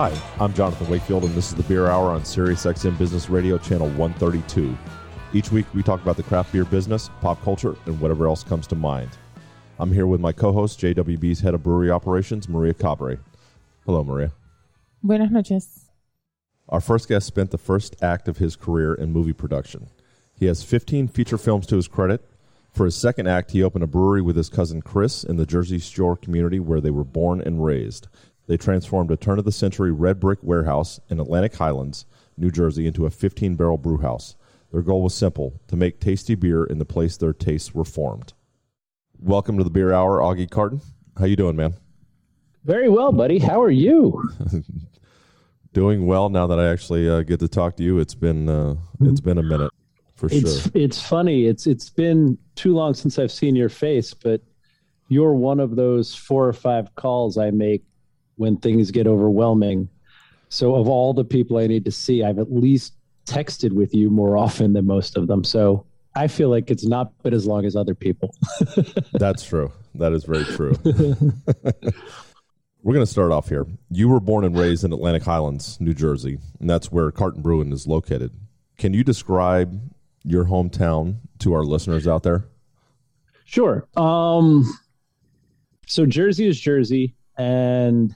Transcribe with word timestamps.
Hi, 0.00 0.16
I'm 0.38 0.54
Jonathan 0.54 0.88
Wakefield, 0.88 1.24
and 1.24 1.34
this 1.34 1.48
is 1.48 1.56
the 1.56 1.64
Beer 1.64 1.88
Hour 1.88 2.10
on 2.10 2.20
SiriusXM 2.20 2.96
Business 2.98 3.28
Radio, 3.28 3.58
channel 3.58 3.88
132. 3.88 4.78
Each 5.32 5.50
week, 5.50 5.66
we 5.74 5.82
talk 5.82 6.00
about 6.00 6.16
the 6.16 6.22
craft 6.22 6.52
beer 6.52 6.64
business, 6.64 7.10
pop 7.20 7.42
culture, 7.42 7.74
and 7.84 8.00
whatever 8.00 8.28
else 8.28 8.44
comes 8.44 8.68
to 8.68 8.76
mind. 8.76 9.10
I'm 9.80 9.90
here 9.90 10.06
with 10.06 10.20
my 10.20 10.30
co 10.30 10.52
host, 10.52 10.78
JWB's 10.78 11.40
head 11.40 11.52
of 11.52 11.64
brewery 11.64 11.90
operations, 11.90 12.48
Maria 12.48 12.74
Cabre. 12.74 13.18
Hello, 13.86 14.04
Maria. 14.04 14.30
Buenas 15.02 15.32
noches. 15.32 15.90
Our 16.68 16.80
first 16.80 17.08
guest 17.08 17.26
spent 17.26 17.50
the 17.50 17.58
first 17.58 17.96
act 18.00 18.28
of 18.28 18.36
his 18.36 18.54
career 18.54 18.94
in 18.94 19.12
movie 19.12 19.32
production. 19.32 19.88
He 20.32 20.46
has 20.46 20.62
15 20.62 21.08
feature 21.08 21.38
films 21.38 21.66
to 21.66 21.74
his 21.74 21.88
credit. 21.88 22.24
For 22.70 22.84
his 22.84 22.94
second 22.94 23.26
act, 23.26 23.50
he 23.50 23.64
opened 23.64 23.82
a 23.82 23.88
brewery 23.88 24.22
with 24.22 24.36
his 24.36 24.48
cousin 24.48 24.80
Chris 24.80 25.24
in 25.24 25.38
the 25.38 25.46
Jersey 25.46 25.80
Shore 25.80 26.16
community 26.16 26.60
where 26.60 26.80
they 26.80 26.92
were 26.92 27.02
born 27.02 27.40
and 27.40 27.64
raised. 27.64 28.06
They 28.48 28.56
transformed 28.56 29.10
a 29.10 29.16
turn 29.16 29.38
of 29.38 29.44
the 29.44 29.52
century 29.52 29.92
red 29.92 30.18
brick 30.18 30.38
warehouse 30.42 30.98
in 31.10 31.20
Atlantic 31.20 31.54
Highlands, 31.54 32.06
New 32.38 32.50
Jersey, 32.50 32.86
into 32.86 33.04
a 33.04 33.10
15 33.10 33.56
barrel 33.56 33.76
brew 33.76 33.98
house. 33.98 34.36
Their 34.72 34.80
goal 34.80 35.02
was 35.02 35.14
simple 35.14 35.60
to 35.68 35.76
make 35.76 36.00
tasty 36.00 36.34
beer 36.34 36.64
in 36.64 36.78
the 36.78 36.86
place 36.86 37.18
their 37.18 37.34
tastes 37.34 37.74
were 37.74 37.84
formed. 37.84 38.32
Welcome 39.18 39.58
to 39.58 39.64
the 39.64 39.70
Beer 39.70 39.92
Hour, 39.92 40.20
Augie 40.20 40.50
Carton. 40.50 40.80
How 41.18 41.26
you 41.26 41.36
doing, 41.36 41.56
man? 41.56 41.74
Very 42.64 42.88
well, 42.88 43.12
buddy. 43.12 43.38
How 43.38 43.62
are 43.62 43.70
you? 43.70 44.30
doing 45.74 46.06
well 46.06 46.30
now 46.30 46.46
that 46.46 46.58
I 46.58 46.68
actually 46.68 47.08
uh, 47.08 47.22
get 47.22 47.40
to 47.40 47.48
talk 47.48 47.76
to 47.76 47.82
you. 47.82 47.98
It's 47.98 48.14
been 48.14 48.48
uh, 48.48 48.76
it's 49.00 49.20
been 49.20 49.36
a 49.36 49.42
minute 49.42 49.72
for 50.14 50.26
it's, 50.32 50.62
sure. 50.62 50.72
It's 50.74 51.02
funny. 51.02 51.44
It's 51.46 51.66
it's 51.66 51.90
been 51.90 52.38
too 52.54 52.74
long 52.74 52.94
since 52.94 53.18
I've 53.18 53.32
seen 53.32 53.54
your 53.54 53.68
face, 53.68 54.14
but 54.14 54.40
you're 55.08 55.34
one 55.34 55.60
of 55.60 55.76
those 55.76 56.14
four 56.14 56.48
or 56.48 56.54
five 56.54 56.94
calls 56.94 57.36
I 57.36 57.50
make 57.50 57.84
when 58.38 58.56
things 58.56 58.90
get 58.90 59.06
overwhelming. 59.06 59.88
So 60.48 60.74
of 60.76 60.88
all 60.88 61.12
the 61.12 61.24
people 61.24 61.58
I 61.58 61.66
need 61.66 61.84
to 61.84 61.90
see, 61.90 62.24
I've 62.24 62.38
at 62.38 62.50
least 62.50 62.94
texted 63.26 63.72
with 63.72 63.94
you 63.94 64.08
more 64.08 64.36
often 64.36 64.72
than 64.72 64.86
most 64.86 65.16
of 65.16 65.26
them. 65.26 65.44
So 65.44 65.84
I 66.14 66.26
feel 66.28 66.48
like 66.48 66.70
it's 66.70 66.86
not 66.86 67.16
been 67.22 67.34
as 67.34 67.46
long 67.46 67.64
as 67.66 67.76
other 67.76 67.94
people. 67.94 68.34
That's 69.12 69.44
true. 69.44 69.70
That 69.96 70.12
is 70.12 70.24
very 70.24 70.44
true. 70.44 70.74
We're 72.82 72.94
going 72.94 73.04
to 73.04 73.10
start 73.10 73.32
off 73.32 73.48
here. 73.48 73.66
You 73.90 74.08
were 74.08 74.20
born 74.20 74.44
and 74.44 74.56
raised 74.56 74.84
in 74.84 74.92
Atlantic 74.92 75.24
Highlands, 75.24 75.80
New 75.80 75.92
Jersey, 75.92 76.38
and 76.60 76.70
that's 76.70 76.92
where 76.92 77.10
Carton 77.10 77.42
Brewing 77.42 77.72
is 77.72 77.86
located. 77.86 78.32
Can 78.78 78.94
you 78.94 79.02
describe 79.02 79.80
your 80.22 80.44
hometown 80.44 81.16
to 81.40 81.52
our 81.54 81.64
listeners 81.64 82.06
out 82.06 82.22
there? 82.22 82.46
Sure. 83.44 83.86
Um, 83.96 84.72
so 85.86 86.06
Jersey 86.06 86.46
is 86.46 86.58
Jersey, 86.58 87.14
and 87.36 88.14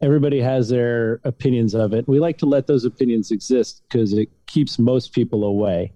everybody 0.00 0.40
has 0.40 0.68
their 0.68 1.20
opinions 1.24 1.74
of 1.74 1.92
it. 1.92 2.06
We 2.06 2.20
like 2.20 2.38
to 2.38 2.46
let 2.46 2.66
those 2.66 2.84
opinions 2.84 3.30
exist 3.30 3.82
because 3.88 4.12
it 4.12 4.28
keeps 4.46 4.78
most 4.78 5.12
people 5.12 5.44
away. 5.44 5.92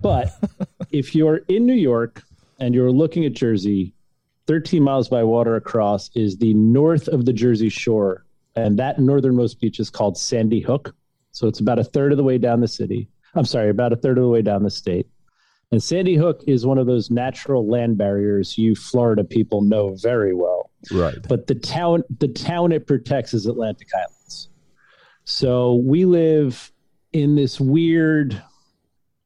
But 0.00 0.28
if 0.90 1.14
you're 1.14 1.38
in 1.48 1.66
New 1.66 1.74
York 1.74 2.22
and 2.58 2.74
you're 2.74 2.92
looking 2.92 3.24
at 3.24 3.34
Jersey, 3.34 3.94
13 4.46 4.82
miles 4.82 5.08
by 5.08 5.24
water 5.24 5.56
across 5.56 6.10
is 6.14 6.38
the 6.38 6.54
north 6.54 7.08
of 7.08 7.24
the 7.24 7.32
Jersey 7.32 7.68
Shore. 7.68 8.24
And 8.54 8.78
that 8.78 8.98
northernmost 8.98 9.60
beach 9.60 9.80
is 9.80 9.90
called 9.90 10.16
Sandy 10.16 10.60
Hook. 10.60 10.94
So 11.32 11.46
it's 11.46 11.60
about 11.60 11.78
a 11.78 11.84
third 11.84 12.12
of 12.12 12.16
the 12.16 12.24
way 12.24 12.38
down 12.38 12.60
the 12.60 12.68
city. 12.68 13.08
I'm 13.34 13.44
sorry, 13.44 13.68
about 13.68 13.92
a 13.92 13.96
third 13.96 14.16
of 14.16 14.22
the 14.22 14.30
way 14.30 14.40
down 14.40 14.62
the 14.62 14.70
state. 14.70 15.06
And 15.72 15.82
Sandy 15.82 16.14
Hook 16.14 16.42
is 16.46 16.64
one 16.64 16.78
of 16.78 16.86
those 16.86 17.10
natural 17.10 17.68
land 17.68 17.98
barriers 17.98 18.56
you 18.56 18.74
Florida 18.74 19.24
people 19.24 19.60
know 19.60 19.94
very 19.96 20.32
well. 20.32 20.55
Right. 20.90 21.16
But 21.28 21.46
the 21.46 21.54
town 21.54 22.02
the 22.18 22.28
town 22.28 22.72
it 22.72 22.86
protects 22.86 23.34
is 23.34 23.46
Atlantic 23.46 23.88
Highlands. 23.92 24.48
So 25.24 25.74
we 25.74 26.04
live 26.04 26.72
in 27.12 27.34
this 27.34 27.60
weird 27.60 28.40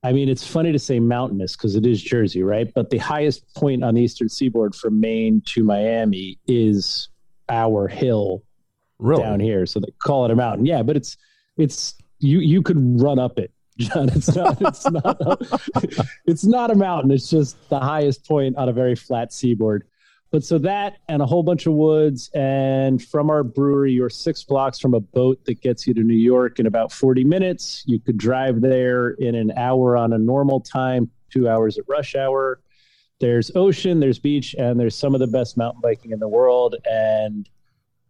I 0.02 0.12
mean, 0.12 0.30
it's 0.30 0.46
funny 0.46 0.72
to 0.72 0.78
say 0.78 0.98
mountainous 0.98 1.56
because 1.56 1.76
it 1.76 1.84
is 1.84 2.00
Jersey, 2.02 2.42
right? 2.42 2.72
But 2.72 2.88
the 2.88 2.96
highest 2.96 3.54
point 3.54 3.84
on 3.84 3.94
the 3.94 4.02
eastern 4.02 4.30
seaboard 4.30 4.74
from 4.74 4.98
Maine 4.98 5.42
to 5.48 5.62
Miami 5.62 6.38
is 6.46 7.10
our 7.50 7.86
hill 7.86 8.42
really? 8.98 9.22
down 9.22 9.40
here. 9.40 9.66
So 9.66 9.78
they 9.78 9.92
call 10.02 10.24
it 10.24 10.30
a 10.30 10.36
mountain. 10.36 10.64
Yeah, 10.64 10.82
but 10.82 10.96
it's 10.96 11.18
it's 11.58 11.96
you 12.18 12.38
you 12.38 12.62
could 12.62 12.78
run 13.00 13.18
up 13.18 13.38
it 13.38 13.52
John. 13.80 14.10
It's 14.10 14.34
not. 14.34 14.60
It's 14.60 14.88
not. 14.90 15.16
A, 15.20 15.38
it's 16.26 16.44
not 16.44 16.70
a 16.70 16.74
mountain. 16.74 17.10
It's 17.10 17.30
just 17.30 17.56
the 17.70 17.80
highest 17.80 18.26
point 18.26 18.56
on 18.56 18.68
a 18.68 18.72
very 18.72 18.94
flat 18.94 19.32
seaboard. 19.32 19.84
But 20.30 20.44
so 20.44 20.58
that 20.58 20.98
and 21.08 21.20
a 21.20 21.26
whole 21.26 21.42
bunch 21.42 21.66
of 21.66 21.72
woods, 21.72 22.30
and 22.34 23.02
from 23.02 23.30
our 23.30 23.42
brewery, 23.42 23.92
you're 23.92 24.10
six 24.10 24.44
blocks 24.44 24.78
from 24.78 24.94
a 24.94 25.00
boat 25.00 25.44
that 25.46 25.60
gets 25.60 25.86
you 25.86 25.94
to 25.94 26.02
New 26.02 26.14
York 26.14 26.60
in 26.60 26.66
about 26.66 26.92
40 26.92 27.24
minutes. 27.24 27.82
You 27.86 27.98
could 27.98 28.16
drive 28.16 28.60
there 28.60 29.10
in 29.10 29.34
an 29.34 29.52
hour 29.56 29.96
on 29.96 30.12
a 30.12 30.18
normal 30.18 30.60
time, 30.60 31.10
two 31.30 31.48
hours 31.48 31.78
at 31.78 31.84
rush 31.88 32.14
hour. 32.14 32.60
There's 33.18 33.50
ocean, 33.56 33.98
there's 33.98 34.20
beach, 34.20 34.54
and 34.56 34.78
there's 34.78 34.94
some 34.94 35.14
of 35.14 35.20
the 35.20 35.26
best 35.26 35.56
mountain 35.56 35.80
biking 35.82 36.12
in 36.12 36.20
the 36.20 36.28
world. 36.28 36.76
And 36.88 37.48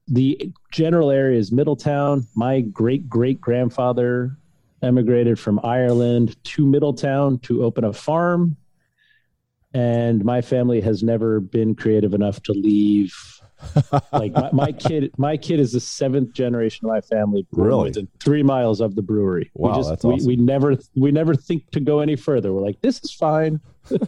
the 0.07 0.53
general 0.73 1.11
area 1.11 1.39
is 1.39 1.51
Middletown. 1.51 2.27
My 2.35 2.61
great 2.61 3.09
great 3.09 3.41
grandfather 3.41 4.37
emigrated 4.83 5.39
from 5.39 5.61
Ireland 5.65 6.43
to 6.45 6.67
Middletown 6.67 7.39
to 7.41 7.65
open 7.65 7.85
a 7.85 7.93
farm. 7.93 8.57
And 9.73 10.25
my 10.25 10.41
family 10.41 10.81
has 10.81 11.03
never 11.03 11.41
been 11.41 11.75
creative 11.75 12.15
enough 12.15 12.43
to 12.45 12.53
leave. 12.53 13.15
like 14.13 14.33
my, 14.33 14.51
my, 14.53 14.73
kid, 14.73 15.13
my 15.17 15.37
kid 15.37 15.61
is 15.61 15.73
the 15.73 15.81
seventh 15.81 16.33
generation 16.33 16.87
of 16.87 16.93
my 16.93 17.01
family. 17.01 17.47
Really, 17.53 17.91
within 17.91 18.09
three 18.19 18.43
miles 18.43 18.81
of 18.81 18.95
the 18.95 19.03
brewery. 19.03 19.51
Wow, 19.55 19.71
we 19.71 19.77
just, 19.77 19.89
that's 19.91 20.05
awesome. 20.05 20.27
we, 20.27 20.37
we 20.37 20.43
never 20.43 20.77
we 20.97 21.13
never 21.13 21.35
think 21.35 21.71
to 21.73 21.81
go 21.81 22.01
any 22.01 22.17
further. 22.17 22.53
We're 22.53 22.63
like, 22.63 22.81
this 22.81 23.01
is 23.05 23.13
fine. 23.13 23.61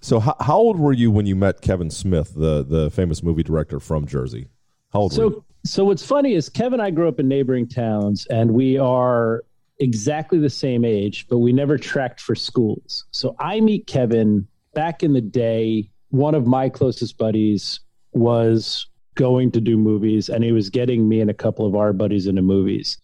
so, 0.00 0.20
how, 0.20 0.36
how 0.40 0.56
old 0.56 0.78
were 0.78 0.94
you 0.94 1.10
when 1.10 1.26
you 1.26 1.36
met 1.36 1.60
Kevin 1.60 1.90
Smith, 1.90 2.32
the 2.34 2.64
the 2.64 2.90
famous 2.90 3.22
movie 3.22 3.42
director 3.42 3.78
from 3.78 4.06
Jersey? 4.06 4.48
How 4.92 5.00
old 5.00 5.12
so, 5.12 5.28
were 5.28 5.34
you? 5.34 5.44
So 5.64 5.84
what's 5.84 6.04
funny 6.04 6.34
is 6.34 6.48
Kevin 6.48 6.74
and 6.74 6.82
I 6.82 6.90
grew 6.90 7.08
up 7.08 7.20
in 7.20 7.28
neighboring 7.28 7.68
towns, 7.68 8.26
and 8.26 8.52
we 8.52 8.78
are 8.78 9.42
exactly 9.78 10.38
the 10.38 10.50
same 10.50 10.84
age, 10.84 11.26
but 11.28 11.38
we 11.38 11.52
never 11.52 11.78
tracked 11.78 12.20
for 12.20 12.34
schools. 12.34 13.04
So 13.10 13.36
I 13.38 13.60
meet 13.60 13.86
Kevin 13.86 14.46
back 14.74 15.02
in 15.02 15.12
the 15.12 15.20
day. 15.20 15.90
One 16.10 16.34
of 16.34 16.46
my 16.46 16.68
closest 16.68 17.18
buddies 17.18 17.80
was 18.12 18.86
going 19.14 19.50
to 19.52 19.60
do 19.60 19.76
movies, 19.76 20.28
and 20.28 20.42
he 20.44 20.52
was 20.52 20.70
getting 20.70 21.08
me 21.08 21.20
and 21.20 21.30
a 21.30 21.34
couple 21.34 21.66
of 21.66 21.74
our 21.74 21.92
buddies 21.92 22.26
into 22.26 22.42
movies. 22.42 22.98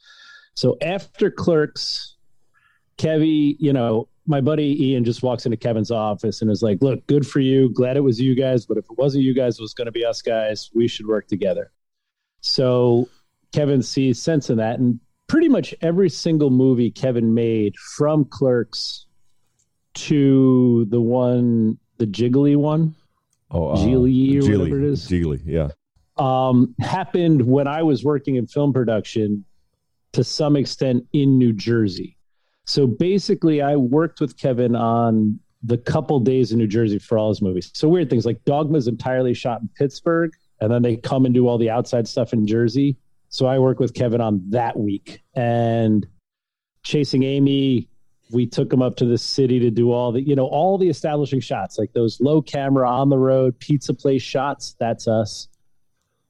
So 0.55 0.77
after 0.81 1.31
Clerks, 1.31 2.17
Kevy, 2.99 3.57
you 3.59 3.73
know, 3.73 4.09
my 4.27 4.41
buddy 4.41 4.87
Ian 4.87 5.05
just 5.05 5.23
walks 5.23 5.45
into 5.45 5.57
Kevin's 5.57 5.91
office 5.91 6.41
and 6.41 6.51
is 6.51 6.63
like, 6.63 6.81
"Look, 6.81 7.07
good 7.07 7.27
for 7.27 7.41
you. 7.41 7.69
Glad 7.71 7.97
it 7.97 8.01
was 8.01 8.21
you 8.21 8.35
guys, 8.35 8.65
but 8.65 8.79
if 8.79 8.85
it 8.85 8.97
wasn't 8.97 9.25
you 9.25 9.35
guys, 9.35 9.59
it 9.59 9.63
was 9.63 9.75
going 9.75 9.87
to 9.87 9.93
be 9.93 10.05
us 10.05 10.23
guys. 10.23 10.71
We 10.75 10.89
should 10.89 11.07
work 11.07 11.27
together." 11.27 11.73
So 12.41 13.09
Kevin 13.53 13.83
sees 13.83 14.23
sense 14.23 14.49
in 14.49 14.57
that, 14.59 14.79
and 14.79 14.99
pretty 15.27 15.49
much 15.49 15.75
every 15.81 16.09
single 16.09 16.51
movie 16.51 16.91
Kevin 16.91 17.35
made, 17.35 17.75
from 17.97 18.25
Clerks 18.25 19.07
to 19.95 20.87
the 20.89 21.01
one, 21.01 21.79
the 21.99 22.07
Jiggly 22.07 22.57
one, 22.57 22.95
oh, 23.51 23.69
uh, 23.69 23.77
Gigli 23.77 24.37
or 24.37 24.43
Gigli, 24.43 24.59
whatever 24.59 24.79
it 24.79 24.85
is, 24.85 25.09
Gigli, 25.09 25.41
yeah, 25.45 25.69
um, 26.17 26.75
happened 26.81 27.43
when 27.47 27.67
I 27.67 27.83
was 27.83 28.05
working 28.05 28.37
in 28.37 28.47
film 28.47 28.73
production 28.73 29.45
to 30.13 30.25
some 30.25 30.57
extent 30.57 31.05
in 31.13 31.39
New 31.39 31.53
Jersey. 31.53 32.17
So 32.67 32.87
basically, 32.87 33.61
I 33.61 33.77
worked 33.77 34.21
with 34.21 34.39
Kevin 34.39 34.75
on 34.75 35.39
the 35.63 35.79
couple 35.79 36.21
days 36.21 36.53
in 36.53 36.59
New 36.59 36.67
Jersey 36.67 36.99
for 36.99 37.19
all 37.19 37.31
his 37.31 37.43
movies. 37.43 37.71
So 37.75 37.89
weird 37.89 38.11
things 38.11 38.27
like 38.27 38.45
Dogma's 38.45 38.87
entirely 38.87 39.35
shot 39.35 39.61
in 39.63 39.69
Pittsburgh, 39.77 40.33
and 40.61 40.71
then 40.71 40.83
they 40.83 40.97
come 40.97 41.25
and 41.25 41.35
do 41.35 41.49
all 41.49 41.59
the 41.59 41.71
outside 41.71 42.07
stuff 42.07 42.33
in 42.33 42.47
Jersey. 42.47 42.97
So 43.35 43.47
I 43.47 43.59
work 43.59 43.81
with 43.81 43.95
Kevin 43.95 44.21
on 44.21 44.45
that 44.51 44.79
week. 44.79 45.25
And 45.35 46.07
Chasing 46.85 47.25
Amy, 47.25 47.89
we 48.31 48.47
took 48.47 48.73
him 48.73 48.81
up 48.81 48.95
to 48.99 49.07
the 49.07 49.19
city 49.19 49.59
to 49.59 49.73
do 49.73 49.91
all 49.91 50.13
the, 50.13 50.23
you 50.23 50.37
know, 50.37 50.47
all 50.47 50.79
the 50.79 50.89
establishing 50.89 51.41
shots, 51.41 51.77
like 51.77 51.93
those 51.95 52.21
low 52.21 52.41
camera 52.41 52.89
on 52.89 53.09
the 53.09 53.19
road 53.19 53.59
pizza 53.59 53.93
place 53.93 54.23
shots. 54.23 54.77
That's 54.79 55.09
us. 55.09 55.49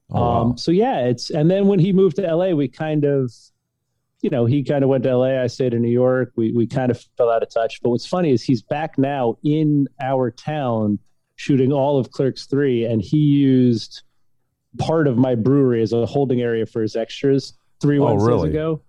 Oh, 0.08 0.18
wow. 0.18 0.40
Um, 0.40 0.56
so 0.56 0.70
yeah, 0.70 1.00
it's 1.00 1.28
and 1.28 1.50
then 1.50 1.66
when 1.66 1.78
he 1.78 1.92
moved 1.92 2.16
to 2.16 2.22
LA, 2.22 2.52
we 2.52 2.68
kind 2.68 3.04
of, 3.04 3.30
you 4.22 4.30
know, 4.30 4.46
he 4.46 4.64
kind 4.64 4.82
of 4.82 4.88
went 4.88 5.04
to 5.04 5.14
LA. 5.14 5.42
I 5.42 5.46
stayed 5.48 5.74
in 5.74 5.82
New 5.82 5.92
York. 5.92 6.32
We 6.36 6.52
we 6.52 6.66
kind 6.66 6.90
of 6.90 6.98
fell 7.18 7.28
out 7.28 7.42
of 7.42 7.50
touch. 7.50 7.82
But 7.82 7.90
what's 7.90 8.06
funny 8.06 8.30
is 8.30 8.42
he's 8.42 8.62
back 8.62 8.96
now 8.96 9.36
in 9.44 9.88
our 10.02 10.30
town 10.30 10.98
shooting 11.36 11.70
all 11.70 11.98
of 11.98 12.12
Clerks 12.12 12.46
three, 12.46 12.86
and 12.86 13.02
he 13.02 13.18
used 13.18 14.04
part 14.78 15.06
of 15.06 15.16
my 15.16 15.34
brewery 15.34 15.82
as 15.82 15.92
a 15.92 16.06
holding 16.06 16.40
area 16.40 16.66
for 16.66 16.82
his 16.82 16.96
extras 16.96 17.54
three 17.80 17.98
Oh, 17.98 18.04
Wednesdays 18.06 18.28
really? 18.28 18.50
ago. 18.50 18.82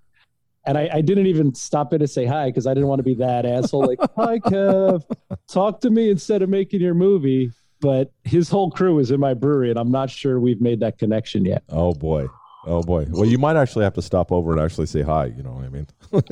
And 0.67 0.77
I, 0.79 0.89
I 0.93 1.01
didn't 1.01 1.27
even 1.27 1.53
stop 1.53 1.93
in 1.93 1.99
to 1.99 2.07
say 2.07 2.25
hi 2.25 2.47
because 2.49 2.65
I 2.65 2.73
didn't 2.73 2.89
want 2.89 2.99
to 2.99 3.03
be 3.03 3.13
that 3.15 3.45
asshole. 3.45 3.85
Like, 3.85 3.99
hi, 4.15 4.39
Kev, 4.39 5.03
talk 5.47 5.81
to 5.81 5.89
me 5.91 6.09
instead 6.09 6.41
of 6.41 6.49
making 6.49 6.81
your 6.81 6.95
movie. 6.95 7.51
But 7.81 8.11
his 8.23 8.49
whole 8.49 8.71
crew 8.71 8.97
is 8.99 9.11
in 9.11 9.19
my 9.19 9.35
brewery, 9.35 9.69
and 9.69 9.77
I'm 9.77 9.91
not 9.91 10.09
sure 10.09 10.39
we've 10.39 10.61
made 10.61 10.79
that 10.79 10.97
connection 10.97 11.45
yet. 11.45 11.63
Oh 11.69 11.93
boy. 11.93 12.25
Oh 12.67 12.81
boy. 12.81 13.05
Well, 13.09 13.25
you 13.25 13.37
might 13.37 13.55
actually 13.55 13.83
have 13.83 13.93
to 13.93 14.01
stop 14.01 14.31
over 14.31 14.51
and 14.51 14.59
actually 14.59 14.87
say 14.87 15.01
hi. 15.01 15.25
You 15.25 15.43
know 15.43 15.51
what 15.51 15.65
I 15.65 15.69
mean? 15.69 15.87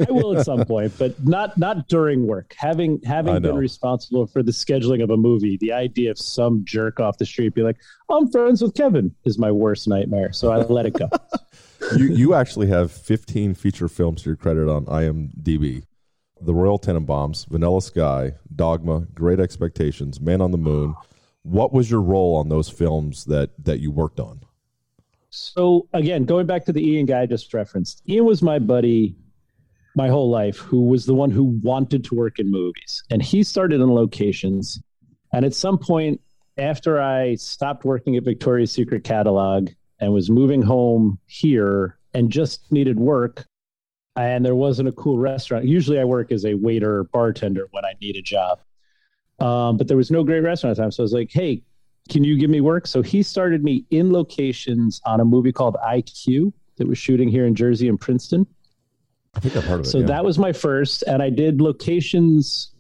I 0.08 0.12
will 0.12 0.38
at 0.38 0.46
some 0.46 0.66
point, 0.66 0.94
but 0.98 1.24
not 1.24 1.58
not 1.58 1.88
during 1.88 2.26
work. 2.26 2.56
Having 2.58 3.02
having 3.06 3.40
been 3.42 3.56
responsible 3.56 4.26
for 4.26 4.42
the 4.42 4.52
scheduling 4.52 5.04
of 5.04 5.12
a 5.12 5.18
movie, 5.18 5.58
the 5.58 5.72
idea 5.72 6.10
of 6.10 6.18
some 6.18 6.64
jerk 6.66 7.00
off 7.00 7.20
the 7.20 7.26
street 7.26 7.54
be 7.54 7.62
like, 7.62 7.78
"I'm 8.10 8.32
friends 8.32 8.62
with 8.62 8.74
Kevin," 8.74 9.14
is 9.26 9.38
my 9.38 9.52
worst 9.52 9.88
nightmare. 9.88 10.34
So 10.34 10.52
I 10.52 10.58
let 10.58 10.88
it 10.88 10.94
go. 10.94 11.10
you 11.98 12.08
you 12.08 12.34
actually 12.34 12.68
have 12.68 12.92
15 12.92 13.54
feature 13.54 13.88
films 13.88 14.24
to 14.24 14.30
your 14.30 14.36
credit 14.36 14.68
on 14.68 14.86
IMDb. 14.86 15.84
The 16.42 16.54
Royal 16.54 16.80
Tenenbaums, 16.80 17.48
Vanilla 17.48 17.82
Sky, 17.82 18.34
Dogma, 18.54 19.02
Great 19.14 19.40
Expectations, 19.40 20.20
Man 20.20 20.42
on 20.42 20.52
the 20.52 20.58
Moon. 20.58 20.96
What 21.44 21.72
was 21.72 21.92
your 21.92 22.02
role 22.02 22.36
on 22.36 22.50
those 22.50 22.70
films 22.70 23.26
that 23.26 23.52
that 23.64 23.80
you 23.80 23.92
worked 23.92 24.20
on? 24.20 24.42
So 25.36 25.88
again, 25.94 26.26
going 26.26 26.46
back 26.46 26.64
to 26.66 26.72
the 26.72 26.88
Ian 26.88 27.08
guy 27.08 27.22
I 27.22 27.26
just 27.26 27.52
referenced, 27.56 28.08
Ian 28.08 28.26
was 28.26 28.44
my 28.44 28.60
buddy 28.60 29.16
my 29.96 30.08
whole 30.08 30.30
life, 30.30 30.58
who 30.58 30.86
was 30.86 31.08
the 31.08 31.14
one 31.16 31.32
who 31.32 31.60
wanted 31.64 32.04
to 32.04 32.16
work 32.16 32.38
in 32.38 32.52
movies, 32.52 33.04
and 33.10 33.22
he 33.22 33.42
started 33.44 33.82
in 33.82 33.94
locations. 33.94 34.82
And 35.34 35.44
at 35.44 35.56
some 35.56 35.80
point, 35.80 36.22
after 36.58 37.02
I 37.02 37.36
stopped 37.36 37.84
working 37.84 38.16
at 38.16 38.24
Victoria's 38.24 38.72
Secret 38.72 39.04
catalog 39.04 39.70
and 40.00 40.14
was 40.14 40.30
moving 40.30 40.62
home 40.62 41.20
here 41.26 41.98
and 42.14 42.32
just 42.32 42.72
needed 42.72 43.00
work, 43.00 43.46
and 44.16 44.46
there 44.46 44.56
wasn't 44.56 44.90
a 44.90 44.94
cool 44.94 45.18
restaurant. 45.18 45.66
Usually, 45.66 46.00
I 46.00 46.04
work 46.04 46.32
as 46.32 46.46
a 46.46 46.54
waiter 46.54 47.06
bartender 47.06 47.68
when 47.72 47.86
I 47.86 47.94
need 48.00 48.16
a 48.18 48.22
job, 48.22 48.62
um, 49.40 49.78
but 49.78 49.88
there 49.88 49.98
was 49.98 50.12
no 50.12 50.24
great 50.24 50.42
restaurant 50.42 50.72
at 50.72 50.78
the 50.78 50.84
time. 50.84 50.92
So 50.92 51.02
I 51.02 51.06
was 51.06 51.14
like, 51.14 51.32
"Hey, 51.32 51.64
can 52.10 52.24
you 52.24 52.38
give 52.38 52.50
me 52.50 52.62
work? 52.62 52.88
So 52.88 53.02
he 53.02 53.24
started 53.24 53.64
me 53.64 53.86
in 53.90 54.12
locations 54.12 55.02
on 55.06 55.20
a 55.20 55.26
movie 55.26 55.52
called 55.52 55.78
IQ 55.86 56.52
that 56.78 56.88
was 56.88 56.98
shooting 56.98 57.30
here 57.30 57.46
in 57.46 57.56
Jersey 57.56 57.88
and 57.88 58.00
Princeton. 58.00 58.46
I 59.36 59.40
think 59.40 59.56
I've 59.56 59.64
heard 59.64 59.80
of 59.82 59.86
it. 59.86 59.90
So 59.90 60.00
yeah. 60.00 60.08
that 60.08 60.26
was 60.26 60.38
my 60.38 60.52
first, 60.52 61.04
and 61.04 61.24
I 61.24 61.30
did 61.30 61.62
locations 61.62 62.72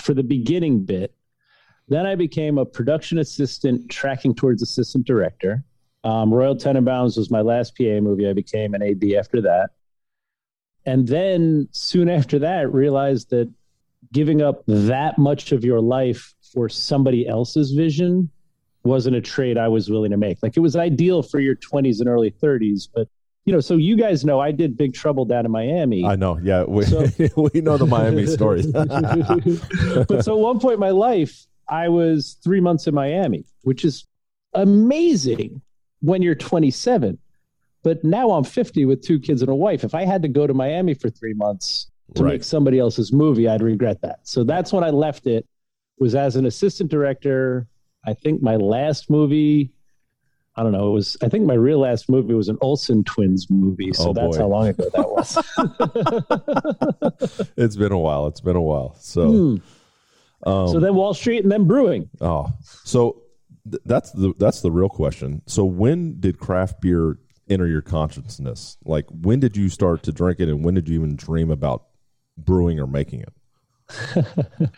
for 0.00 0.14
the 0.14 0.22
beginning 0.22 0.84
bit. 0.84 1.14
Then 1.88 2.06
I 2.06 2.14
became 2.14 2.58
a 2.58 2.64
production 2.64 3.18
assistant, 3.18 3.90
tracking 3.90 4.34
towards 4.34 4.62
assistant 4.62 5.06
director. 5.06 5.62
Um, 6.04 6.32
Royal 6.32 6.56
Tenenbaums 6.56 7.16
was 7.16 7.30
my 7.30 7.40
last 7.40 7.76
PA 7.76 8.00
movie. 8.00 8.28
I 8.28 8.32
became 8.32 8.74
an 8.74 8.82
AD 8.82 9.04
after 9.18 9.40
that, 9.42 9.70
and 10.84 11.06
then 11.06 11.68
soon 11.72 12.08
after 12.08 12.38
that, 12.40 12.72
realized 12.72 13.30
that 13.30 13.52
giving 14.12 14.40
up 14.40 14.62
that 14.66 15.18
much 15.18 15.52
of 15.52 15.64
your 15.64 15.80
life 15.80 16.34
for 16.52 16.68
somebody 16.68 17.26
else's 17.26 17.72
vision 17.72 18.30
wasn't 18.86 19.16
a 19.16 19.20
trade 19.20 19.58
I 19.58 19.68
was 19.68 19.90
willing 19.90 20.10
to 20.12 20.16
make. 20.16 20.38
Like 20.42 20.56
it 20.56 20.60
was 20.60 20.76
ideal 20.76 21.22
for 21.22 21.40
your 21.40 21.56
20s 21.56 22.00
and 22.00 22.08
early 22.08 22.30
30s, 22.30 22.88
but 22.94 23.08
you 23.44 23.52
know, 23.52 23.60
so 23.60 23.76
you 23.76 23.96
guys 23.96 24.24
know 24.24 24.40
I 24.40 24.50
did 24.50 24.76
Big 24.76 24.92
Trouble 24.94 25.24
down 25.24 25.44
in 25.46 25.52
Miami. 25.52 26.04
I 26.04 26.16
know. 26.16 26.38
Yeah, 26.42 26.64
we, 26.64 26.84
So- 26.84 27.06
we 27.52 27.60
know 27.60 27.76
the 27.76 27.86
Miami 27.86 28.26
stories. 28.26 28.66
but 28.72 30.24
so 30.24 30.36
at 30.36 30.40
one 30.40 30.58
point 30.58 30.74
in 30.74 30.80
my 30.80 30.90
life, 30.90 31.46
I 31.68 31.88
was 31.88 32.36
three 32.42 32.60
months 32.60 32.86
in 32.86 32.94
Miami, 32.94 33.44
which 33.62 33.84
is 33.84 34.04
amazing 34.54 35.62
when 36.00 36.22
you're 36.22 36.34
27. 36.34 37.18
But 37.82 38.02
now 38.02 38.30
I'm 38.32 38.42
50 38.44 38.84
with 38.84 39.02
two 39.02 39.20
kids 39.20 39.42
and 39.42 39.50
a 39.50 39.54
wife. 39.54 39.84
If 39.84 39.94
I 39.94 40.04
had 40.04 40.22
to 40.22 40.28
go 40.28 40.46
to 40.46 40.54
Miami 40.54 40.94
for 40.94 41.08
three 41.08 41.34
months 41.34 41.88
to 42.14 42.24
Right. 42.24 42.32
make 42.32 42.44
somebody 42.44 42.78
else's 42.80 43.12
movie, 43.12 43.48
I'd 43.48 43.62
regret 43.62 44.00
that. 44.02 44.20
So 44.24 44.42
that's 44.44 44.72
when 44.72 44.82
I 44.82 44.90
left 44.90 45.26
it. 45.26 45.46
Was 45.98 46.14
as 46.14 46.36
an 46.36 46.44
assistant 46.46 46.90
director. 46.90 47.66
I 48.06 48.14
think 48.14 48.42
my 48.42 48.56
last 48.56 49.10
movie, 49.10 49.72
I 50.54 50.62
don't 50.62 50.72
know. 50.72 50.88
It 50.88 50.92
was. 50.92 51.16
I 51.22 51.28
think 51.28 51.44
my 51.44 51.54
real 51.54 51.80
last 51.80 52.08
movie 52.08 52.32
was 52.34 52.48
an 52.48 52.56
Olsen 52.60 53.02
twins 53.04 53.48
movie. 53.50 53.92
So 53.92 54.10
Oh, 54.10 54.12
that's 54.14 54.36
boy. 54.36 54.42
how 54.42 54.48
long 54.48 54.68
ago 54.68 54.88
that 54.94 55.10
was. 55.10 55.36
it's 57.56 57.76
been 57.76 57.92
a 57.92 57.98
while. 57.98 58.26
It's 58.28 58.40
been 58.40 58.56
a 58.56 58.62
while. 58.62 58.94
So, 59.00 59.30
Hmm. 59.30 59.56
um, 60.48 60.68
so 60.68 60.80
then 60.80 60.94
Wall 60.94 61.12
Street 61.14 61.42
and 61.42 61.50
then 61.52 61.64
brewing. 61.66 62.08
oh, 62.20 62.46
so 62.84 63.22
th- 63.70 63.82
that's 63.84 64.12
the 64.12 64.32
that's 64.38 64.60
the 64.62 64.70
real 64.70 64.88
question. 64.88 65.42
So, 65.46 65.64
when 65.64 66.20
did 66.20 66.38
craft 66.38 66.80
beer 66.80 67.18
enter 67.50 67.66
your 67.66 67.82
consciousness? 67.82 68.76
Like, 68.84 69.06
when 69.10 69.40
did 69.40 69.56
you 69.56 69.68
start 69.68 70.02
to 70.04 70.12
drink 70.12 70.40
it, 70.40 70.48
and 70.48 70.64
when 70.64 70.74
did 70.74 70.88
you 70.88 70.94
even 70.98 71.16
dream 71.16 71.50
about 71.50 71.84
brewing 72.38 72.78
or 72.80 72.86
making 72.86 73.22
it? 73.22 73.32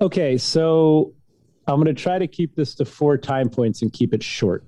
Okay, 0.00 0.38
so 0.38 1.14
I'm 1.66 1.76
going 1.76 1.94
to 1.94 2.00
try 2.00 2.18
to 2.18 2.26
keep 2.26 2.54
this 2.54 2.74
to 2.76 2.84
four 2.84 3.16
time 3.16 3.48
points 3.48 3.82
and 3.82 3.92
keep 3.92 4.12
it 4.12 4.22
short. 4.22 4.64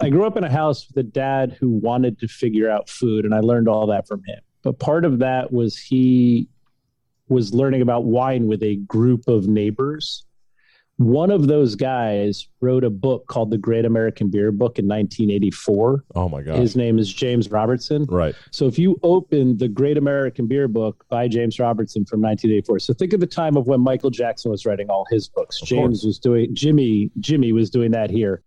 I 0.00 0.10
grew 0.10 0.26
up 0.26 0.36
in 0.36 0.44
a 0.44 0.50
house 0.50 0.86
with 0.86 0.96
a 0.96 1.02
dad 1.02 1.56
who 1.58 1.70
wanted 1.70 2.18
to 2.20 2.28
figure 2.28 2.70
out 2.70 2.88
food, 2.88 3.24
and 3.24 3.34
I 3.34 3.40
learned 3.40 3.68
all 3.68 3.86
that 3.88 4.06
from 4.06 4.22
him. 4.24 4.38
But 4.62 4.78
part 4.78 5.04
of 5.04 5.18
that 5.18 5.52
was 5.52 5.76
he 5.76 6.48
was 7.28 7.52
learning 7.52 7.82
about 7.82 8.04
wine 8.04 8.46
with 8.46 8.62
a 8.62 8.76
group 8.76 9.28
of 9.28 9.48
neighbors. 9.48 10.24
One 10.98 11.30
of 11.30 11.46
those 11.46 11.76
guys 11.76 12.48
wrote 12.60 12.82
a 12.82 12.90
book 12.90 13.28
called 13.28 13.52
The 13.52 13.56
Great 13.58 13.84
American 13.84 14.30
Beer 14.30 14.50
Book 14.50 14.80
in 14.80 14.86
1984. 14.86 16.04
Oh 16.16 16.28
my 16.28 16.42
God. 16.42 16.58
His 16.58 16.74
name 16.74 16.98
is 16.98 17.12
James 17.12 17.48
Robertson. 17.50 18.04
right. 18.06 18.34
So 18.50 18.66
if 18.66 18.80
you 18.80 18.98
open 19.04 19.56
the 19.56 19.68
Great 19.68 19.96
American 19.96 20.48
Beer 20.48 20.66
Book 20.66 21.04
by 21.08 21.28
James 21.28 21.60
Robertson 21.60 22.04
from 22.04 22.20
1984, 22.20 22.80
so 22.80 22.94
think 22.94 23.12
of 23.12 23.20
the 23.20 23.28
time 23.28 23.56
of 23.56 23.68
when 23.68 23.80
Michael 23.80 24.10
Jackson 24.10 24.50
was 24.50 24.66
writing 24.66 24.90
all 24.90 25.06
his 25.08 25.28
books. 25.28 25.62
Of 25.62 25.68
James 25.68 26.00
course. 26.00 26.04
was 26.04 26.18
doing 26.18 26.52
Jimmy 26.52 27.12
Jimmy 27.20 27.52
was 27.52 27.70
doing 27.70 27.92
that 27.92 28.10
here. 28.10 28.42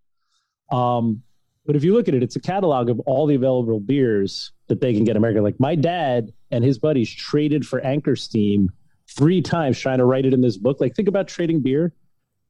Um, 0.74 1.24
but 1.66 1.78
if 1.78 1.86
you 1.86 1.94
look 1.94 2.10
at 2.10 2.14
it, 2.14 2.22
it's 2.22 2.36
a 2.36 2.42
catalog 2.42 2.90
of 2.90 3.00
all 3.02 3.28
the 3.28 3.36
available 3.36 3.80
beers 3.80 4.52
that 4.68 4.82
they 4.82 4.94
can 4.94 5.06
get 5.06 5.12
in 5.12 5.18
America. 5.18 5.42
Like 5.42 5.60
my 5.60 5.76
dad 5.76 6.34
and 6.50 6.66
his 6.66 6.80
buddies 6.80 7.10
traded 7.10 7.66
for 7.66 7.80
Anchor 7.80 8.18
Steam 8.18 8.72
three 9.08 9.42
times 9.42 9.80
trying 9.80 10.00
to 10.00 10.06
write 10.06 10.26
it 10.26 10.34
in 10.34 10.42
this 10.42 10.58
book. 10.58 10.82
Like 10.82 10.96
think 10.96 11.08
about 11.08 11.30
trading 11.30 11.62
beer. 11.62 11.94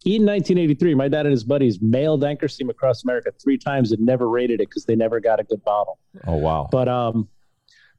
In 0.03 0.25
1983, 0.25 0.95
my 0.95 1.07
dad 1.07 1.27
and 1.27 1.31
his 1.31 1.43
buddies 1.43 1.79
mailed 1.79 2.23
Anchor 2.23 2.47
Steam 2.47 2.71
across 2.71 3.03
America 3.03 3.31
three 3.41 3.57
times 3.57 3.91
and 3.91 4.03
never 4.03 4.27
rated 4.27 4.59
it 4.59 4.69
because 4.69 4.85
they 4.85 4.95
never 4.95 5.19
got 5.19 5.39
a 5.39 5.43
good 5.43 5.63
bottle. 5.63 5.99
Oh 6.25 6.37
wow! 6.37 6.67
But 6.71 6.87
um, 6.87 7.27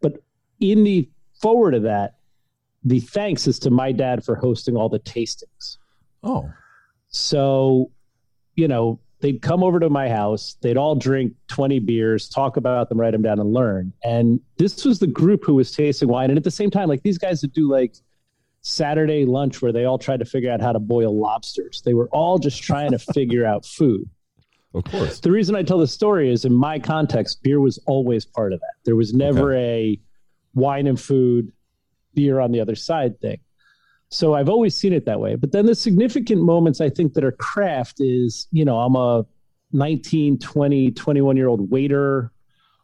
but 0.01 0.15
in 0.59 0.83
the 0.83 1.09
forward 1.41 1.75
of 1.75 1.83
that, 1.83 2.17
the 2.85 3.01
thanks 3.01 3.47
is 3.47 3.59
to 3.61 3.71
my 3.71 3.93
dad 3.93 4.25
for 4.25 4.35
hosting 4.35 4.77
all 4.77 4.89
the 4.89 4.99
tastings. 5.01 5.79
oh, 6.23 6.51
So, 7.09 7.91
you 8.57 8.69
know, 8.69 8.99
they'd 9.21 9.41
come 9.41 9.63
over 9.63 9.79
to 9.81 9.89
my 9.89 10.09
house, 10.09 10.57
they'd 10.61 10.77
all 10.77 10.95
drink 10.95 11.35
20 11.49 11.79
beers, 11.81 12.29
talk 12.29 12.57
about 12.57 12.89
them, 12.89 13.01
write 13.01 13.13
them 13.13 13.23
down, 13.23 13.39
and 13.39 13.53
learn. 13.53 13.93
And 14.03 14.41
this 14.57 14.85
was 14.85 14.99
the 14.99 15.07
group 15.07 15.45
who 15.45 15.55
was 15.55 15.71
tasting 15.71 16.09
wine. 16.09 16.31
And 16.31 16.37
at 16.37 16.45
the 16.45 16.51
same 16.51 16.71
time, 16.71 16.89
like 16.89 17.03
these 17.03 17.19
guys 17.19 17.43
would 17.43 17.53
do 17.53 17.71
like 17.71 17.95
Saturday 18.63 19.25
lunch 19.27 19.61
where 19.61 19.73
they 19.73 19.85
all 19.85 19.99
tried 19.99 20.21
to 20.21 20.25
figure 20.25 20.51
out 20.51 20.61
how 20.61 20.73
to 20.73 20.79
boil 20.79 21.19
lobsters. 21.19 21.83
They 21.85 21.95
were 21.95 22.09
all 22.09 22.39
just 22.39 22.63
trying 22.63 22.93
to 22.93 22.99
figure 22.99 23.45
out 23.45 23.67
food. 23.67 24.09
of 24.75 24.85
course. 24.85 25.21
The 25.21 25.33
reason 25.33 25.55
I 25.57 25.63
tell 25.63 25.79
the 25.79 25.87
story 25.87 26.33
is 26.33 26.45
in 26.45 26.53
my 26.55 26.79
context, 26.79 27.43
beer 27.43 27.61
was 27.61 27.79
always 27.87 28.25
part 28.25 28.53
of 28.53 28.61
that. 28.61 28.75
There 28.85 28.97
was 28.97 29.13
never 29.13 29.55
a 29.55 30.01
wine 30.55 30.87
and 30.87 30.99
food, 31.01 31.53
beer 32.15 32.39
on 32.41 32.53
the 32.53 32.61
other 32.61 32.77
side 32.77 33.21
thing. 33.21 33.41
So 34.11 34.35
I've 34.35 34.49
always 34.49 34.77
seen 34.77 34.93
it 34.93 35.07
that 35.07 35.21
way. 35.21 35.35
But 35.35 35.53
then 35.53 35.67
the 35.67 35.75
significant 35.75 36.43
moments 36.43 36.81
I 36.81 36.91
think 36.91 37.15
that 37.15 37.25
are 37.25 37.33
craft 37.33 37.97
is, 37.99 38.47
you 38.53 38.65
know, 38.65 38.79
I'm 38.79 38.95
a 38.95 39.25
19, 39.73 40.39
20, 40.39 40.91
21 40.93 41.37
year 41.37 41.49
old 41.49 41.71
waiter. 41.71 42.31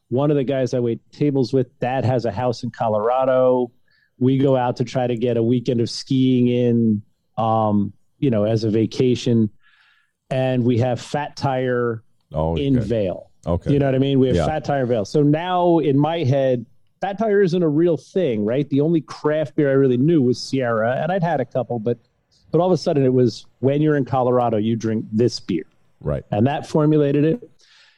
One 0.08 0.30
of 0.30 0.38
the 0.38 0.44
guys 0.44 0.72
I 0.72 0.80
wait 0.80 1.00
tables 1.12 1.52
with, 1.52 1.78
dad 1.80 2.04
has 2.04 2.24
a 2.24 2.32
house 2.32 2.62
in 2.64 2.70
Colorado. 2.70 3.70
We 4.18 4.38
go 4.38 4.56
out 4.56 4.76
to 4.76 4.84
try 4.84 5.06
to 5.06 5.16
get 5.16 5.36
a 5.36 5.42
weekend 5.42 5.80
of 5.80 5.88
skiing 5.90 6.48
in, 6.48 7.02
um, 7.36 7.92
you 8.18 8.30
know, 8.30 8.44
as 8.44 8.64
a 8.64 8.70
vacation. 8.70 9.50
And 10.30 10.64
we 10.64 10.78
have 10.78 11.00
Fat 11.00 11.36
Tire 11.36 12.02
Oh, 12.32 12.56
in 12.56 12.76
okay. 12.78 12.86
Vail. 12.86 13.30
okay. 13.46 13.72
You 13.72 13.78
know 13.78 13.86
what 13.86 13.94
I 13.94 13.98
mean? 13.98 14.18
We 14.20 14.26
have 14.26 14.36
Yeah. 14.36 14.46
Fat 14.46 14.64
Tire 14.64 14.84
Vail. 14.84 15.04
So 15.06 15.22
now 15.22 15.78
in 15.78 15.98
my 15.98 16.18
head, 16.24 16.66
Fat 17.00 17.16
Tire 17.16 17.40
isn't 17.42 17.62
a 17.62 17.68
real 17.68 17.96
thing, 17.96 18.44
right? 18.44 18.68
The 18.68 18.80
only 18.82 19.00
craft 19.00 19.54
beer 19.56 19.70
I 19.70 19.74
really 19.74 19.96
knew 19.96 20.20
was 20.20 20.38
Sierra, 20.42 21.00
and 21.02 21.10
I'd 21.12 21.22
had 21.22 21.40
a 21.40 21.44
couple, 21.44 21.78
but 21.78 21.96
but 22.50 22.60
all 22.60 22.66
of 22.66 22.72
a 22.72 22.76
sudden 22.78 23.04
it 23.04 23.12
was 23.12 23.46
when 23.60 23.80
you're 23.82 23.96
in 23.96 24.04
Colorado, 24.04 24.56
you 24.56 24.74
drink 24.74 25.04
this 25.12 25.38
beer, 25.38 25.64
right. 26.00 26.24
and 26.30 26.46
that 26.46 26.66
formulated 26.66 27.24
it. 27.24 27.50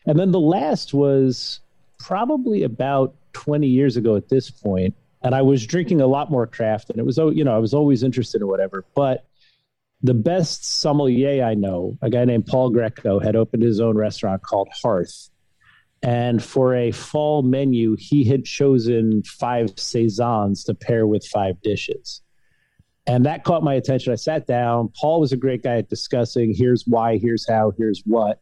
And 0.06 0.18
then 0.18 0.32
the 0.32 0.40
last 0.40 0.92
was 0.92 1.60
probably 1.98 2.64
about 2.64 3.14
20 3.32 3.66
years 3.68 3.96
ago 3.96 4.16
at 4.16 4.28
this 4.28 4.50
point, 4.50 4.94
and 5.22 5.34
I 5.34 5.42
was 5.42 5.66
drinking 5.66 6.00
a 6.00 6.06
lot 6.06 6.30
more 6.30 6.46
craft, 6.46 6.90
and 6.90 6.98
it 6.98 7.06
was 7.06 7.18
oh, 7.18 7.30
you 7.30 7.44
know 7.44 7.54
I 7.54 7.58
was 7.58 7.74
always 7.74 8.02
interested 8.02 8.40
in 8.40 8.48
whatever. 8.48 8.84
But 8.94 9.26
the 10.02 10.14
best 10.14 10.80
sommelier 10.80 11.44
I 11.44 11.54
know, 11.54 11.98
a 12.00 12.08
guy 12.08 12.24
named 12.24 12.46
Paul 12.46 12.72
Grieco, 12.72 13.22
had 13.22 13.36
opened 13.36 13.62
his 13.62 13.80
own 13.80 13.96
restaurant 13.96 14.42
called 14.42 14.68
Hearth, 14.82 15.30
and 16.02 16.42
for 16.42 16.74
a 16.74 16.90
fall 16.90 17.42
menu, 17.42 17.96
he 17.98 18.24
had 18.24 18.44
chosen 18.44 19.22
five 19.22 19.78
saisons 19.78 20.64
to 20.64 20.74
pair 20.74 21.06
with 21.06 21.26
five 21.26 21.60
dishes. 21.60 22.22
And 23.06 23.26
that 23.26 23.44
caught 23.44 23.62
my 23.62 23.74
attention. 23.74 24.12
I 24.12 24.16
sat 24.16 24.46
down. 24.46 24.90
Paul 24.94 25.20
was 25.20 25.32
a 25.32 25.36
great 25.36 25.62
guy 25.62 25.78
at 25.78 25.88
discussing 25.88 26.54
here's 26.54 26.84
why, 26.86 27.18
here's 27.18 27.48
how, 27.48 27.72
here's 27.76 28.02
what. 28.06 28.40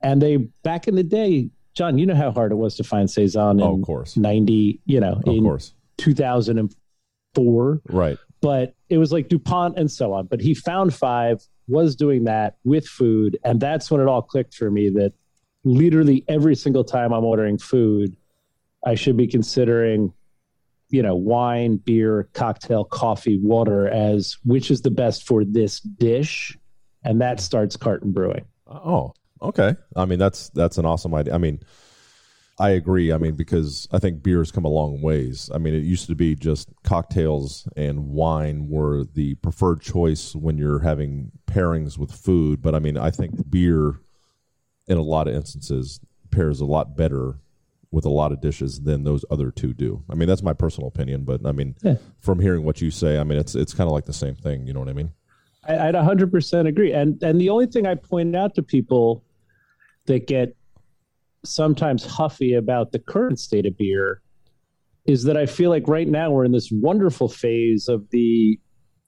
And 0.00 0.22
they, 0.22 0.36
back 0.36 0.86
in 0.86 0.94
the 0.94 1.02
day, 1.02 1.50
John, 1.74 1.98
you 1.98 2.06
know 2.06 2.14
how 2.14 2.30
hard 2.30 2.52
it 2.52 2.56
was 2.56 2.76
to 2.76 2.84
find 2.84 3.10
Saison 3.10 3.60
oh, 3.60 3.64
in 3.64 3.70
Oh, 3.70 3.74
of 3.80 3.82
course. 3.82 4.16
90, 4.16 4.80
you 4.84 5.00
know, 5.00 5.20
Of 5.26 5.42
course. 5.42 5.74
2004 5.98 7.80
Right. 7.88 8.18
but 8.40 8.74
it 8.88 8.98
was 8.98 9.12
like 9.12 9.28
Dupont 9.28 9.78
and 9.78 9.90
so 9.90 10.12
on. 10.12 10.26
But 10.26 10.40
he 10.40 10.54
found 10.54 10.94
five, 10.94 11.42
was 11.68 11.96
doing 11.96 12.24
that 12.24 12.56
with 12.64 12.86
food. 12.86 13.38
And 13.44 13.60
that's 13.60 13.90
when 13.90 14.00
it 14.00 14.06
all 14.06 14.22
clicked 14.22 14.54
for 14.54 14.70
me 14.70 14.88
that 14.90 15.12
literally 15.64 16.24
every 16.28 16.54
single 16.54 16.84
time 16.84 17.12
I'm 17.12 17.24
ordering 17.24 17.58
food, 17.58 18.16
I 18.84 18.94
should 18.94 19.16
be 19.16 19.26
considering, 19.26 20.12
you 20.90 21.02
know, 21.02 21.16
wine, 21.16 21.76
beer, 21.76 22.28
cocktail, 22.34 22.84
coffee, 22.84 23.38
water 23.42 23.88
as 23.88 24.36
which 24.44 24.70
is 24.70 24.82
the 24.82 24.90
best 24.92 25.26
for 25.26 25.44
this 25.44 25.80
dish. 25.80 26.56
And 27.02 27.20
that 27.20 27.40
starts 27.40 27.76
carton 27.76 28.12
brewing. 28.12 28.44
Oh, 28.68 29.12
okay. 29.42 29.76
I 29.96 30.04
mean, 30.04 30.18
that's 30.18 30.48
that's 30.50 30.78
an 30.78 30.84
awesome 30.86 31.14
idea. 31.14 31.34
I 31.34 31.38
mean, 31.38 31.60
I 32.58 32.70
agree. 32.70 33.12
I 33.12 33.18
mean, 33.18 33.34
because 33.34 33.86
I 33.92 33.98
think 33.98 34.22
beer's 34.22 34.50
come 34.50 34.64
a 34.64 34.68
long 34.70 35.02
ways. 35.02 35.50
I 35.54 35.58
mean, 35.58 35.74
it 35.74 35.84
used 35.84 36.06
to 36.06 36.14
be 36.14 36.34
just 36.34 36.70
cocktails 36.84 37.68
and 37.76 38.08
wine 38.08 38.68
were 38.70 39.04
the 39.04 39.34
preferred 39.36 39.82
choice 39.82 40.34
when 40.34 40.56
you're 40.56 40.78
having 40.78 41.32
pairings 41.46 41.98
with 41.98 42.10
food. 42.10 42.62
But 42.62 42.74
I 42.74 42.78
mean, 42.78 42.96
I 42.96 43.10
think 43.10 43.50
beer, 43.50 44.00
in 44.88 44.96
a 44.96 45.02
lot 45.02 45.28
of 45.28 45.34
instances, 45.34 46.00
pairs 46.30 46.60
a 46.60 46.64
lot 46.64 46.96
better 46.96 47.40
with 47.90 48.04
a 48.06 48.10
lot 48.10 48.32
of 48.32 48.40
dishes 48.40 48.80
than 48.80 49.04
those 49.04 49.24
other 49.30 49.50
two 49.50 49.72
do. 49.74 50.02
I 50.10 50.14
mean, 50.14 50.28
that's 50.28 50.42
my 50.42 50.52
personal 50.54 50.88
opinion. 50.88 51.24
But 51.24 51.44
I 51.46 51.52
mean, 51.52 51.74
Yeah. 51.82 51.96
from 52.20 52.40
hearing 52.40 52.64
what 52.64 52.80
you 52.80 52.90
say, 52.90 53.18
I 53.18 53.24
mean, 53.24 53.38
it's 53.38 53.54
it's 53.54 53.74
kind 53.74 53.86
of 53.88 53.92
like 53.92 54.06
the 54.06 54.12
same 54.14 54.34
thing. 54.34 54.66
You 54.66 54.72
know 54.72 54.80
what 54.80 54.88
I 54.88 54.94
mean? 54.94 55.12
I, 55.68 55.88
I'd 55.88 55.94
100% 55.94 56.66
agree. 56.68 56.92
And 56.92 57.22
and 57.22 57.38
the 57.38 57.50
only 57.50 57.66
thing 57.66 57.86
I 57.86 57.96
point 57.96 58.34
out 58.34 58.54
to 58.54 58.62
people 58.62 59.22
that 60.06 60.26
get 60.26 60.56
sometimes 61.46 62.04
huffy 62.04 62.54
about 62.54 62.92
the 62.92 62.98
current 62.98 63.38
state 63.40 63.66
of 63.66 63.76
beer 63.76 64.20
is 65.06 65.24
that 65.24 65.36
I 65.36 65.46
feel 65.46 65.70
like 65.70 65.86
right 65.88 66.08
now 66.08 66.30
we're 66.32 66.44
in 66.44 66.52
this 66.52 66.70
wonderful 66.72 67.28
phase 67.28 67.88
of 67.88 68.08
the 68.10 68.58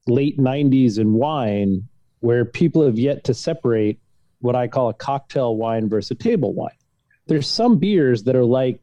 late 0.07 0.39
90s 0.39 0.99
in 0.99 1.13
wine 1.13 1.89
where 2.21 2.45
people 2.45 2.85
have 2.85 2.99
yet 2.99 3.25
to 3.25 3.35
separate 3.35 4.01
what 4.41 4.55
I 4.55 4.69
call 4.69 4.89
a 4.89 4.95
cocktail 4.95 5.57
wine 5.57 5.89
versus 5.89 6.13
a 6.13 6.15
table 6.15 6.55
wine. 6.55 6.71
There's 7.27 7.49
some 7.49 7.79
beers 7.79 8.23
that 8.25 8.37
are 8.37 8.45
like 8.45 8.81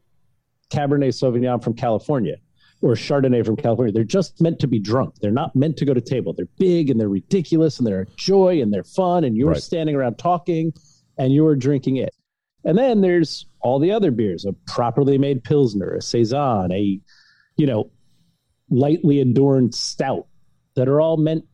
Cabernet 0.70 1.08
Sauvignon 1.14 1.62
from 1.62 1.74
California 1.74 2.36
or 2.82 2.92
Chardonnay 2.94 3.44
from 3.44 3.56
California. 3.56 3.92
They're 3.92 4.04
just 4.04 4.40
meant 4.40 4.58
to 4.60 4.66
be 4.66 4.78
drunk. 4.78 5.14
They're 5.20 5.30
not 5.30 5.56
meant 5.56 5.78
to 5.78 5.84
go 5.86 5.94
to 5.94 6.00
table. 6.00 6.34
They're 6.34 6.46
big 6.58 6.90
and 6.90 7.00
they're 7.00 7.08
ridiculous 7.08 7.78
and 7.78 7.86
they're 7.86 8.02
a 8.02 8.06
joy 8.16 8.60
and 8.60 8.72
they're 8.72 8.84
fun 8.84 9.24
and 9.24 9.36
you're 9.36 9.50
Right. 9.52 9.62
standing 9.62 9.94
around 9.96 10.18
talking 10.18 10.72
and 11.18 11.32
you're 11.32 11.56
drinking 11.56 11.96
it. 11.96 12.14
And 12.66 12.76
then 12.76 13.00
there's 13.00 13.46
all 13.60 13.78
the 13.78 13.92
other 13.92 14.10
beers, 14.10 14.44
a 14.44 14.52
properly 14.66 15.16
made 15.16 15.42
pilsner, 15.44 15.94
a 15.94 16.02
saison, 16.02 16.70
a 16.72 17.00
you 17.56 17.66
know, 17.66 17.90
lightly 18.68 19.20
adorned 19.20 19.74
stout 19.74 20.26
that 20.74 20.88
are 20.88 21.00
all 21.00 21.16
meant 21.16 21.44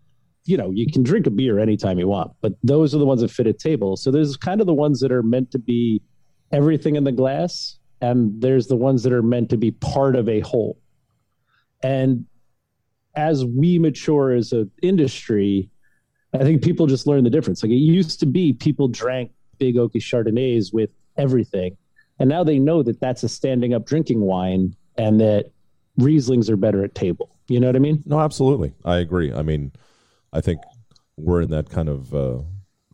you 0.45 0.57
know, 0.57 0.71
you 0.71 0.91
can 0.91 1.03
drink 1.03 1.27
a 1.27 1.31
beer 1.31 1.59
anytime 1.59 1.99
you 1.99 2.09
want, 2.09 2.33
but 2.41 2.55
those 2.63 2.95
are 2.95 2.99
the 2.99 3.07
ones 3.07 3.21
that 3.21 3.31
fit 3.31 3.47
at 3.47 3.59
table. 3.59 3.97
So 3.97 4.11
there's 4.11 4.37
kind 4.37 4.61
of 4.61 4.67
the 4.67 4.75
ones 4.75 4.99
that 5.01 5.13
are 5.13 5.23
meant 5.23 5.53
to 5.53 5.59
be 5.59 6.03
everything 6.51 6.97
in 6.97 7.05
the 7.05 7.13
glass, 7.13 7.79
and 8.01 8.41
there's 8.41 8.67
the 8.67 8.77
ones 8.77 9.05
that 9.05 9.13
are 9.13 9.23
meant 9.23 9.51
to 9.51 9.57
be 9.57 9.71
part 9.71 10.17
of 10.17 10.29
a 10.29 10.41
whole. 10.41 10.81
And 11.83 12.27
as 13.15 13.45
we 13.45 13.79
mature 13.79 14.33
as 14.33 14.53
an 14.53 14.71
industry, 14.83 15.71
I 16.35 16.39
think 16.39 16.63
people 16.63 16.87
just 16.87 17.07
learn 17.07 17.25
the 17.25 17.31
difference. 17.31 17.63
Like 17.63 17.71
it 17.71 17.77
used 17.77 18.19
to 18.21 18.27
be, 18.27 18.53
people 18.53 18.89
drank 18.89 19.31
big 19.59 19.77
oaky 19.77 20.01
Chardonnays 20.01 20.73
with 20.73 20.91
everything, 21.17 21.77
and 22.19 22.29
now 22.29 22.45
they 22.45 22.59
know 22.59 22.83
that 22.83 23.01
that's 23.01 23.23
a 23.23 23.29
standing 23.29 23.75
up 23.75 23.87
drinking 23.87 24.21
wine, 24.21 24.75
and 24.97 25.21
that 25.21 25.51
Rieslings 25.99 26.49
are 26.49 26.57
better 26.57 26.85
at 26.85 26.95
table. 26.95 27.31
You 27.49 27.61
know 27.61 27.67
what 27.67 27.77
I 27.77 27.81
mean? 27.81 28.03
No, 28.07 28.21
absolutely. 28.21 28.73
I 28.85 28.97
agree. 28.97 29.33
I 29.33 29.43
mean, 29.43 29.73
I 30.33 30.41
think 30.41 30.61
we're 31.17 31.43
in 31.43 31.51
that 31.51 31.69
kind 31.69 31.89
of, 31.89 32.15
uh, 32.15 32.39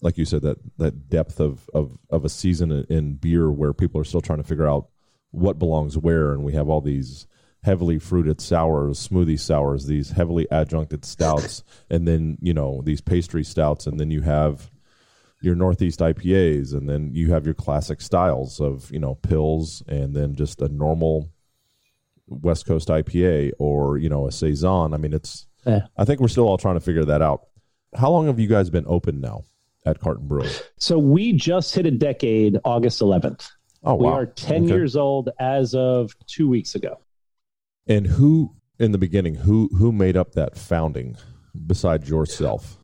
like 0.01 0.19
you 0.19 0.25
said, 0.25 0.43
that 0.43 0.59
that 0.79 1.09
depth 1.09 1.41
of 1.41 1.69
of 1.75 1.97
of 2.11 2.25
a 2.25 2.29
season 2.29 2.73
in- 2.73 2.85
in 2.89 3.15
beer 3.15 3.51
where 3.51 3.73
people 3.73 4.01
are 4.01 4.05
still 4.05 4.21
trying 4.21 4.39
to 4.39 4.45
figure 4.45 4.69
out 4.69 4.89
what 5.31 5.59
belongs 5.59 5.97
where, 5.97 6.33
and 6.33 6.43
we 6.43 6.55
have 6.55 6.69
all 6.69 6.81
these 6.81 7.27
heavily 7.63 7.99
fruited 7.99 8.41
sours, 8.41 9.07
smoothie 9.09 9.39
sours, 9.39 9.87
these 9.87 10.11
heavily 10.11 10.47
adjuncted 10.51 11.05
stouts, 11.05 11.63
and 11.91 12.07
then 12.09 12.39
you 12.41 12.55
know 12.55 12.81
these 12.85 13.01
pastry 13.01 13.45
stouts, 13.45 13.87
and 13.87 14.01
then 14.01 14.11
you 14.11 14.23
have 14.23 14.71
your 15.41 15.55
Northeast 15.55 16.01
IPAs, 16.01 16.73
and 16.73 16.89
then 16.89 17.11
you 17.15 17.33
have 17.33 17.45
your 17.45 17.55
classic 17.55 18.01
styles 18.01 18.61
of 18.61 18.91
you 18.91 18.99
know 18.99 19.17
pils, 19.23 19.87
and 19.89 20.15
then 20.15 20.35
just 20.35 20.61
a 20.63 20.69
normal 20.69 21.31
West 22.27 22.67
Coast 22.67 22.89
IPA 22.89 23.53
or 23.59 23.99
you 23.99 24.09
know 24.09 24.27
a 24.27 24.33
saison. 24.33 24.95
I 24.95 24.97
mean, 24.97 25.13
it's. 25.13 25.47
Yeah. 25.67 25.87
I 25.97 26.05
think 26.05 26.21
we're 26.21 26.29
still 26.29 26.49
all 26.49 26.57
trying 26.57 26.77
to 26.77 26.81
figure 26.81 27.05
that 27.05 27.21
out. 27.21 27.43
How 27.97 28.11
long 28.11 28.27
have 28.27 28.39
you 28.39 28.47
guys 28.47 28.71
been 28.71 28.85
open 28.87 29.21
now 29.21 29.43
at 29.85 29.99
Carton 29.99 30.27
Brewing? 30.29 30.51
So 30.79 30.99
we 30.99 31.33
just 31.33 31.75
hit 31.75 31.85
a 31.85 31.91
decade 31.91 32.59
August 32.65 33.01
11th. 33.01 33.49
Oh 33.85 33.95
wow. 33.95 34.01
We 34.11 34.13
are 34.15 34.27
10 34.27 34.65
Okay. 34.65 34.75
years 34.75 34.97
old 34.97 35.31
as 35.39 35.75
of 35.75 36.15
two 36.27 36.49
weeks 36.49 36.75
ago. 36.75 36.99
And 37.87 38.07
who 38.07 38.55
in 38.79 38.93
the 38.93 38.99
beginning? 38.99 39.35
Who 39.35 39.69
who 39.77 39.91
made 39.93 40.17
up 40.17 40.33
that 40.33 40.57
founding 40.57 41.17
besides 41.67 42.09
yourself? 42.09 42.78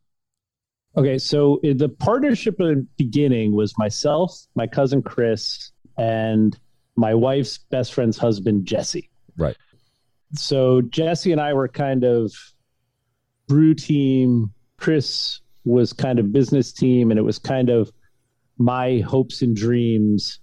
Okay, 0.97 1.17
so 1.17 1.55
uh, 1.57 1.73
the 1.75 1.89
partnership 1.89 2.59
in 2.59 2.67
the 2.67 2.87
beginning 2.97 3.53
was 3.53 3.77
myself, 3.77 4.33
my 4.55 4.65
cousin 4.65 5.01
Chris, 5.01 5.71
and 5.97 6.57
my 6.95 7.13
wife's 7.13 7.57
best 7.57 7.93
friend's 7.93 8.17
husband, 8.17 8.65
Jesse. 8.65 9.09
Right. 9.37 9.57
So 10.33 10.81
Jesse 10.81 11.31
and 11.31 11.41
I 11.41 11.53
were 11.53 11.67
kind 11.67 12.03
of 12.03 12.31
brew 13.47 13.73
team. 13.73 14.53
Chris 14.77 15.41
was 15.65 15.91
kind 15.91 16.19
of 16.19 16.31
business 16.31 16.71
team, 16.71 17.11
and 17.11 17.19
it 17.19 17.23
was 17.23 17.39
kind 17.39 17.69
of 17.69 17.91
my 18.57 18.99
hopes 18.99 19.41
and 19.41 19.55
dreams, 19.55 20.39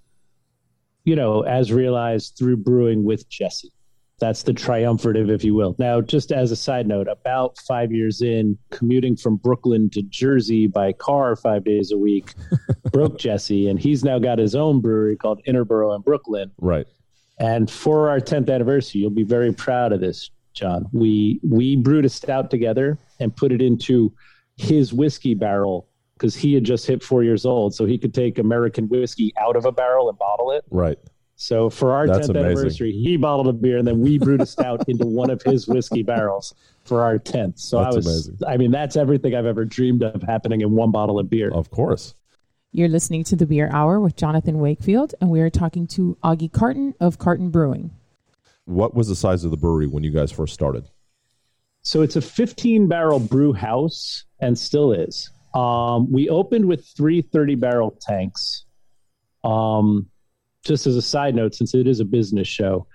you 1.04 1.16
know, 1.16 1.42
as 1.42 1.72
realized 1.72 2.36
through 2.36 2.58
brewing 2.58 3.04
with 3.04 3.28
Jesse. 3.28 3.72
That's 4.22 4.44
the 4.44 4.52
triumvirate, 4.52 5.28
if 5.30 5.42
you 5.42 5.52
will. 5.52 5.74
Now, 5.80 6.00
just 6.00 6.30
as 6.30 6.52
a 6.52 6.56
side 6.56 6.86
note, 6.86 7.08
about 7.08 7.58
five 7.58 7.90
years 7.90 8.22
in, 8.22 8.56
commuting 8.70 9.16
from 9.16 9.34
Brooklyn 9.34 9.90
to 9.90 10.02
Jersey 10.02 10.68
by 10.68 10.92
car 10.92 11.34
five 11.34 11.64
days 11.64 11.90
a 11.90 11.98
week 11.98 12.32
broke 12.92 13.18
Jesse, 13.18 13.68
and 13.68 13.80
he's 13.80 14.04
now 14.04 14.20
got 14.20 14.38
his 14.38 14.54
own 14.54 14.80
brewery 14.80 15.16
called 15.16 15.42
Interborough 15.44 15.96
in 15.96 16.02
Brooklyn. 16.02 16.52
Right. 16.58 16.86
And 17.40 17.68
for 17.68 18.10
our 18.10 18.20
10th 18.20 18.48
anniversary, 18.48 19.00
you'll 19.00 19.10
be 19.10 19.24
very 19.24 19.52
proud 19.52 19.92
of 19.92 20.00
this, 20.00 20.30
John. 20.54 20.86
We 20.92 21.40
we 21.42 21.74
brewed 21.74 22.04
a 22.04 22.08
stout 22.08 22.48
together 22.48 22.98
and 23.18 23.34
put 23.34 23.50
it 23.50 23.60
into 23.60 24.14
his 24.56 24.92
whiskey 24.92 25.34
barrel 25.34 25.88
because 26.14 26.36
he 26.36 26.54
had 26.54 26.62
just 26.62 26.86
hit 26.86 27.02
four 27.02 27.24
years 27.24 27.44
old, 27.44 27.74
so 27.74 27.86
he 27.86 27.98
could 27.98 28.14
take 28.14 28.38
American 28.38 28.88
whiskey 28.88 29.32
out 29.36 29.56
of 29.56 29.64
a 29.64 29.72
barrel 29.72 30.08
and 30.08 30.16
bottle 30.16 30.52
it. 30.52 30.64
Right. 30.70 30.98
So 31.42 31.68
for 31.68 31.90
our 31.90 32.06
That's 32.06 32.28
10th 32.28 32.30
amazing. 32.30 32.46
anniversary, 32.46 32.92
he 32.92 33.16
bottled 33.16 33.48
a 33.48 33.52
beer 33.52 33.76
and 33.76 33.86
then 33.86 33.98
we 33.98 34.16
brewed 34.16 34.40
a 34.40 34.46
stout 34.46 34.84
into 34.88 35.04
one 35.04 35.28
of 35.28 35.42
his 35.42 35.66
whiskey 35.66 36.04
barrels 36.04 36.54
for 36.84 37.02
our 37.02 37.18
10th. 37.18 37.58
So 37.58 37.82
That's 37.82 37.94
I 37.94 37.96
was, 37.96 38.06
amazing. 38.06 38.38
I 38.46 38.56
mean, 38.56 38.70
that's 38.70 38.94
everything 38.94 39.34
I've 39.34 39.44
ever 39.44 39.64
dreamed 39.64 40.04
of 40.04 40.22
happening 40.22 40.60
in 40.60 40.70
one 40.70 40.92
bottle 40.92 41.18
of 41.18 41.28
beer. 41.28 41.50
Of 41.52 41.68
course. 41.72 42.14
You're 42.70 42.88
listening 42.88 43.24
to 43.24 43.34
the 43.34 43.44
Beer 43.44 43.68
Hour 43.72 43.98
with 43.98 44.14
Jonathan 44.14 44.60
Wakefield, 44.60 45.16
and 45.20 45.30
we 45.30 45.40
are 45.40 45.50
talking 45.50 45.88
to 45.88 46.16
Augie 46.22 46.50
Carton 46.50 46.94
of 47.00 47.18
Carton 47.18 47.50
Brewing. 47.50 47.90
What 48.66 48.94
was 48.94 49.08
the 49.08 49.16
size 49.16 49.42
of 49.42 49.50
the 49.50 49.56
brewery 49.56 49.88
when 49.88 50.04
you 50.04 50.12
guys 50.12 50.30
first 50.30 50.54
started? 50.54 50.88
So 51.82 52.02
it's 52.02 52.14
a 52.14 52.22
15 52.22 52.86
barrel 52.86 53.18
brew 53.18 53.52
house 53.52 54.26
and 54.38 54.56
still 54.56 54.92
is. 54.92 55.28
Um, 55.54 56.10
we 56.12 56.28
opened 56.28 56.66
with 56.66 56.86
three 56.96 57.20
30 57.20 57.56
barrel 57.56 57.98
tanks. 58.00 58.64
Um, 59.42 60.08
just 60.64 60.86
as 60.86 60.96
a 60.96 61.02
side 61.02 61.34
note, 61.34 61.54
since 61.54 61.74
it 61.74 61.86
is 61.86 62.00
a 62.00 62.04
business 62.04 62.48
show, 62.48 62.86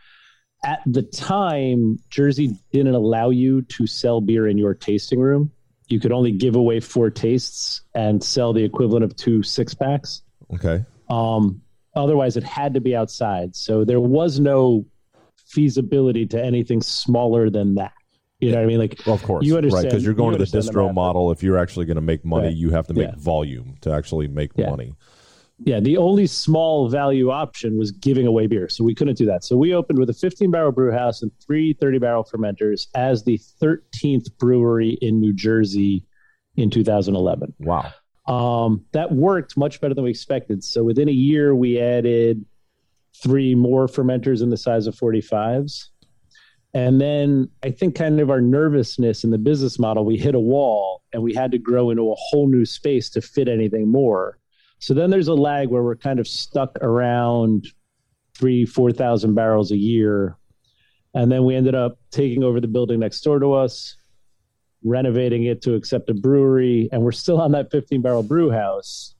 at 0.65 0.79
the 0.85 1.03
time, 1.03 1.99
Jersey 2.09 2.55
didn't 2.71 2.95
allow 2.95 3.29
you 3.29 3.61
to 3.63 3.85
sell 3.85 4.21
beer 4.21 4.47
in 4.47 4.57
your 4.57 4.73
tasting 4.73 5.19
room. 5.19 5.51
You 5.87 5.99
could 5.99 6.11
only 6.11 6.31
give 6.31 6.55
away 6.55 6.79
four 6.79 7.09
tastes 7.09 7.81
and 7.93 8.23
sell 8.23 8.53
the 8.53 8.63
equivalent 8.63 9.05
of 9.05 9.15
two 9.15 9.43
six 9.43 9.73
packs. 9.73 10.21
Okay. 10.53 10.83
Um, 11.09 11.61
Otherwise, 11.95 12.37
it 12.37 12.43
had 12.43 12.75
to 12.75 12.79
be 12.81 12.95
outside. 12.95 13.55
So 13.55 13.83
there 13.83 13.99
was 13.99 14.39
no 14.39 14.85
feasibility 15.47 16.27
to 16.27 16.43
anything 16.43 16.79
smaller 16.81 17.49
than 17.49 17.73
that. 17.75 17.93
You 18.39 18.51
know 18.51 18.57
what 18.57 18.63
I 18.65 18.67
mean? 18.67 18.77
Like, 18.77 19.01
Well, 19.07 19.15
of 19.15 19.23
course, 19.23 19.43
you 19.45 19.53
right? 19.55 19.63
understand 19.63 19.85
Because 19.89 20.05
you're 20.05 20.13
going 20.13 20.33
you 20.39 20.45
to 20.45 20.51
the 20.51 20.57
distro 20.59 20.85
math. 20.85 20.93
model. 20.95 21.31
If 21.31 21.41
you're 21.41 21.57
actually 21.57 21.85
going 21.87 21.95
to 21.95 22.01
make 22.01 22.23
money, 22.23 22.47
Right. 22.49 22.55
you 22.55 22.69
have 22.69 22.85
to 22.87 22.93
make 22.93 23.07
Yeah. 23.07 23.15
volume 23.17 23.77
to 23.81 23.91
actually 23.91 24.27
make 24.27 24.51
Yeah. 24.55 24.69
money. 24.69 24.93
Yeah, 25.59 25.79
the 25.79 25.97
only 25.97 26.27
small 26.27 26.87
value 26.87 27.31
option 27.31 27.79
was 27.79 27.91
giving 27.91 28.27
away 28.27 28.45
beer. 28.45 28.69
So 28.69 28.83
we 28.83 28.93
couldn't 28.93 29.17
do 29.17 29.25
that. 29.25 29.43
So 29.43 29.57
we 29.57 29.73
opened 29.73 29.97
with 29.97 30.09
a 30.09 30.13
15 30.13 30.51
barrel 30.51 30.71
brew 30.71 30.91
house 30.91 31.23
and 31.23 31.31
three 31.43 31.73
30 31.73 31.97
barrel 31.97 32.23
fermenters 32.23 32.87
as 32.93 33.23
the 33.23 33.39
13th 33.61 34.37
brewery 34.37 34.97
in 35.01 35.19
New 35.19 35.33
Jersey 35.33 36.03
in 36.57 36.69
2011. 36.69 37.53
Wow. 37.59 37.91
Um, 38.27 38.85
that 38.91 39.11
worked 39.11 39.57
much 39.57 39.81
better 39.81 39.93
than 39.93 40.03
we 40.03 40.11
expected. 40.11 40.63
So 40.63 40.83
within 40.83 41.09
a 41.09 41.13
year, 41.13 41.55
we 41.55 41.79
added 41.79 42.45
three 43.23 43.55
more 43.55 43.87
fermenters 43.87 44.43
in 44.43 44.49
the 44.49 44.57
size 44.57 44.85
of 44.85 44.95
45s. 44.95 45.87
And 46.73 47.01
then 47.01 47.49
I 47.63 47.71
think 47.71 47.95
kind 47.95 48.19
of 48.19 48.29
our 48.29 48.41
nervousness 48.41 49.23
in 49.23 49.31
the 49.31 49.37
business 49.37 49.79
model, 49.79 50.05
we 50.05 50.17
hit 50.17 50.35
a 50.35 50.39
wall 50.39 51.01
and 51.13 51.23
we 51.23 51.33
had 51.33 51.51
to 51.51 51.57
grow 51.57 51.89
into 51.89 52.11
a 52.11 52.15
whole 52.15 52.47
new 52.47 52.65
space 52.65 53.09
to 53.11 53.21
fit 53.21 53.47
anything 53.47 53.89
more. 53.89 54.37
So 54.79 54.93
then 54.93 55.09
there's 55.09 55.27
a 55.27 55.33
lag 55.33 55.69
where 55.69 55.83
we're 55.83 55.95
kind 55.95 56.19
of 56.19 56.27
stuck 56.27 56.77
around 56.81 57.67
three, 58.35 58.65
4,000 58.65 59.33
barrels 59.33 59.71
a 59.71 59.77
year. 59.77 60.37
And 61.13 61.31
then 61.31 61.45
we 61.45 61.55
ended 61.55 61.75
up 61.75 61.97
taking 62.11 62.43
over 62.43 62.59
the 62.59 62.67
building 62.67 62.99
next 62.99 63.21
door 63.21 63.39
to 63.39 63.53
us, 63.53 63.97
renovating 64.83 65.45
it 65.45 65.63
to 65.63 65.73
accept 65.73 66.09
a 66.09 66.13
brewery. 66.13 66.89
And 66.91 67.01
we're 67.01 67.11
still 67.11 67.41
on 67.41 67.51
that 67.53 67.71
15 67.71 68.01
barrel 68.01 68.23
brew 68.23 68.51
house, 68.51 69.15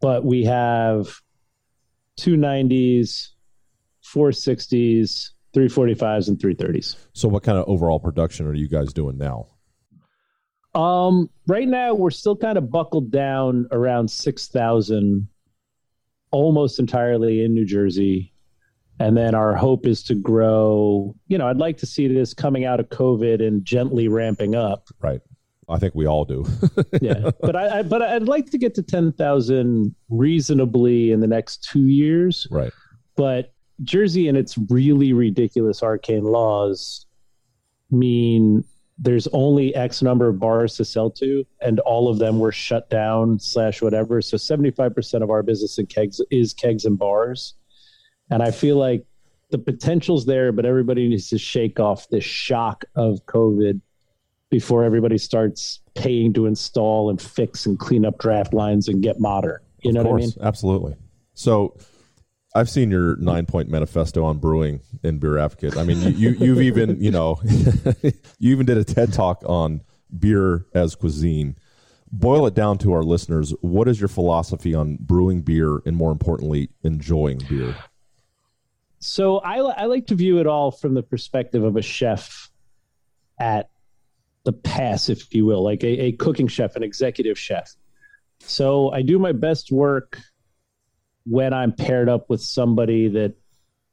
but 0.00 0.24
we 0.24 0.44
have 0.44 1.20
290s, 2.20 3.30
460s, 4.04 5.30
345s, 5.54 6.28
and 6.28 6.38
330s. 6.38 6.96
So, 7.12 7.28
what 7.28 7.42
kind 7.42 7.58
of 7.58 7.64
overall 7.66 7.98
production 7.98 8.46
are 8.46 8.54
you 8.54 8.68
guys 8.68 8.92
doing 8.92 9.18
now? 9.18 9.48
Um, 10.74 11.30
right 11.46 11.68
now 11.68 11.94
we're 11.94 12.10
still 12.10 12.36
kind 12.36 12.58
of 12.58 12.70
buckled 12.70 13.10
down 13.10 13.66
around 13.70 14.10
six 14.10 14.48
thousand, 14.48 15.28
almost 16.30 16.78
entirely 16.78 17.44
in 17.44 17.54
New 17.54 17.64
Jersey, 17.64 18.32
and 18.98 19.16
then 19.16 19.34
our 19.34 19.54
hope 19.54 19.86
is 19.86 20.02
to 20.04 20.14
grow. 20.14 21.14
You 21.28 21.38
know, 21.38 21.46
I'd 21.46 21.58
like 21.58 21.78
to 21.78 21.86
see 21.86 22.08
this 22.08 22.34
coming 22.34 22.64
out 22.64 22.80
of 22.80 22.88
COVID 22.88 23.46
and 23.46 23.64
gently 23.64 24.08
ramping 24.08 24.54
up. 24.54 24.88
Right. 25.00 25.20
I 25.68 25.78
think 25.78 25.94
we 25.94 26.06
all 26.06 26.24
do. 26.24 26.44
Yeah, 27.00 27.30
but 27.40 27.56
I, 27.56 27.78
I 27.78 27.82
but 27.82 28.02
I'd 28.02 28.28
like 28.28 28.50
to 28.50 28.58
get 28.58 28.74
to 28.74 28.82
ten 28.82 29.12
thousand 29.12 29.94
reasonably 30.08 31.10
in 31.12 31.20
the 31.20 31.26
next 31.26 31.68
two 31.70 31.88
years. 31.88 32.46
right. 32.50 32.72
But 33.16 33.52
Jersey 33.82 34.28
and 34.28 34.36
its 34.36 34.56
really 34.70 35.12
ridiculous 35.12 35.82
arcane 35.82 36.24
laws 36.24 37.06
mean 37.90 38.64
there's 38.98 39.26
only 39.28 39.74
X 39.74 40.02
number 40.02 40.28
of 40.28 40.38
bars 40.38 40.76
to 40.76 40.84
sell 40.84 41.10
to, 41.10 41.44
and 41.60 41.80
all 41.80 42.08
of 42.08 42.18
them 42.18 42.38
were 42.38 42.52
shut 42.52 42.88
down 42.90 43.38
slash 43.38 43.82
whatever. 43.82 44.22
So 44.22 44.36
75% 44.36 45.22
of 45.22 45.30
our 45.30 45.42
business 45.42 45.78
in 45.78 45.86
kegs 45.86 46.20
is 46.30 46.54
kegs 46.54 46.84
and 46.84 46.98
bars. 46.98 47.54
And 48.30 48.42
I 48.42 48.50
feel 48.50 48.76
like 48.76 49.04
the 49.50 49.58
potential's 49.58 50.26
there, 50.26 50.52
but 50.52 50.64
everybody 50.64 51.08
needs 51.08 51.28
to 51.30 51.38
shake 51.38 51.80
off 51.80 52.08
this 52.08 52.24
shock 52.24 52.84
of 52.94 53.24
COVID 53.26 53.80
before 54.50 54.84
everybody 54.84 55.18
starts 55.18 55.80
paying 55.94 56.32
to 56.32 56.46
install 56.46 57.10
and 57.10 57.20
fix 57.20 57.66
and 57.66 57.78
clean 57.78 58.04
up 58.04 58.18
draft 58.18 58.54
lines 58.54 58.88
and 58.88 59.02
get 59.02 59.18
modern. 59.18 59.58
You 59.82 59.92
know 59.92 60.02
what 60.04 60.22
I 60.22 60.26
mean? 60.26 60.32
absolutely. 60.40 60.94
So, 61.34 61.76
I've 62.54 62.70
seen 62.70 62.90
your 62.90 63.16
nine 63.16 63.46
point 63.46 63.68
manifesto 63.68 64.24
on 64.24 64.38
brewing 64.38 64.80
in 65.02 65.18
Beer 65.18 65.38
Advocate. 65.38 65.76
I 65.76 65.82
mean, 65.82 66.00
you, 66.00 66.30
you 66.30 66.30
you've 66.38 66.62
even 66.62 67.02
you 67.02 67.10
know 67.10 67.40
you 68.38 68.52
even 68.52 68.64
did 68.64 68.78
a 68.78 68.84
TED 68.84 69.12
talk 69.12 69.42
on 69.46 69.80
beer 70.16 70.66
as 70.72 70.94
cuisine. 70.94 71.56
Boil 72.12 72.46
it 72.46 72.54
down 72.54 72.78
to 72.78 72.92
our 72.92 73.02
listeners. 73.02 73.52
What 73.60 73.88
is 73.88 74.00
your 74.00 74.08
philosophy 74.08 74.72
on 74.72 74.98
brewing 75.00 75.42
beer, 75.42 75.80
and 75.84 75.96
more 75.96 76.12
importantly, 76.12 76.70
enjoying 76.84 77.40
beer? 77.48 77.74
So 79.00 79.38
I, 79.38 79.56
I 79.58 79.84
like 79.86 80.06
to 80.06 80.14
view 80.14 80.38
it 80.38 80.46
all 80.46 80.70
from 80.70 80.94
the 80.94 81.02
perspective 81.02 81.64
of 81.64 81.76
a 81.76 81.82
chef 81.82 82.50
at 83.38 83.68
the 84.44 84.52
pass, 84.52 85.08
if 85.08 85.34
you 85.34 85.44
will, 85.44 85.62
like 85.62 85.82
a, 85.82 86.04
a 86.04 86.12
cooking 86.12 86.46
chef, 86.46 86.76
an 86.76 86.84
executive 86.84 87.38
chef. 87.38 87.74
So 88.40 88.92
I 88.92 89.02
do 89.02 89.18
my 89.18 89.32
best 89.32 89.72
work 89.72 90.20
when 91.26 91.52
I'm 91.52 91.72
paired 91.72 92.08
up 92.08 92.28
with 92.28 92.40
somebody 92.40 93.08
that 93.08 93.34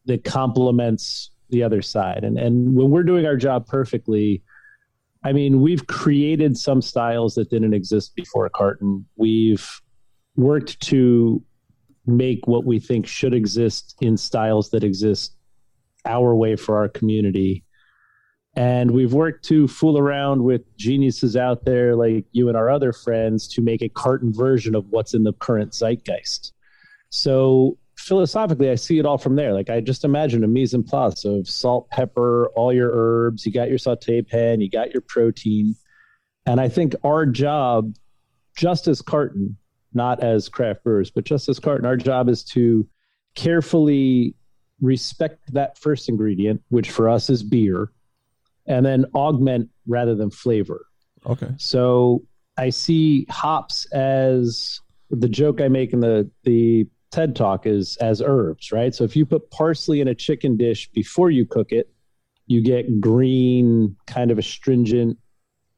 that 0.06 0.24
complements 0.24 1.32
the 1.50 1.64
other 1.64 1.82
side. 1.82 2.24
And 2.24 2.38
and 2.38 2.76
when 2.76 2.90
we're 2.90 3.04
doing 3.04 3.26
our 3.26 3.38
job 3.38 3.68
perfectly, 3.68 4.44
I 5.24 5.34
mean, 5.34 5.62
we've 5.62 5.86
created 5.88 6.58
some 6.58 6.82
styles 6.82 7.36
that 7.36 7.50
didn't 7.50 7.74
exist 7.74 8.16
before 8.16 8.50
Carton. 8.50 9.06
We've 9.16 9.82
worked 10.36 10.80
to 10.82 11.44
make 12.06 12.48
what 12.48 12.66
we 12.66 12.80
think 12.80 13.06
should 13.06 13.34
exist 13.34 13.96
in 14.02 14.18
styles 14.18 14.72
that 14.72 14.84
exist 14.84 15.36
our 16.06 16.34
way 16.34 16.56
for 16.56 16.78
our 16.78 16.90
community. 16.90 17.64
And 18.56 18.92
we've 18.92 19.14
worked 19.14 19.46
to 19.46 19.68
fool 19.68 19.98
around 19.98 20.44
with 20.44 20.76
geniuses 20.76 21.38
out 21.38 21.64
there 21.64 21.96
like 21.96 22.26
you 22.32 22.50
and 22.50 22.58
our 22.58 22.70
other 22.70 22.92
friends 22.92 23.48
to 23.50 23.62
make 23.62 23.82
a 23.82 23.90
carton 23.90 24.34
version 24.34 24.76
of 24.76 24.88
what's 24.90 25.14
in 25.14 25.24
the 25.24 25.34
current 25.34 25.74
zeitgeist. 25.74 26.52
So 27.12 27.78
philosophically, 27.98 28.70
I 28.70 28.76
see 28.76 28.98
it 28.98 29.06
all 29.06 29.18
from 29.18 29.36
there. 29.36 29.54
Like 29.54 29.70
I 29.70 29.82
just 29.82 30.04
imagine 30.04 30.44
a 30.44 30.48
mise 30.48 30.74
en 30.74 30.84
place 30.84 31.24
of 31.26 31.48
salt, 31.48 31.90
pepper, 31.90 32.48
all 32.56 32.74
your 32.74 32.90
herbs. 32.92 33.46
You 33.46 33.52
got 33.52 33.70
your 33.70 33.78
saute 33.78 34.22
pan, 34.24 34.62
you 34.62 34.70
got 34.70 34.94
your 34.94 35.02
protein. 35.02 35.76
And 36.46 36.60
I 36.60 36.70
think 36.70 36.96
our 37.04 37.26
job, 37.26 37.96
just 38.58 38.88
as 38.88 39.02
carton, 39.02 39.58
not 39.94 40.24
as 40.24 40.50
craft 40.50 40.84
brewers, 40.84 41.12
but 41.12 41.26
just 41.26 41.50
as 41.50 41.60
carton, 41.60 41.86
our 41.86 41.98
job 41.98 42.30
is 42.30 42.44
to 42.46 42.88
carefully 43.36 44.34
respect 44.82 45.54
that 45.54 45.78
first 45.78 46.10
ingredient, 46.10 46.64
which 46.70 46.90
for 46.90 47.10
us 47.10 47.30
is 47.30 47.44
beer, 47.44 47.92
and 48.66 48.86
then 48.86 49.06
augment 49.14 49.70
rather 49.86 50.16
than 50.16 50.32
flavor. 50.32 50.86
Okay. 51.26 51.50
So 51.58 52.24
I 52.58 52.70
see 52.70 53.26
hops 53.30 53.86
as 53.92 54.80
the 55.10 55.30
joke 55.30 55.62
I 55.62 55.68
make 55.68 55.94
in 55.94 56.00
the 56.00 56.30
the 56.44 56.88
TED 57.12 57.36
talk 57.36 57.66
is 57.66 57.98
as 57.98 58.22
herbs, 58.22 58.72
right? 58.72 58.96
So 58.96 59.04
if 59.04 59.16
you 59.16 59.26
put 59.26 59.52
parsley 59.52 60.02
in 60.02 60.08
a 60.08 60.16
chicken 60.16 60.58
dish 60.58 60.90
before 60.92 61.30
you 61.30 61.46
cook 61.46 61.72
it, 61.72 61.92
you 62.48 62.62
get 62.62 63.00
green, 63.00 63.96
kind 64.08 64.32
of 64.32 64.38
astringent 64.38 65.18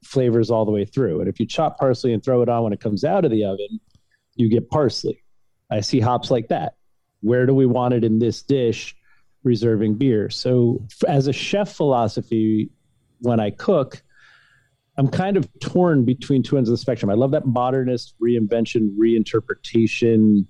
flavors 0.03 0.51
all 0.51 0.65
the 0.65 0.71
way 0.71 0.85
through. 0.85 1.19
And 1.19 1.29
if 1.29 1.39
you 1.39 1.45
chop 1.45 1.79
parsley 1.79 2.13
and 2.13 2.23
throw 2.23 2.41
it 2.41 2.49
on 2.49 2.63
when 2.63 2.73
it 2.73 2.79
comes 2.79 3.03
out 3.03 3.25
of 3.25 3.31
the 3.31 3.45
oven, 3.45 3.79
you 4.35 4.49
get 4.49 4.69
parsley. 4.69 5.23
I 5.71 5.81
see 5.81 5.99
hops 5.99 6.29
like 6.29 6.49
that. 6.49 6.75
Where 7.21 7.45
do 7.45 7.53
we 7.53 7.65
want 7.65 7.93
it 7.93 8.03
in 8.03 8.19
this 8.19 8.41
dish? 8.41 8.95
Reserving 9.43 9.95
beer. 9.95 10.29
So, 10.29 10.85
as 11.07 11.27
a 11.27 11.33
chef 11.33 11.73
philosophy, 11.73 12.69
when 13.19 13.39
I 13.39 13.49
cook, 13.49 14.01
I'm 14.97 15.07
kind 15.07 15.37
of 15.37 15.47
torn 15.59 16.05
between 16.05 16.43
two 16.43 16.57
ends 16.57 16.69
of 16.69 16.73
the 16.73 16.77
spectrum. 16.77 17.09
I 17.09 17.15
love 17.15 17.31
that 17.31 17.45
modernist 17.45 18.13
reinvention, 18.21 18.95
reinterpretation, 18.97 20.45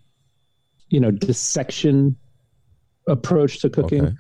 you 0.94 1.00
know, 1.00 1.10
dissection 1.10 2.16
approach 3.08 3.60
to 3.62 3.70
cooking. 3.70 4.06
Okay. 4.06 4.16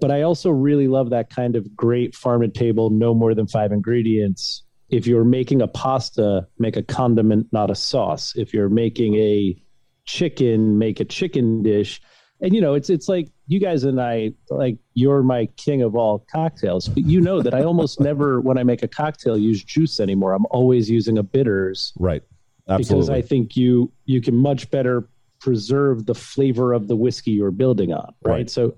But 0.00 0.10
I 0.10 0.22
also 0.22 0.50
really 0.50 0.88
love 0.88 1.10
that 1.10 1.30
kind 1.30 1.54
of 1.54 1.74
great 1.76 2.16
farm 2.16 2.42
to 2.42 2.48
table, 2.48 2.90
no 2.90 3.14
more 3.14 3.32
than 3.32 3.46
five 3.46 3.70
ingredients. 3.70 4.64
If 4.90 5.06
you're 5.06 5.24
making 5.24 5.62
a 5.62 5.68
pasta, 5.68 6.48
make 6.58 6.76
a 6.76 6.82
condiment, 6.82 7.46
not 7.52 7.70
a 7.70 7.76
sauce. 7.76 8.34
If 8.34 8.52
you're 8.52 8.68
making 8.68 9.14
a 9.14 9.56
chicken, 10.04 10.78
make 10.78 10.98
a 10.98 11.04
chicken 11.04 11.62
dish. 11.62 12.02
And 12.40 12.52
you 12.52 12.60
know, 12.60 12.74
it's 12.74 12.90
it's 12.90 13.08
like 13.08 13.28
you 13.46 13.60
guys 13.60 13.84
and 13.84 14.00
I 14.00 14.32
like 14.50 14.78
you're 14.94 15.22
my 15.22 15.46
king 15.56 15.80
of 15.80 15.94
all 15.94 16.26
cocktails, 16.30 16.88
but 16.88 17.04
you 17.04 17.20
know 17.20 17.40
that 17.40 17.54
I 17.54 17.62
almost 17.62 18.00
never 18.10 18.40
when 18.40 18.58
I 18.58 18.64
make 18.64 18.82
a 18.82 18.88
cocktail 18.88 19.38
use 19.38 19.62
juice 19.62 20.00
anymore. 20.00 20.34
I'm 20.34 20.46
always 20.50 20.90
using 20.90 21.18
a 21.18 21.22
bitters 21.22 21.92
Right. 22.00 22.22
Absolutely. 22.68 22.96
Because 22.96 23.10
I 23.10 23.22
think 23.22 23.56
you 23.56 23.92
you 24.06 24.20
can 24.20 24.36
much 24.36 24.70
better 24.72 25.08
preserve 25.40 26.06
the 26.06 26.14
flavor 26.14 26.72
of 26.72 26.88
the 26.88 26.96
whiskey 26.96 27.32
you're 27.32 27.50
building 27.50 27.92
on, 27.92 28.14
right? 28.24 28.32
Right. 28.32 28.50
So 28.50 28.74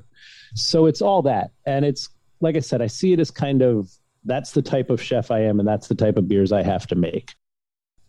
so 0.55 0.87
it's 0.87 1.03
all 1.03 1.23
that. 1.23 1.51
And 1.66 1.85
it's 1.85 2.09
like 2.40 2.57
I 2.57 2.61
said, 2.61 2.81
I 2.83 2.87
see 2.87 3.12
it 3.12 3.21
as 3.21 3.31
kind 3.31 3.62
of 3.62 3.90
that's 4.25 4.53
the 4.53 4.62
type 4.62 4.90
of 4.90 5.03
chef 5.03 5.31
I 5.31 5.40
am 5.40 5.59
and 5.59 5.68
that's 5.68 5.88
the 5.88 5.94
type 5.94 6.16
of 6.16 6.29
beers 6.29 6.53
I 6.53 6.62
have 6.62 6.87
to 6.88 6.94
make. 6.94 7.35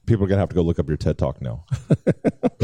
People 0.05 0.25
are 0.25 0.27
gonna 0.27 0.39
have 0.39 0.49
to 0.49 0.55
go 0.55 0.61
look 0.61 0.79
up 0.79 0.87
your 0.87 0.97
TED 0.97 1.17
talk 1.17 1.41
now. 1.41 1.65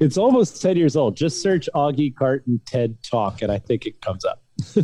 it's 0.00 0.16
almost 0.16 0.62
10 0.62 0.76
years 0.76 0.96
old. 0.96 1.16
Just 1.16 1.42
search 1.42 1.68
Augie 1.74 2.14
Carton 2.14 2.60
TED 2.66 2.98
Talk 3.02 3.42
and 3.42 3.50
I 3.50 3.58
think 3.58 3.86
it 3.86 4.00
comes 4.00 4.24
up. 4.24 4.42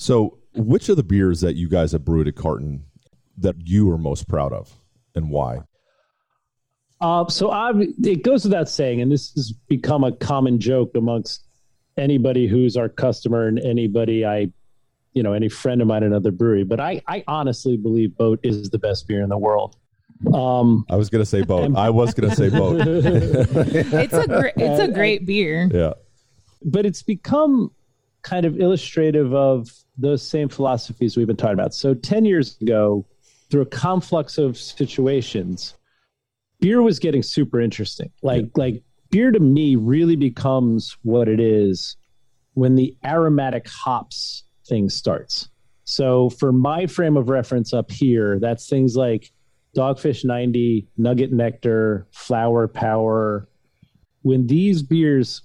So, 0.00 0.38
which 0.54 0.88
of 0.88 0.96
the 0.96 1.02
beers 1.02 1.40
that 1.40 1.56
you 1.56 1.68
guys 1.68 1.90
have 1.90 2.04
brewed 2.04 2.28
at 2.28 2.36
Carton 2.36 2.84
that 3.36 3.56
you 3.66 3.90
are 3.90 3.98
most 3.98 4.28
proud 4.28 4.52
of, 4.52 4.72
and 5.16 5.28
why? 5.28 5.62
Uh, 7.00 7.28
so 7.28 7.50
I've, 7.50 7.80
it 7.80 8.22
goes 8.22 8.44
without 8.44 8.68
saying, 8.68 9.00
and 9.00 9.10
this 9.10 9.32
has 9.34 9.52
become 9.68 10.04
a 10.04 10.12
common 10.12 10.58
joke 10.58 10.92
amongst 10.96 11.44
anybody 11.96 12.46
who's 12.46 12.76
our 12.76 12.88
customer 12.88 13.46
and 13.46 13.58
anybody 13.60 14.24
I, 14.24 14.50
you 15.12 15.22
know, 15.22 15.32
any 15.32 15.48
friend 15.48 15.80
of 15.80 15.88
mine 15.88 16.02
in 16.02 16.08
another 16.08 16.32
brewery. 16.32 16.64
But 16.64 16.80
I, 16.80 17.02
I 17.06 17.24
honestly 17.28 17.76
believe 17.76 18.16
Boat 18.16 18.40
is 18.42 18.70
the 18.70 18.78
best 18.78 19.06
beer 19.06 19.22
in 19.22 19.28
the 19.28 19.38
world. 19.38 19.76
Um, 20.34 20.84
I 20.90 20.96
was 20.96 21.10
going 21.10 21.22
to 21.22 21.26
say 21.26 21.42
boat. 21.42 21.76
I 21.76 21.90
was 21.90 22.12
going 22.12 22.28
to 22.28 22.34
say 22.34 22.48
boat. 22.48 22.80
It's 22.86 24.14
a 24.14 24.26
great 24.26 24.54
it's 24.56 24.80
a 24.80 24.88
great 24.88 25.24
beer. 25.24 25.70
yeah. 25.72 25.92
but 26.64 26.84
it's 26.84 27.02
become 27.04 27.70
kind 28.22 28.44
of 28.44 28.60
illustrative 28.60 29.32
of 29.32 29.70
those 29.96 30.28
same 30.28 30.48
philosophies 30.48 31.16
we've 31.16 31.26
been 31.26 31.36
talking 31.36 31.54
about. 31.54 31.72
So 31.72 31.94
10 31.94 32.24
years 32.24 32.56
ago, 32.60 33.06
through 33.50 33.62
a 33.62 33.66
conflux 33.66 34.38
of 34.38 34.58
situations, 34.58 35.74
beer 36.60 36.82
was 36.82 36.98
getting 36.98 37.22
super 37.22 37.60
interesting. 37.60 38.10
Like 38.22 38.46
like 38.56 38.82
beer 39.10 39.30
to 39.30 39.40
me 39.40 39.76
really 39.76 40.16
becomes 40.16 40.96
what 41.02 41.28
it 41.28 41.40
is 41.40 41.96
when 42.54 42.74
the 42.74 42.96
aromatic 43.04 43.68
hops 43.68 44.44
thing 44.66 44.88
starts. 44.88 45.48
So 45.84 46.28
for 46.30 46.52
my 46.52 46.86
frame 46.86 47.16
of 47.16 47.28
reference 47.28 47.72
up 47.72 47.90
here, 47.90 48.38
that's 48.38 48.68
things 48.68 48.94
like 48.96 49.32
Dogfish 49.76 50.24
90, 50.24 50.86
Nugget 50.96 51.32
Nectar, 51.32 52.06
Flower 52.10 52.68
Power. 52.68 53.48
When 54.22 54.46
these 54.46 54.82
beers 54.82 55.42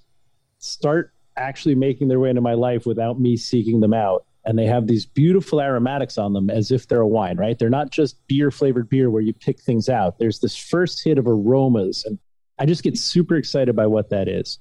start 0.58 1.13
actually 1.38 1.76
making 1.76 2.08
their 2.08 2.19
way 2.19 2.30
into 2.30 2.41
my 2.41 2.54
life 2.54 2.86
without 2.86 3.19
me 3.19 3.38
seeking 3.38 3.80
them 3.80 3.93
out. 3.93 4.26
And 4.45 4.60
they 4.60 4.65
have 4.65 4.88
these 4.88 5.06
beautiful 5.06 5.62
aromatics 5.62 6.17
on 6.17 6.34
them 6.34 6.49
as 6.49 6.71
if 6.71 6.88
they're 6.88 7.01
a 7.01 7.08
wine, 7.08 7.38
right? 7.38 7.58
They're 7.58 7.69
not 7.69 7.91
just 7.91 8.25
beer 8.27 8.51
flavored 8.51 8.89
beer 8.89 9.10
where 9.10 9.21
you 9.21 9.34
pick 9.34 9.60
things 9.62 9.88
out. 9.88 10.19
There's 10.19 10.39
this 10.39 10.58
first 10.58 11.03
hit 11.03 11.17
of 11.17 11.27
aromas. 11.27 12.03
And 12.06 12.19
I 12.60 12.65
just 12.65 12.84
get 12.84 12.97
super 12.97 13.36
excited 13.36 13.75
by 13.75 13.88
what 13.88 14.10
that 14.10 14.27
is. 14.27 14.60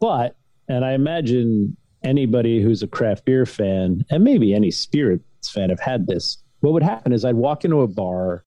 But, 0.00 0.36
and 0.68 0.84
I 0.84 0.92
imagine 0.92 1.76
anybody 2.02 2.62
who's 2.62 2.82
a 2.82 2.86
craft 2.86 3.26
beer 3.26 3.44
fan 3.44 4.04
and 4.10 4.24
maybe 4.24 4.54
any 4.54 4.70
spirits 4.70 5.50
fan 5.50 5.68
have 5.68 5.80
had 5.80 6.06
this. 6.06 6.38
What 6.60 6.72
would 6.72 6.82
happen 6.82 7.12
is 7.12 7.24
I'd 7.24 7.34
walk 7.34 7.64
into 7.64 7.82
a 7.82 7.88
bar, 7.88 8.44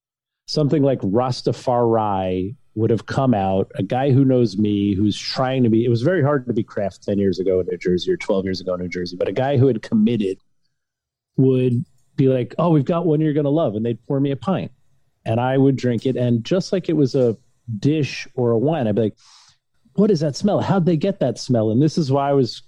something 0.47 0.81
like 0.81 0.99
Rastafari 1.01 2.55
would 2.75 2.89
have 2.89 3.05
come 3.05 3.33
out, 3.33 3.71
a 3.75 3.83
guy 3.83 4.11
who 4.11 4.25
knows 4.25 4.57
me, 4.57 4.95
who's 4.95 5.17
trying 5.17 5.63
to 5.63 5.69
be, 5.69 5.85
it 5.85 5.89
was 5.89 6.01
very 6.01 6.23
hard 6.23 6.47
to 6.47 6.53
be 6.53 6.63
craft 6.63 7.03
10 7.03 7.19
years 7.19 7.39
ago 7.39 7.59
in 7.59 7.67
New 7.67 7.77
Jersey 7.77 8.11
or 8.11 8.17
12 8.17 8.45
years 8.45 8.61
ago 8.61 8.73
in 8.73 8.81
New 8.81 8.89
Jersey, 8.89 9.15
but 9.15 9.27
a 9.27 9.31
guy 9.31 9.57
who 9.57 9.67
had 9.67 9.81
committed 9.83 10.39
would 11.37 11.83
be 12.15 12.27
like, 12.27 12.55
oh, 12.57 12.69
we've 12.69 12.85
got 12.85 13.05
one 13.05 13.21
you're 13.21 13.33
going 13.33 13.45
to 13.45 13.49
love. 13.49 13.75
And 13.75 13.85
they'd 13.85 14.05
pour 14.07 14.19
me 14.19 14.31
a 14.31 14.35
pint 14.35 14.71
and 15.25 15.39
I 15.39 15.57
would 15.57 15.75
drink 15.75 16.05
it. 16.05 16.15
And 16.15 16.43
just 16.43 16.71
like 16.71 16.89
it 16.89 16.93
was 16.93 17.15
a 17.15 17.37
dish 17.79 18.27
or 18.35 18.51
a 18.51 18.57
wine, 18.57 18.87
I'd 18.87 18.95
be 18.95 19.01
like, 19.03 19.17
what 19.95 20.11
is 20.11 20.19
that 20.21 20.35
smell? 20.35 20.59
How'd 20.59 20.85
they 20.85 20.97
get 20.97 21.19
that 21.19 21.37
smell? 21.37 21.71
And 21.71 21.81
this 21.81 21.97
is 21.97 22.11
why 22.11 22.29
I 22.29 22.33
was, 22.33 22.63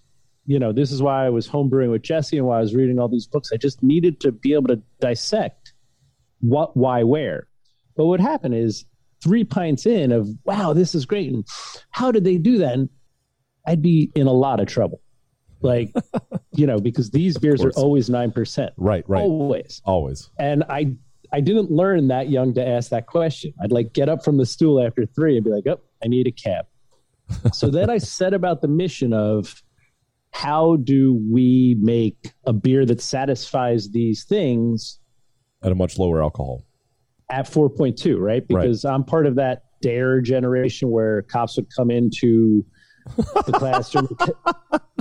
you 0.46 0.60
know, 0.60 0.72
this 0.72 0.92
is 0.92 1.02
why 1.02 1.26
I 1.26 1.30
was 1.30 1.48
homebrewing 1.48 1.92
with 1.92 2.04
Jesse 2.04 2.38
and 2.38 2.46
why 2.46 2.58
I 2.58 2.62
was 2.62 2.76
reading 2.76 3.00
all 3.00 3.08
these 3.08 3.28
books. 3.28 3.52
I 3.52 3.58
just 3.58 3.82
needed 3.82 4.20
to 4.22 4.32
be 4.32 4.54
able 4.54 4.68
to 4.68 4.82
dissect 5.00 5.74
what, 6.40 6.78
why, 6.78 7.04
where. 7.04 7.48
But 7.96 8.06
what 8.06 8.20
happened 8.20 8.56
is 8.56 8.86
three 9.24 9.44
pints 9.44 9.86
in 9.86 10.12
of, 10.12 10.30
wow, 10.44 10.74
this 10.74 10.94
is 10.94 11.06
great. 11.06 11.32
And 11.32 11.46
how 11.90 12.12
did 12.12 12.24
they 12.24 12.38
do 12.38 12.60
that? 12.60 12.74
And 12.74 12.90
I'd 13.66 13.82
be 13.82 14.12
in 14.16 14.28
a 14.28 14.34
lot 14.34 14.60
of 14.60 14.68
trouble. 14.68 15.02
Like, 15.66 15.92
you 16.54 16.66
know, 16.68 16.80
because 16.80 17.12
these 17.12 17.38
beers 17.38 17.64
are 17.64 17.72
always 17.72 18.10
9%. 18.10 18.70
Right, 18.78 19.04
right. 19.08 19.22
Always. 19.22 19.82
Always. 19.86 20.30
And 20.40 20.64
I 20.70 20.96
I 21.34 21.42
didn't 21.42 21.72
learn 21.72 22.08
that 22.10 22.30
young 22.30 22.54
to 22.54 22.66
ask 22.66 22.92
that 22.92 23.08
question. 23.08 23.54
I'd 23.62 23.72
like 23.72 23.94
get 23.94 24.08
up 24.08 24.24
from 24.24 24.38
the 24.38 24.46
stool 24.46 24.82
after 24.82 25.06
three 25.06 25.36
and 25.36 25.44
be 25.44 25.52
like, 25.52 25.68
oh, 25.68 25.82
I 26.04 26.08
need 26.08 26.28
a 26.28 26.32
cab. 26.32 26.66
so 27.54 27.70
then 27.70 27.90
I 27.90 27.98
set 27.98 28.34
about 28.34 28.62
the 28.62 28.68
mission 28.68 29.12
of 29.12 29.62
how 30.32 30.76
do 30.78 31.20
we 31.30 31.78
make 31.82 32.34
a 32.46 32.54
beer 32.54 32.86
that 32.86 33.02
satisfies 33.02 33.90
these 33.90 34.24
things 34.26 35.00
At 35.64 35.72
a 35.72 35.76
much 35.76 35.98
lower 35.98 36.22
alcohol. 36.22 36.64
at 37.30 37.46
4.2, 37.46 38.20
right? 38.20 38.48
Because 38.48 38.86
I'm 38.86 39.04
part 39.04 39.26
of 39.26 39.36
that 39.36 39.64
DARE 39.82 40.22
generation 40.22 40.90
where 40.92 41.24
cops 41.24 41.56
would 41.56 41.68
come 41.76 41.90
into 41.90 42.66
the 43.46 43.54
classroom 43.54 44.08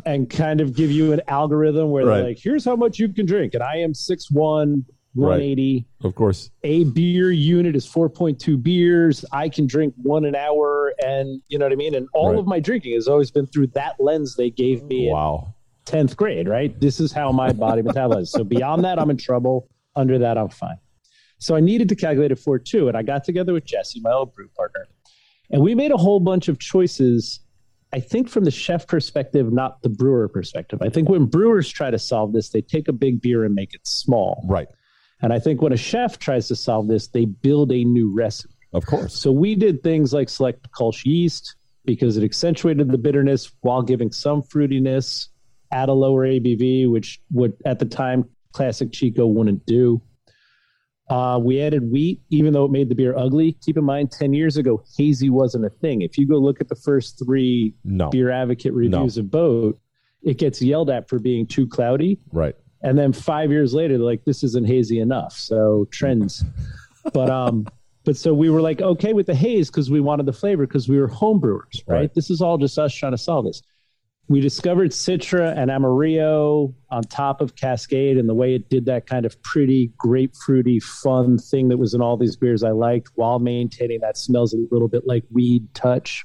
and 0.04 0.28
kind 0.28 0.60
of 0.60 0.74
give 0.74 0.90
you 0.90 1.12
an 1.12 1.20
algorithm 1.28 1.90
where 1.90 2.04
Right. 2.04 2.16
they're 2.16 2.24
like, 2.28 2.38
here's 2.40 2.64
how 2.64 2.76
much 2.76 2.98
you 2.98 3.08
can 3.08 3.26
drink. 3.26 3.54
And 3.54 3.62
I 3.62 3.76
am 3.78 3.92
6'1, 3.92 4.84
180 5.14 5.86
Of 6.02 6.14
course. 6.14 6.50
a 6.64 6.84
beer 6.84 7.30
unit 7.30 7.76
is 7.76 7.86
4.2 7.86 8.62
beers. 8.62 9.24
I 9.32 9.48
can 9.48 9.66
drink 9.66 9.94
one 9.96 10.24
an 10.24 10.34
hour. 10.34 10.92
And 11.04 11.40
you 11.48 11.58
know 11.58 11.64
what 11.66 11.72
I 11.72 11.76
mean? 11.76 11.94
And 11.94 12.08
all 12.12 12.30
Right. 12.30 12.38
of 12.38 12.46
my 12.46 12.60
drinking 12.60 12.94
has 12.94 13.08
always 13.08 13.30
been 13.30 13.46
through 13.46 13.68
that 13.68 13.94
lens 13.98 14.34
they 14.36 14.50
gave 14.50 14.82
me 14.84 15.08
Wow. 15.10 15.54
10th 15.86 16.16
grade, 16.16 16.48
right? 16.48 16.78
This 16.80 16.98
is 17.00 17.12
how 17.12 17.30
my 17.32 17.52
body 17.52 17.82
metabolizes. 17.88 18.28
So 18.28 18.42
beyond 18.44 18.84
that, 18.84 18.98
I'm 18.98 19.10
in 19.10 19.16
trouble. 19.16 19.68
Under 19.96 20.18
that, 20.18 20.36
I'm 20.36 20.48
fine. 20.48 20.78
So 21.38 21.54
I 21.54 21.60
needed 21.60 21.88
to 21.90 21.94
calculate 21.96 22.32
it 22.32 22.38
for 22.38 22.58
two. 22.58 22.88
And 22.88 22.96
I 22.96 23.02
got 23.02 23.22
together 23.22 23.52
with 23.52 23.64
Jesse, 23.64 24.00
my 24.00 24.12
old 24.12 24.32
brew 24.34 24.48
partner. 24.56 24.86
And 25.50 25.62
we 25.62 25.74
made 25.74 25.92
a 25.92 25.96
whole 25.96 26.18
bunch 26.20 26.48
of 26.48 26.58
choices, 26.58 27.38
I 27.94 28.00
think 28.00 28.28
from 28.28 28.42
the 28.42 28.50
chef 28.50 28.88
perspective, 28.88 29.52
not 29.52 29.80
the 29.82 29.88
brewer 29.88 30.28
perspective. 30.28 30.82
I 30.82 30.88
think 30.88 31.08
when 31.08 31.26
brewers 31.26 31.68
try 31.68 31.92
to 31.92 31.98
solve 31.98 32.32
this, 32.32 32.48
they 32.48 32.60
take 32.60 32.88
a 32.88 32.92
big 32.92 33.20
beer 33.20 33.44
and 33.44 33.54
make 33.54 33.72
it 33.72 33.86
small. 33.86 34.44
Right. 34.48 34.66
And 35.22 35.32
I 35.32 35.38
think 35.38 35.62
when 35.62 35.72
a 35.72 35.76
chef 35.76 36.18
tries 36.18 36.48
to 36.48 36.56
solve 36.56 36.88
this, 36.88 37.06
they 37.06 37.24
build 37.24 37.70
a 37.70 37.84
new 37.84 38.12
recipe. 38.12 38.52
Of 38.72 38.84
course. 38.84 39.14
So 39.14 39.30
we 39.30 39.54
did 39.54 39.84
things 39.84 40.12
like 40.12 40.28
select 40.28 40.68
Kolsch 40.72 41.04
yeast 41.04 41.54
because 41.84 42.16
it 42.16 42.24
accentuated 42.24 42.90
the 42.90 42.98
bitterness 42.98 43.52
while 43.60 43.82
giving 43.82 44.10
some 44.10 44.42
fruitiness 44.42 45.28
at 45.70 45.88
a 45.88 45.92
lower 45.92 46.26
ABV, 46.26 46.90
which 46.90 47.20
would 47.30 47.52
at 47.64 47.78
the 47.78 47.86
time 47.86 48.24
classic 48.52 48.90
Chico 48.90 49.24
wouldn't 49.24 49.64
do. 49.66 50.02
Uh, 51.10 51.38
we 51.42 51.60
added 51.60 51.90
wheat, 51.90 52.20
even 52.30 52.52
though 52.52 52.64
it 52.64 52.70
made 52.70 52.88
the 52.88 52.94
beer 52.94 53.16
ugly. 53.16 53.52
Keep 53.64 53.76
in 53.76 53.84
mind, 53.84 54.10
10 54.10 54.32
years 54.32 54.56
ago, 54.56 54.82
hazy 54.96 55.28
wasn't 55.28 55.64
a 55.64 55.70
thing. 55.70 56.00
If 56.00 56.16
you 56.16 56.26
go 56.26 56.36
look 56.36 56.60
at 56.60 56.68
the 56.68 56.74
first 56.76 57.18
three 57.22 57.74
No. 57.84 58.08
beer 58.08 58.30
advocate 58.30 58.72
reviews 58.72 59.18
of 59.18 59.30
Boat, 59.30 59.78
it 60.22 60.38
gets 60.38 60.62
yelled 60.62 60.88
at 60.88 61.08
for 61.08 61.18
being 61.18 61.46
too 61.46 61.66
cloudy. 61.66 62.18
Right. 62.32 62.54
And 62.82 62.98
then 62.98 63.12
five 63.12 63.50
years 63.50 63.74
later, 63.74 63.98
they're 63.98 64.06
like, 64.06 64.24
this 64.24 64.42
isn't 64.42 64.66
hazy 64.66 64.98
enough. 64.98 65.34
So 65.34 65.86
trends. 65.90 66.42
but 67.12 67.28
um, 67.28 67.66
but 68.04 68.16
so 68.16 68.32
we 68.32 68.48
were 68.50 68.60
like, 68.62 68.80
okay 68.80 69.12
with 69.12 69.26
the 69.26 69.34
haze 69.34 69.70
because 69.70 69.90
we 69.90 70.00
wanted 70.00 70.26
the 70.26 70.32
flavor 70.32 70.66
because 70.66 70.88
we 70.88 70.98
were 70.98 71.08
homebrewers, 71.08 71.82
right? 71.86 71.96
Right. 71.96 72.14
This 72.14 72.30
is 72.30 72.40
all 72.40 72.56
just 72.58 72.78
us 72.78 72.94
trying 72.94 73.12
to 73.12 73.18
solve 73.18 73.44
this. 73.46 73.62
We 74.26 74.40
discovered 74.40 74.90
Citra 74.90 75.54
and 75.56 75.70
Amarillo 75.70 76.74
on 76.90 77.02
top 77.02 77.42
of 77.42 77.56
Cascade, 77.56 78.16
and 78.16 78.26
the 78.26 78.34
way 78.34 78.54
it 78.54 78.70
did 78.70 78.86
that 78.86 79.06
kind 79.06 79.26
of 79.26 79.40
pretty 79.42 79.92
grapefruity, 80.02 80.82
fun 80.82 81.36
thing 81.36 81.68
that 81.68 81.76
was 81.76 81.92
in 81.92 82.00
all 82.00 82.16
these 82.16 82.34
beers 82.34 82.62
I 82.62 82.70
liked, 82.70 83.10
while 83.16 83.38
maintaining 83.38 84.00
that 84.00 84.16
smells 84.16 84.54
a 84.54 84.58
little 84.70 84.88
bit 84.88 85.06
like 85.06 85.24
weed 85.30 85.72
touch 85.74 86.24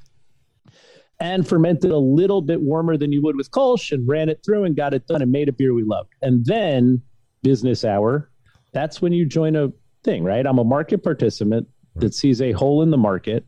and 1.19 1.47
fermented 1.47 1.91
a 1.91 1.97
little 1.97 2.41
bit 2.41 2.61
warmer 2.61 2.95
than 2.95 3.11
you 3.11 3.21
would 3.21 3.35
with 3.35 3.51
Kolsch 3.51 3.91
and 3.91 4.07
ran 4.07 4.29
it 4.29 4.41
through 4.45 4.63
and 4.63 4.75
got 4.75 4.93
it 4.93 5.05
done 5.07 5.21
and 5.21 5.31
made 5.31 5.49
a 5.49 5.51
beer 5.51 5.73
we 5.73 5.83
loved. 5.83 6.13
And 6.21 6.45
then 6.45 7.01
business 7.43 7.83
hour, 7.83 8.31
that's 8.71 9.01
when 9.01 9.11
you 9.11 9.25
join 9.25 9.55
a 9.55 9.69
thing, 10.03 10.23
right? 10.23 10.45
I'm 10.45 10.59
a 10.59 10.63
market 10.63 11.03
participant 11.03 11.67
that 11.95 12.13
sees 12.13 12.41
a 12.41 12.53
hole 12.53 12.81
in 12.81 12.91
the 12.91 12.97
market 12.97 13.45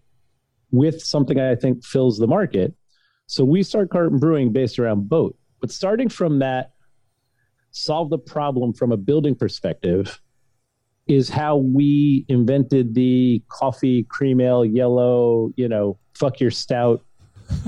with 0.72 1.02
something 1.02 1.40
I 1.40 1.56
think 1.56 1.86
fills 1.86 2.18
the 2.18 2.28
market. 2.28 2.74
So 3.32 3.46
we 3.46 3.64
start 3.64 3.90
carton 3.90 4.18
brewing 4.20 4.52
based 4.52 4.78
around 4.78 5.08
boat. 5.08 5.38
But 5.62 5.72
starting 5.72 6.10
from 6.10 6.40
that, 6.40 6.74
solve 7.72 8.10
the 8.10 8.18
problem 8.18 8.74
from 8.74 8.92
a 8.92 8.98
building 8.98 9.36
perspective 9.36 10.20
is 11.08 11.30
how 11.30 11.56
we 11.56 12.26
invented 12.28 12.94
the 12.94 13.42
coffee 13.48 14.04
cream 14.04 14.42
ale 14.42 14.66
yellow, 14.66 15.50
you 15.56 15.70
know, 15.70 15.98
fuck 16.14 16.42
your 16.42 16.52
stout 16.52 17.06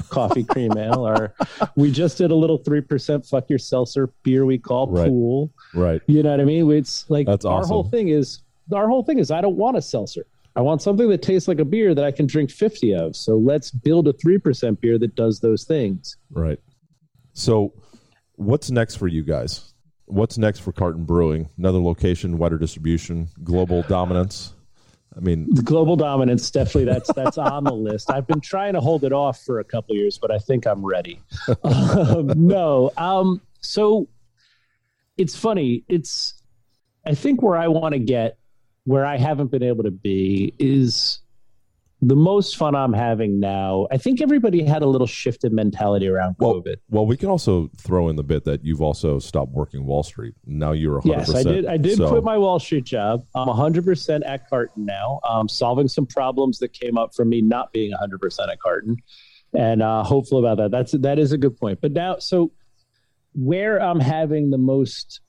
coffee 0.10 0.44
cream 0.44 0.76
ale 0.78 1.08
or 1.08 1.34
we 1.78 1.92
just 1.92 2.18
did 2.18 2.32
a 2.32 2.36
little 2.36 2.60
3% 2.60 3.26
fuck 3.30 3.50
your 3.50 3.58
seltzer 3.58 4.10
beer 4.24 4.46
we 4.46 4.58
call 4.58 4.88
Right. 4.88 5.08
pool 5.08 5.50
Right. 5.74 6.02
you 6.08 6.24
know 6.24 6.32
what 6.32 6.40
i 6.42 6.46
mean 6.46 6.70
it's 6.72 7.10
like 7.10 7.26
That's 7.26 7.44
our 7.46 7.66
whole 7.66 7.84
thing 7.84 8.10
is 8.10 8.44
our 8.74 8.88
whole 8.88 9.04
thing 9.04 9.20
is 9.20 9.30
i 9.32 9.42
don't 9.42 9.58
want 9.58 9.76
a 9.76 9.82
seltzer 9.82 10.26
i 10.56 10.62
want 10.62 10.82
something 10.82 11.10
that 11.10 11.22
tastes 11.22 11.48
like 11.48 11.60
a 11.60 11.66
beer 11.66 11.94
that 11.96 12.04
i 12.06 12.12
can 12.12 12.26
drink 12.26 12.50
50 12.52 12.94
of 12.96 13.16
so 13.16 13.38
let's 13.38 13.72
build 13.72 14.08
a 14.08 14.14
3% 14.14 14.80
beer 14.80 14.98
that 15.00 15.16
does 15.16 15.40
those 15.40 15.64
things 15.64 16.18
Right. 16.32 16.60
So, 17.34 17.74
what's 18.36 18.70
next 18.70 18.96
for 18.96 19.08
you 19.08 19.24
guys? 19.24 19.74
What's 20.06 20.38
next 20.38 20.60
for 20.60 20.72
Carton 20.72 21.04
Brewing? 21.04 21.50
Another 21.58 21.80
location, 21.80 22.38
wider 22.38 22.58
distribution, 22.60 23.28
global 23.44 23.82
dominance. 23.84 24.54
I 25.16 25.20
mean, 25.20 25.48
the 25.54 25.62
global 25.64 25.96
dominance 25.96 26.50
definitely 26.52 26.86
that's 26.86 27.12
that's 27.14 27.38
on 27.38 27.66
the 27.66 27.74
list 27.74 28.10
i've 28.10 28.26
been 28.26 28.42
trying 28.42 28.74
to 28.74 28.82
hold 28.82 29.04
it 29.04 29.14
off 29.14 29.44
for 29.44 29.60
a 29.60 29.64
couple 29.64 29.96
years 29.96 30.18
but 30.18 30.32
i 30.32 30.40
think 30.40 30.66
i'm 30.66 30.84
ready 30.84 31.22
um, 31.64 32.32
no 32.36 32.92
um 32.98 33.40
so 33.62 34.10
it's 35.16 35.36
funny 35.36 35.84
it's 35.88 36.34
i 37.06 37.14
think 37.14 37.44
where 37.44 37.56
i 37.56 37.68
want 37.68 37.94
to 37.94 38.00
get 38.00 38.40
where 38.86 39.06
i 39.06 39.18
haven't 39.18 39.52
been 39.52 39.64
able 39.64 39.84
to 39.84 39.92
be 39.92 40.54
is 40.60 41.20
the 42.08 42.16
most 42.16 42.58
fun 42.58 42.76
I'm 42.76 42.92
having 42.94 43.40
now, 43.40 43.88
I 43.90 43.98
think 43.98 44.22
everybody 44.22 44.64
had 44.64 44.82
a 44.82 44.86
little 44.86 45.08
shift 45.08 45.44
in 45.46 45.56
mentality 45.56 46.08
around 46.08 46.36
Well, 46.38 46.56
COVID. 46.56 46.76
well, 46.90 47.06
we 47.06 47.16
can 47.16 47.30
also 47.30 47.70
throw 47.78 48.10
in 48.10 48.18
the 48.18 48.24
bit 48.24 48.44
that 48.44 48.64
you've 48.64 48.82
also 48.82 49.20
stopped 49.20 49.52
working 49.52 49.86
Wall 49.86 50.04
Street. 50.04 50.34
Now 50.46 50.74
you're 50.74 51.00
100%. 51.02 51.06
Yes, 51.06 51.34
I 51.34 51.44
did. 51.44 51.66
I 51.66 51.78
did 51.78 51.98
so, 51.98 52.10
quit 52.10 52.24
my 52.24 52.38
Wall 52.38 52.60
Street 52.60 52.84
job. 52.84 53.26
I'm 53.36 53.48
100% 53.48 54.22
at 54.26 54.50
Carton 54.50 54.86
now, 54.86 55.22
um, 55.28 55.48
solving 55.48 55.88
some 55.88 56.06
problems 56.06 56.60
that 56.60 56.74
came 56.74 56.98
up 56.98 57.16
from 57.16 57.30
me 57.30 57.42
not 57.42 57.72
being 57.72 57.94
100% 57.94 58.52
at 58.52 58.60
Carton, 58.60 58.98
and 59.58 59.82
uh, 59.82 60.04
hopeful 60.04 60.40
about 60.40 60.58
that. 60.58 60.72
That's 60.72 60.92
that 60.92 61.20
is 61.20 61.32
a 61.32 61.38
good 61.38 61.58
point. 61.58 61.80
But 61.82 61.94
now, 61.94 62.18
so 62.18 62.52
where 63.34 63.82
I'm 63.82 64.00
having 64.00 64.50
the 64.50 64.58
most 64.58 65.22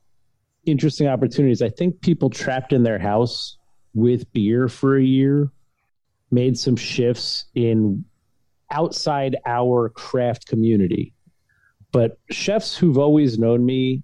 interesting 0.66 1.08
opportunities, 1.08 1.62
I 1.62 1.68
think 1.68 2.00
people 2.00 2.30
trapped 2.30 2.72
in 2.72 2.82
their 2.82 2.98
house 2.98 3.58
with 3.94 4.32
beer 4.32 4.68
for 4.68 4.96
a 4.96 5.02
year 5.02 5.50
made 6.30 6.58
some 6.58 6.76
shifts 6.76 7.44
in 7.54 8.04
outside 8.70 9.36
our 9.46 9.88
craft 9.88 10.46
community. 10.46 11.14
But 11.92 12.18
chefs 12.30 12.76
who've 12.76 12.98
always 12.98 13.38
known 13.38 13.64
me, 13.64 14.02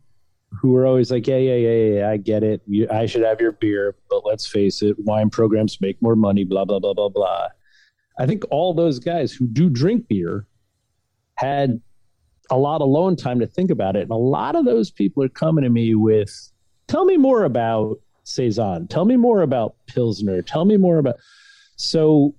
who 0.61 0.77
are 0.77 0.87
always 0.87 1.11
like, 1.11 1.27
yeah, 1.27 1.39
yeah, 1.39 1.57
yeah, 1.57 1.99
yeah, 1.99 2.11
I 2.11 2.17
get 2.17 2.45
it. 2.45 2.63
You, 2.67 2.87
I 2.91 3.07
should 3.07 3.23
have 3.23 3.41
your 3.41 3.53
beer, 3.53 3.97
but 4.09 4.25
let's 4.25 4.47
face 4.47 4.83
it, 4.83 4.97
wine 4.99 5.31
programs 5.31 5.81
make 5.81 6.01
more 6.01 6.17
money, 6.17 6.45
blah, 6.45 6.65
blah, 6.65 6.79
blah, 6.79 6.95
blah, 6.95 7.09
blah. 7.09 7.49
I 8.19 8.27
think 8.27 8.45
all 8.51 8.75
those 8.75 8.99
guys 8.99 9.33
who 9.33 9.47
do 9.47 9.69
drink 9.69 10.07
beer 10.09 10.47
had 11.37 11.81
a 12.51 12.59
lot 12.59 12.77
of 12.77 12.83
alone 12.83 13.17
time 13.17 13.41
to 13.41 13.47
think 13.47 13.71
about 13.71 13.97
it. 13.97 14.03
And 14.03 14.11
a 14.11 14.17
lot 14.17 14.57
of 14.57 14.65
those 14.65 14.91
people 14.91 15.23
are 15.23 15.29
coming 15.29 15.65
to 15.65 15.71
me 15.71 15.95
with, 15.95 16.50
tell 16.91 17.05
me 17.05 17.17
more 17.17 17.45
about 17.45 17.99
Saison. 18.25 18.89
Tell 18.89 19.05
me 19.05 19.17
more 19.17 19.43
about 19.43 19.77
Pilsner. 19.87 20.43
Tell 20.43 20.65
me 20.65 20.77
more 20.77 20.99
about. 20.99 21.17
So 21.77 22.35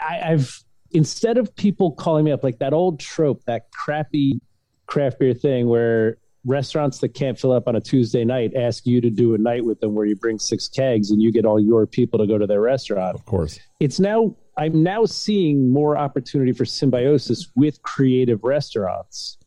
I, 0.00 0.32
I've 0.32 0.62
instead 0.90 1.38
of 1.38 1.54
people 1.56 1.92
calling 1.92 2.24
me 2.24 2.32
up 2.32 2.44
like 2.44 2.58
that 2.58 2.72
old 2.72 3.00
trope, 3.00 3.42
that 3.44 3.70
crappy 3.72 4.40
craft 4.86 5.18
beer 5.18 5.32
thing 5.34 5.68
where 5.68 6.18
restaurants 6.44 6.98
that 6.98 7.10
can't 7.10 7.38
fill 7.38 7.52
up 7.52 7.68
on 7.68 7.76
a 7.76 7.80
Tuesday 7.80 8.24
night 8.24 8.52
ask 8.54 8.86
you 8.86 9.00
to 9.00 9.10
do 9.10 9.34
a 9.34 9.38
night 9.38 9.64
with 9.64 9.80
them 9.80 9.94
where 9.94 10.06
you 10.06 10.16
bring 10.16 10.38
six 10.38 10.68
kegs 10.68 11.10
and 11.10 11.22
you 11.22 11.30
get 11.32 11.44
all 11.44 11.60
your 11.60 11.86
people 11.86 12.18
to 12.18 12.26
go 12.26 12.38
to 12.38 12.46
their 12.46 12.60
restaurant. 12.60 13.14
Of 13.14 13.24
course. 13.24 13.58
It's 13.78 14.00
now 14.00 14.36
I'm 14.56 14.82
now 14.82 15.06
seeing 15.06 15.72
more 15.72 15.96
opportunity 15.96 16.52
for 16.52 16.66
symbiosis 16.66 17.50
with 17.56 17.80
creative 17.82 18.44
restaurants. 18.44 19.38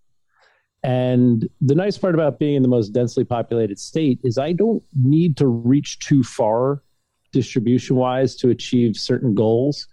And 0.83 1.47
the 1.61 1.75
nice 1.75 1.97
part 1.97 2.13
about 2.13 2.39
being 2.39 2.55
in 2.55 2.61
the 2.61 2.67
most 2.67 2.89
densely 2.89 3.23
populated 3.23 3.79
state 3.79 4.19
is 4.23 4.37
I 4.37 4.51
don't 4.51 4.83
need 4.93 5.37
to 5.37 5.47
reach 5.47 5.99
too 5.99 6.23
far 6.23 6.83
distribution 7.31 7.95
wise 7.95 8.35
to 8.37 8.49
achieve 8.49 8.97
certain 8.97 9.33
goals. 9.33 9.87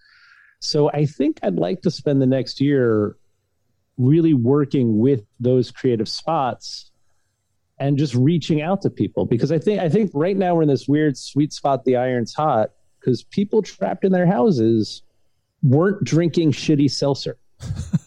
So 0.59 0.91
I 0.91 1.07
think 1.07 1.39
I'd 1.43 1.57
like 1.57 1.83
to 1.83 1.91
spend 1.91 2.21
the 2.21 2.27
next 2.27 2.61
year 2.61 3.17
really 3.97 4.35
working 4.35 4.99
with 4.99 5.23
those 5.39 5.71
creative 5.71 6.09
spots 6.09 6.91
and 7.79 7.97
just 7.97 8.15
reaching 8.15 8.61
out 8.61 8.83
to 8.83 8.91
people 8.91 9.27
because 9.27 9.51
I 9.53 9.59
think 9.59 9.81
I 9.81 9.89
think 9.89 10.11
right 10.13 10.37
now 10.37 10.55
we're 10.55 10.63
in 10.63 10.69
this 10.69 10.87
weird 10.87 11.17
sweet 11.17 11.53
spot 11.53 11.85
the 11.85 11.97
iron's 11.97 12.35
hot 12.35 12.71
because 12.99 13.23
people 13.23 13.63
trapped 13.63 14.05
in 14.05 14.13
their 14.13 14.27
houses 14.27 15.03
weren't 15.63 16.05
drinking 16.05 16.53
shitty 16.53 16.91
seltzer. 16.91 17.39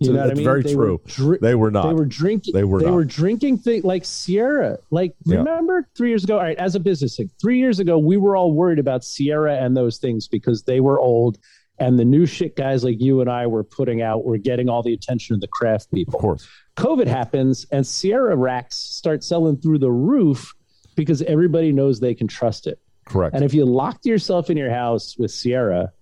You 0.00 0.12
know 0.12 0.20
what 0.20 0.30
I 0.30 0.34
mean? 0.34 0.44
very 0.44 0.62
They 0.62 0.74
true. 0.74 0.92
Were 0.92 1.00
dri- 1.06 1.38
They 1.40 1.54
were 1.54 1.70
not. 1.70 1.88
They 1.88 1.94
were 1.94 2.04
drinking. 2.06 2.54
They 2.54 2.64
were 2.64 2.78
They 2.80 2.86
not. 2.86 2.94
were 2.94 3.04
drinking 3.04 3.58
things 3.58 3.84
like 3.84 4.04
Sierra. 4.04 4.78
Like 4.90 5.14
Yeah. 5.26 5.38
remember 5.38 5.86
three 5.96 6.08
years 6.10 6.24
ago? 6.24 6.36
All 6.38 6.42
right, 6.44 6.56
as 6.58 6.74
a 6.74 6.80
business 6.80 7.16
thing, 7.16 7.30
three 7.40 7.58
years 7.58 7.80
ago, 7.80 7.98
we 7.98 8.16
were 8.16 8.36
all 8.36 8.52
worried 8.52 8.78
about 8.78 9.04
Sierra 9.04 9.56
and 9.56 9.76
those 9.76 9.98
things 9.98 10.28
because 10.28 10.62
they 10.62 10.80
were 10.80 11.00
old, 11.00 11.38
and 11.78 11.98
the 11.98 12.04
new 12.04 12.26
shit 12.26 12.56
guys 12.56 12.84
like 12.84 13.00
you 13.00 13.20
and 13.20 13.30
I 13.30 13.46
were 13.46 13.64
putting 13.64 14.02
out 14.02 14.24
were 14.24 14.38
getting 14.38 14.68
all 14.68 14.82
the 14.82 14.92
attention 14.92 15.34
of 15.34 15.40
the 15.40 15.48
craft 15.48 15.90
people. 15.92 16.14
Of 16.16 16.20
course. 16.20 16.48
COVID 16.76 17.06
happens, 17.06 17.66
and 17.72 17.86
Sierra 17.86 18.36
racks 18.36 18.76
start 18.76 19.24
selling 19.24 19.56
through 19.56 19.78
the 19.78 19.90
roof 19.90 20.54
because 20.96 21.22
everybody 21.22 21.72
knows 21.72 21.98
they 22.00 22.14
can 22.14 22.26
trust 22.28 22.66
it. 22.66 22.78
Correct. 23.04 23.34
And 23.34 23.44
if 23.44 23.54
you 23.54 23.64
locked 23.64 24.06
yourself 24.06 24.50
in 24.50 24.56
your 24.56 24.70
house 24.70 25.16
with 25.18 25.30
Sierra 25.30 25.92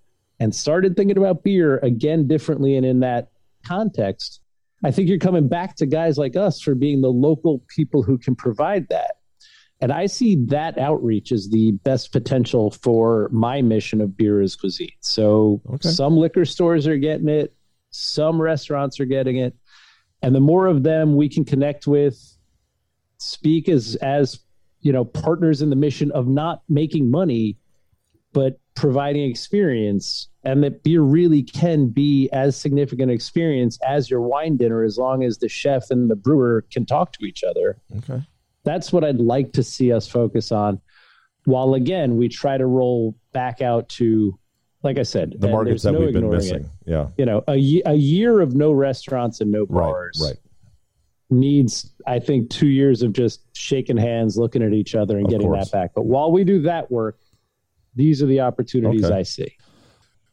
and 0.40 0.54
started 0.54 0.96
thinking 0.96 1.16
about 1.16 1.42
beer 1.44 1.78
again 1.78 2.26
differently 2.26 2.76
and 2.76 2.84
in 2.84 3.00
that 3.00 3.28
context, 3.66 4.40
I 4.84 4.90
think 4.90 5.08
you're 5.08 5.18
coming 5.18 5.48
back 5.48 5.76
to 5.76 5.86
guys 5.86 6.18
like 6.18 6.36
us 6.36 6.60
for 6.60 6.74
being 6.74 7.00
the 7.00 7.10
local 7.10 7.62
people 7.68 8.02
who 8.02 8.18
can 8.18 8.34
provide 8.36 8.88
that. 8.88 9.12
And 9.80 9.92
I 9.92 10.06
see 10.06 10.36
that 10.46 10.78
outreach 10.78 11.32
as 11.32 11.48
the 11.50 11.72
best 11.72 12.12
potential 12.12 12.70
for 12.70 13.28
my 13.30 13.60
mission 13.60 14.00
of 14.00 14.16
beer 14.16 14.40
as 14.40 14.56
cuisine. 14.56 14.90
So 15.00 15.60
Okay. 15.74 15.88
some 15.90 16.16
liquor 16.16 16.44
stores 16.44 16.86
are 16.86 16.96
getting 16.96 17.28
it, 17.28 17.54
some 17.90 18.40
restaurants 18.40 18.98
are 19.00 19.04
getting 19.04 19.36
it. 19.36 19.54
And 20.22 20.34
the 20.34 20.40
more 20.40 20.66
of 20.66 20.82
them 20.82 21.16
we 21.16 21.28
can 21.28 21.44
connect 21.44 21.86
with, 21.86 22.18
speak 23.18 23.68
as 23.68 23.96
as 23.96 24.40
you 24.80 24.92
know 24.92 25.04
partners 25.04 25.62
in 25.62 25.70
the 25.70 25.76
mission 25.76 26.10
of 26.12 26.26
not 26.28 26.62
making 26.68 27.10
money 27.10 27.56
but 28.32 28.58
providing 28.74 29.28
experience 29.30 30.28
and 30.46 30.62
that 30.62 30.82
beer 30.84 31.02
really 31.02 31.42
can 31.42 31.88
be 31.88 32.30
as 32.32 32.56
significant 32.56 33.10
experience 33.10 33.78
as 33.86 34.08
your 34.08 34.20
wine 34.22 34.56
dinner 34.56 34.84
as 34.84 34.96
long 34.96 35.24
as 35.24 35.38
the 35.38 35.48
chef 35.48 35.90
and 35.90 36.08
the 36.08 36.14
brewer 36.16 36.64
can 36.70 36.86
talk 36.86 37.12
to 37.12 37.24
each 37.26 37.42
other 37.42 37.76
okay. 37.98 38.22
that's 38.64 38.92
what 38.92 39.02
i'd 39.04 39.18
like 39.18 39.52
to 39.52 39.62
see 39.62 39.92
us 39.92 40.06
focus 40.08 40.52
on 40.52 40.80
while 41.44 41.74
again 41.74 42.16
we 42.16 42.28
try 42.28 42.56
to 42.56 42.66
roll 42.66 43.14
back 43.32 43.60
out 43.60 43.88
to 43.88 44.38
like 44.84 44.98
i 44.98 45.02
said 45.02 45.34
The 45.38 45.48
markets 45.48 45.82
that 45.82 45.92
no 45.92 46.00
we've 46.00 46.12
been 46.12 46.30
missing. 46.30 46.64
it. 46.64 46.66
Yeah. 46.86 47.08
you 47.18 47.26
know 47.26 47.42
a, 47.48 47.54
a 47.86 47.94
year 47.94 48.40
of 48.40 48.54
no 48.54 48.70
restaurants 48.72 49.40
and 49.40 49.50
no 49.50 49.60
Right. 49.68 49.68
bars 49.84 50.20
Right. 50.24 50.38
needs 51.28 51.92
i 52.06 52.18
think 52.20 52.50
two 52.50 52.68
years 52.68 53.02
of 53.02 53.12
just 53.12 53.40
shaking 53.56 53.96
hands 53.96 54.36
looking 54.38 54.62
at 54.62 54.72
each 54.72 54.94
other 54.94 55.16
and 55.18 55.26
Of 55.26 55.30
getting 55.32 55.48
course. 55.48 55.70
that 55.70 55.72
back 55.76 55.90
but 55.94 56.06
while 56.06 56.30
we 56.30 56.44
do 56.44 56.62
that 56.62 56.88
work 56.90 57.18
these 57.96 58.22
are 58.22 58.26
the 58.26 58.40
opportunities 58.40 59.04
Okay. 59.04 59.14
i 59.16 59.22
see 59.24 59.48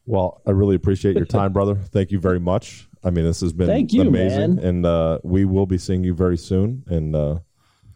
Well, 0.06 0.42
I 0.46 0.50
really 0.50 0.76
appreciate 0.76 1.16
your 1.16 1.26
time, 1.38 1.52
brother. 1.52 1.74
Thank 1.74 2.10
you 2.10 2.18
very 2.20 2.40
much. 2.40 2.88
I 3.02 3.10
mean, 3.10 3.24
this 3.24 3.40
has 3.42 3.52
been 3.52 3.66
Thank 3.66 3.92
you, 3.92 4.02
amazing, 4.02 4.56
man. 4.56 4.64
and 4.64 4.86
uh, 4.86 5.18
we 5.22 5.44
will 5.44 5.66
be 5.66 5.78
seeing 5.78 6.04
you 6.04 6.14
very 6.14 6.36
soon. 6.38 6.82
And 6.88 7.14
uh, 7.14 7.38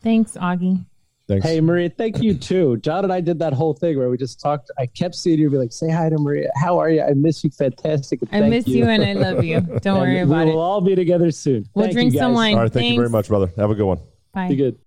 Thanks, 0.02 0.32
Augie. 0.32 0.84
thanks. 1.26 1.44
hey 1.44 1.60
maria 1.60 1.90
thank 1.90 2.22
you 2.22 2.32
too 2.34 2.76
john 2.78 3.02
and 3.04 3.12
i 3.12 3.20
did 3.20 3.38
that 3.40 3.52
whole 3.52 3.74
thing 3.74 3.98
where 3.98 4.08
we 4.08 4.16
just 4.16 4.40
talked 4.40 4.70
i 4.78 4.86
kept 4.86 5.14
seeing 5.14 5.38
you 5.40 5.50
be 5.50 5.56
like 5.58 5.72
say 5.72 5.90
hi 5.90 6.08
to 6.08 6.16
maria 6.18 6.48
how 6.54 6.78
are 6.78 6.88
you 6.88 7.02
i 7.02 7.12
miss 7.12 7.42
you 7.44 7.50
fantastic 7.50 8.20
I 8.32 8.38
Thank 8.38 8.50
miss 8.50 8.66
you. 8.68 8.84
and 8.86 9.02
I 9.04 9.12
love 9.14 9.44
you. 9.44 9.60
Don't 9.82 9.98
worry 10.00 10.20
about 10.20 10.46
it. 10.46 10.50
We'll 10.54 10.60
all 10.60 10.80
be 10.80 10.94
together 10.94 11.30
soon 11.32 11.68
We'll 11.74 11.86
Thank 11.86 11.94
drink 11.94 12.12
you 12.14 12.20
some 12.20 12.32
wine. 12.32 12.54
All 12.54 12.62
right. 12.62 12.72
Thank 12.72 12.92
you 12.92 12.96
very 12.96 13.10
much, 13.10 13.26
brother. 13.28 13.50
Have 13.56 13.70
a 13.70 13.74
good 13.74 13.84
one. 13.86 13.98
Bye. 14.32 14.48
be 14.48 14.56
good 14.56 14.78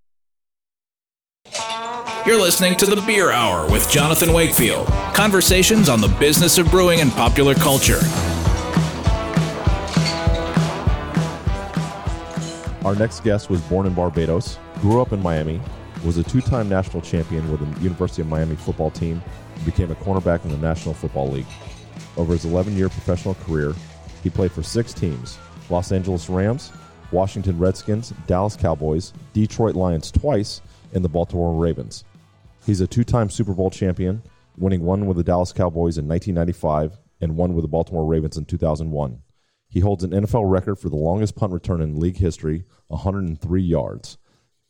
You're 2.23 2.39
listening 2.39 2.75
to 2.75 2.85
The 2.85 3.01
Beer 3.07 3.31
Hour 3.31 3.67
with 3.71 3.89
Jonathan 3.89 4.31
Wakefield. 4.31 4.85
Conversations 5.15 5.89
on 5.89 6.01
the 6.01 6.07
business 6.19 6.59
of 6.59 6.69
brewing 6.69 6.99
and 6.99 7.11
popular 7.11 7.55
culture. 7.55 7.97
Our 12.85 12.93
next 12.93 13.23
guest 13.23 13.49
was 13.49 13.59
born 13.61 13.87
in 13.87 13.95
Barbados, 13.95 14.59
grew 14.81 15.01
up 15.01 15.13
in 15.13 15.23
Miami, 15.23 15.59
was 16.05 16.17
a 16.17 16.23
two 16.23 16.41
time 16.41 16.69
national 16.69 17.01
champion 17.01 17.51
with 17.51 17.59
the 17.59 17.81
University 17.81 18.21
of 18.21 18.27
Miami 18.27 18.55
football 18.55 18.91
team, 18.91 19.19
and 19.55 19.65
became 19.65 19.89
a 19.89 19.95
cornerback 19.95 20.45
in 20.45 20.51
the 20.51 20.57
National 20.57 20.93
Football 20.93 21.31
League. 21.31 21.47
Over 22.17 22.33
his 22.33 22.45
11 22.45 22.77
year 22.77 22.89
professional 22.89 23.33
career, 23.33 23.73
he 24.21 24.29
played 24.29 24.51
for 24.51 24.61
six 24.61 24.93
teams 24.93 25.39
Los 25.71 25.91
Angeles 25.91 26.29
Rams, 26.29 26.71
Washington 27.11 27.57
Redskins, 27.57 28.13
Dallas 28.27 28.55
Cowboys, 28.55 29.11
Detroit 29.33 29.75
Lions 29.75 30.11
twice, 30.11 30.61
and 30.93 31.03
the 31.03 31.09
Baltimore 31.09 31.59
Ravens. 31.59 32.03
He's 32.65 32.81
a 32.81 32.87
two 32.87 33.03
time 33.03 33.29
Super 33.29 33.53
Bowl 33.53 33.71
champion, 33.71 34.21
winning 34.55 34.83
one 34.83 35.07
with 35.07 35.17
the 35.17 35.23
Dallas 35.23 35.51
Cowboys 35.51 35.97
in 35.97 36.07
1995 36.07 36.99
and 37.19 37.35
one 37.35 37.53
with 37.53 37.63
the 37.63 37.69
Baltimore 37.69 38.05
Ravens 38.05 38.37
in 38.37 38.45
2001. 38.45 39.21
He 39.67 39.79
holds 39.79 40.03
an 40.03 40.11
NFL 40.11 40.49
record 40.49 40.75
for 40.77 40.89
the 40.89 40.95
longest 40.95 41.35
punt 41.35 41.53
return 41.53 41.81
in 41.81 41.99
league 41.99 42.17
history, 42.17 42.65
103 42.87 43.61
yards. 43.61 44.17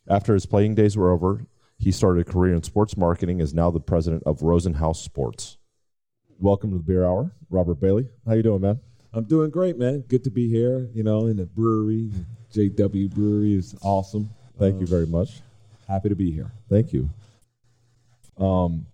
After 0.08 0.32
his 0.32 0.46
playing 0.46 0.74
days 0.74 0.96
were 0.96 1.10
over, 1.10 1.46
he 1.78 1.92
started 1.92 2.26
a 2.26 2.30
career 2.30 2.54
in 2.54 2.62
sports 2.62 2.96
marketing 2.96 3.40
and 3.40 3.42
is 3.42 3.52
now 3.52 3.70
the 3.70 3.80
president 3.80 4.22
of 4.24 4.40
Rosenhaus 4.40 4.96
Sports. 4.96 5.58
Welcome 6.38 6.70
to 6.70 6.78
the 6.78 6.82
Beer 6.82 7.04
Hour, 7.04 7.32
Robert 7.50 7.80
Bailey. 7.80 8.08
How 8.26 8.34
you 8.34 8.42
doing, 8.42 8.62
man? 8.62 8.80
I'm 9.12 9.24
doing 9.24 9.50
great, 9.50 9.76
man. 9.78 10.00
Good 10.08 10.24
to 10.24 10.30
be 10.30 10.48
here. 10.48 10.88
You 10.94 11.02
know, 11.02 11.26
in 11.26 11.36
the 11.36 11.46
brewery, 11.46 12.10
JW 12.54 13.10
Brewery 13.10 13.54
is 13.54 13.76
awesome. 13.82 14.30
Thank 14.58 14.76
you 14.76 14.86
um, 14.86 14.86
very 14.86 15.06
much. 15.06 15.40
Happy 15.88 16.08
to 16.08 16.16
be 16.16 16.30
here. 16.30 16.50
Thank 16.70 16.92
you. 16.92 17.10
Um, 18.38 18.86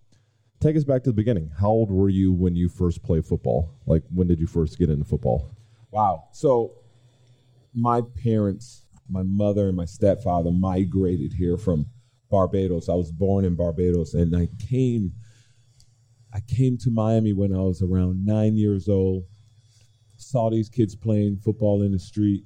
take 0.59 0.75
us 0.75 0.83
back 0.83 1.03
to 1.03 1.09
the 1.09 1.15
beginning. 1.15 1.51
How 1.59 1.69
old 1.69 1.91
were 1.91 2.09
you 2.09 2.33
when 2.33 2.55
you 2.55 2.69
first 2.69 3.03
played 3.03 3.25
football? 3.25 3.71
Like, 3.85 4.03
when 4.13 4.27
did 4.27 4.39
you 4.39 4.47
first 4.47 4.77
get 4.77 4.89
into 4.89 5.05
football? 5.05 5.49
Wow. 5.91 6.25
So, 6.31 6.73
my 7.73 8.01
parents, 8.23 8.83
my 9.09 9.23
mother 9.23 9.67
and 9.67 9.77
my 9.77 9.85
stepfather 9.85 10.51
migrated 10.51 11.33
here 11.33 11.57
from 11.57 11.85
Barbados. 12.29 12.89
I 12.89 12.93
was 12.93 13.11
born 13.11 13.45
in 13.45 13.55
Barbados, 13.55 14.13
and 14.13 14.35
I 14.35 14.47
came 14.69 15.13
I 16.31 16.41
came 16.41 16.77
to 16.79 16.91
Miami 16.91 17.33
when 17.33 17.53
I 17.53 17.59
was 17.59 17.81
around 17.81 18.23
nine 18.23 18.55
years 18.55 18.87
old. 18.87 19.23
Saw 20.17 20.51
these 20.51 20.69
kids 20.69 20.95
playing 20.95 21.37
football 21.37 21.81
in 21.81 21.91
the 21.91 21.97
street, 21.97 22.43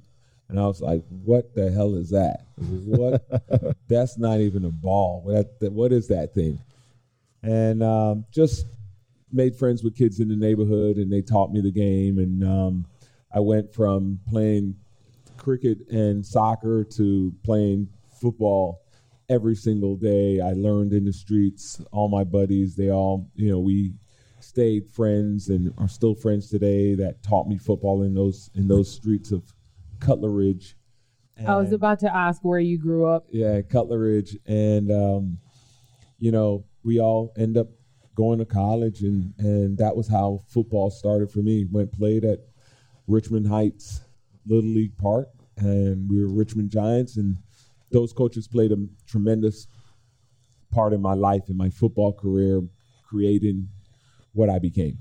and 0.48 0.58
I 0.58 0.66
was 0.66 0.80
like, 0.80 1.02
"What 1.08 1.54
the 1.54 1.70
hell 1.70 1.94
is 1.94 2.10
that? 2.10 2.46
What? 2.56 3.76
That's 3.88 4.16
not 4.16 4.40
even 4.40 4.64
a 4.64 4.70
ball. 4.70 5.22
What? 5.24 5.72
What 5.72 5.92
is 5.92 6.08
that 6.08 6.34
thing?" 6.34 6.60
And 7.44 7.82
um, 7.82 8.24
just 8.32 8.66
made 9.30 9.54
friends 9.54 9.84
with 9.84 9.96
kids 9.96 10.20
in 10.20 10.28
the 10.28 10.36
neighborhood, 10.36 10.96
and 10.96 11.12
they 11.12 11.20
taught 11.20 11.52
me 11.52 11.60
the 11.60 11.70
game. 11.70 12.18
And 12.18 12.42
um, 12.44 12.86
I 13.32 13.40
went 13.40 13.74
from 13.74 14.20
playing 14.28 14.76
cricket 15.36 15.88
and 15.90 16.24
soccer 16.24 16.84
to 16.84 17.34
playing 17.44 17.88
football 18.20 18.80
every 19.28 19.54
single 19.54 19.96
day. 19.96 20.40
I 20.40 20.52
learned 20.52 20.92
in 20.92 21.04
the 21.04 21.12
streets. 21.12 21.80
All 21.92 22.08
my 22.08 22.24
buddies, 22.24 22.76
they 22.76 22.90
all, 22.90 23.30
you 23.34 23.50
know, 23.50 23.58
we 23.58 23.92
stayed 24.40 24.88
friends 24.88 25.48
and 25.48 25.72
are 25.78 25.88
still 25.88 26.14
friends 26.14 26.48
today. 26.48 26.94
That 26.94 27.22
taught 27.22 27.48
me 27.48 27.58
football 27.58 28.02
in 28.02 28.14
those 28.14 28.50
in 28.54 28.68
those 28.68 28.90
streets 28.90 29.32
of 29.32 29.42
Cutler 30.00 30.30
Ridge. 30.30 30.76
I 31.46 31.56
was 31.56 31.72
about 31.72 31.98
to 32.00 32.14
ask 32.14 32.42
where 32.44 32.60
you 32.60 32.78
grew 32.78 33.06
up. 33.06 33.26
yeah, 33.30 33.60
Cutler 33.62 33.98
Ridge, 33.98 34.38
and 34.46 34.90
um, 34.92 35.38
you 36.18 36.30
know, 36.30 36.64
we 36.84 37.00
all 37.00 37.32
end 37.36 37.56
up 37.56 37.68
going 38.14 38.38
to 38.38 38.44
college, 38.44 39.00
and 39.02 39.32
and 39.38 39.78
that 39.78 39.96
was 39.96 40.08
how 40.08 40.42
football 40.46 40.90
started 40.90 41.30
for 41.30 41.40
me. 41.40 41.66
Went 41.70 41.92
played 41.92 42.24
at 42.24 42.40
Richmond 43.06 43.48
Heights 43.48 44.02
Little 44.46 44.70
League 44.70 44.96
Park, 44.98 45.28
and 45.56 46.08
we 46.08 46.22
were 46.22 46.32
Richmond 46.32 46.70
Giants, 46.70 47.16
and 47.16 47.38
those 47.90 48.12
coaches 48.12 48.46
played 48.46 48.72
a 48.72 48.76
tremendous 49.06 49.66
part 50.70 50.92
in 50.92 51.00
my 51.00 51.14
life 51.14 51.48
in 51.48 51.56
my 51.56 51.70
football 51.70 52.12
career, 52.12 52.62
creating 53.08 53.68
what 54.32 54.50
I 54.50 54.58
became. 54.58 54.98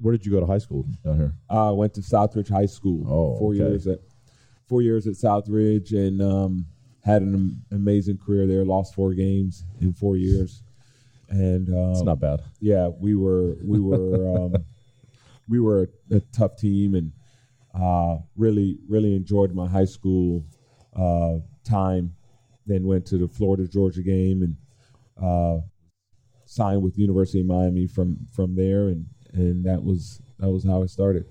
Where 0.00 0.12
did 0.12 0.26
you 0.26 0.32
go 0.32 0.40
to 0.40 0.46
high 0.46 0.58
school 0.58 0.86
down 1.04 1.16
here? 1.16 1.32
I 1.48 1.70
went 1.70 1.94
to 1.94 2.00
Southridge 2.00 2.50
High 2.50 2.66
School. 2.66 3.06
Oh, 3.06 3.38
four 3.38 3.54
okay. 3.54 3.58
years 3.58 3.86
at 3.86 4.00
four 4.68 4.82
years 4.82 5.06
at 5.06 5.14
Southridge, 5.14 5.92
and 5.92 6.20
um, 6.22 6.66
had 7.04 7.22
an 7.22 7.62
amazing 7.70 8.18
career 8.18 8.46
there. 8.46 8.64
Lost 8.64 8.94
four 8.94 9.14
games 9.14 9.64
in 9.80 9.92
four 9.92 10.16
years, 10.16 10.62
and 11.32 11.68
um, 11.70 11.90
It's 11.92 12.02
not 12.02 12.20
bad. 12.20 12.42
yeah, 12.60 12.88
we 12.88 13.14
were 13.14 13.56
we 13.64 13.80
were 13.80 14.36
um, 14.36 14.54
we 15.48 15.58
were 15.60 15.88
a, 16.10 16.16
a 16.16 16.20
tough 16.32 16.56
team, 16.56 16.94
and 16.94 17.12
uh, 17.74 18.18
really 18.36 18.78
really 18.88 19.14
enjoyed 19.16 19.54
my 19.54 19.66
high 19.66 19.86
school 19.86 20.44
uh, 20.94 21.38
time. 21.64 22.14
Then 22.66 22.84
went 22.84 23.06
to 23.06 23.18
the 23.18 23.26
Florida 23.26 23.66
Georgia 23.66 24.02
game 24.02 24.42
and 24.42 24.56
uh, 25.20 25.60
signed 26.44 26.82
with 26.82 26.96
University 26.98 27.40
of 27.40 27.46
Miami 27.46 27.86
from 27.86 28.18
from 28.32 28.54
there, 28.54 28.88
and 28.88 29.06
and 29.32 29.64
that 29.64 29.82
was 29.82 30.20
that 30.38 30.50
was 30.50 30.64
how 30.64 30.82
it 30.82 30.88
started. 30.88 31.24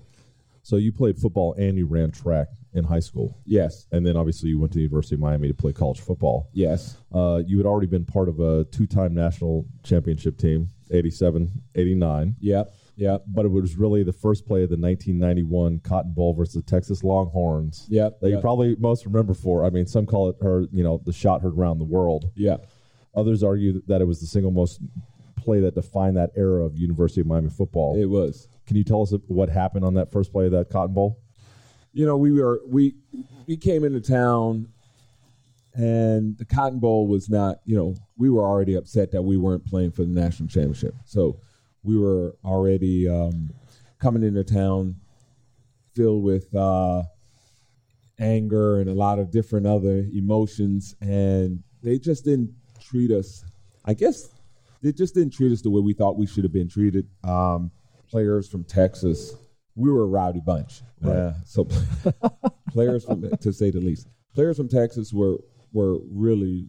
So 0.62 0.76
you 0.76 0.92
played 0.92 1.18
football 1.18 1.54
and 1.54 1.76
you 1.76 1.86
ran 1.86 2.10
track 2.12 2.48
in 2.74 2.84
high 2.84 3.00
school, 3.00 3.38
Yes, 3.44 3.86
and 3.92 4.04
then 4.06 4.16
obviously 4.16 4.48
you 4.48 4.58
went 4.58 4.72
to 4.72 4.78
the 4.78 4.82
University 4.82 5.14
of 5.14 5.20
Miami 5.20 5.48
to 5.48 5.54
play 5.54 5.72
college 5.72 6.00
football. 6.00 6.48
yes, 6.52 6.96
Uh, 7.12 7.42
you 7.46 7.58
had 7.58 7.66
already 7.66 7.86
been 7.86 8.04
part 8.04 8.28
of 8.28 8.40
a 8.40 8.64
two-time 8.64 9.12
national 9.14 9.66
championship 9.82 10.38
team, 10.38 10.68
87, 10.90 11.50
89. 11.74 12.36
yep, 12.40 12.72
yep, 12.96 13.24
But 13.26 13.44
it 13.44 13.50
was 13.50 13.76
really 13.76 14.02
the 14.02 14.12
first 14.12 14.46
play 14.46 14.62
of 14.62 14.70
the 14.70 14.76
1991 14.76 15.80
Cotton 15.80 16.12
Bowl 16.12 16.32
versus 16.34 16.54
the 16.54 16.62
Texas 16.62 17.02
Longhorns. 17.04 17.86
yep. 17.90 18.20
That 18.20 18.30
you 18.30 18.38
probably 18.38 18.76
most 18.76 19.04
remember 19.06 19.34
for. 19.34 19.64
I 19.64 19.70
mean, 19.70 19.86
some 19.86 20.06
call 20.06 20.30
it 20.30 20.36
her, 20.42 20.66
you 20.72 20.82
know, 20.82 21.00
the 21.04 21.12
shot 21.12 21.42
heard 21.42 21.56
around 21.58 21.78
the 21.78 21.84
world. 21.84 22.30
Yeah, 22.34 22.56
Others 23.14 23.42
argue 23.42 23.82
that 23.88 24.00
it 24.00 24.06
was 24.06 24.20
the 24.20 24.26
single 24.26 24.50
most 24.50 24.80
play 25.36 25.60
that 25.60 25.74
defined 25.74 26.16
that 26.16 26.30
era 26.36 26.64
of 26.64 26.78
University 26.78 27.20
of 27.20 27.26
Miami 27.26 27.50
football. 27.50 27.96
It 28.00 28.06
was. 28.06 28.48
Can 28.66 28.76
you 28.76 28.84
tell 28.84 29.02
us 29.02 29.12
what 29.26 29.48
happened 29.50 29.84
on 29.84 29.94
that 29.94 30.10
first 30.12 30.32
play 30.32 30.46
of 30.46 30.52
that 30.52 30.70
Cotton 30.70 30.94
Bowl? 30.94 31.18
You 31.92 32.06
know, 32.06 32.16
we 32.16 32.32
were 32.32 32.60
we 32.66 32.94
we 33.46 33.56
came 33.56 33.84
into 33.84 34.00
town, 34.00 34.68
and 35.74 36.36
the 36.38 36.44
Cotton 36.44 36.78
Bowl 36.78 37.06
was 37.06 37.28
not. 37.28 37.58
You 37.64 37.76
know, 37.76 37.94
we 38.16 38.30
were 38.30 38.42
already 38.42 38.74
upset 38.74 39.12
that 39.12 39.22
we 39.22 39.36
weren't 39.36 39.64
playing 39.64 39.92
for 39.92 40.02
the 40.02 40.08
national 40.10 40.48
championship. 40.48 40.94
So 41.04 41.38
we 41.82 41.98
were 41.98 42.36
already 42.44 43.08
um, 43.08 43.50
coming 43.98 44.22
into 44.22 44.44
town 44.44 44.96
filled 45.94 46.22
with 46.22 46.54
uh, 46.54 47.02
anger 48.18 48.80
and 48.80 48.88
a 48.88 48.94
lot 48.94 49.18
of 49.18 49.30
different 49.30 49.66
other 49.66 50.06
emotions, 50.14 50.94
and 51.00 51.62
they 51.82 51.98
just 51.98 52.24
didn't 52.24 52.54
treat 52.80 53.10
us. 53.10 53.44
I 53.84 53.94
guess 53.94 54.30
they 54.82 54.92
just 54.92 55.14
didn't 55.14 55.32
treat 55.32 55.52
us 55.52 55.60
the 55.60 55.70
way 55.70 55.80
we 55.80 55.92
thought 55.92 56.16
we 56.16 56.26
should 56.26 56.44
have 56.44 56.52
been 56.52 56.68
treated. 56.68 57.06
Um, 57.24 57.70
players 58.08 58.48
from 58.48 58.64
Texas, 58.64 59.34
we 59.74 59.90
were 59.90 60.02
a 60.02 60.06
rowdy 60.06 60.40
bunch. 60.44 60.82
Yeah, 61.04 61.32
so 61.44 61.66
players 62.70 63.04
from, 63.04 63.28
to 63.40 63.52
say 63.52 63.70
the 63.70 63.80
least, 63.80 64.08
players 64.34 64.56
from 64.56 64.68
Texas 64.68 65.12
were 65.12 65.38
were 65.72 65.98
really 66.10 66.68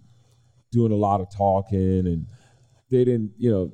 doing 0.72 0.92
a 0.92 0.96
lot 0.96 1.22
of 1.22 1.30
talking, 1.30 2.08
and 2.08 2.26
they 2.90 3.04
didn't, 3.04 3.32
you 3.38 3.52
know, 3.52 3.72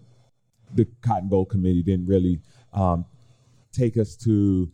the 0.74 0.86
Cotton 1.02 1.30
Bowl 1.30 1.46
committee 1.46 1.84
didn't 1.84 2.08
really 2.08 2.40
um, 2.74 3.06
take 3.72 3.98
us 3.98 4.16
to 4.18 4.72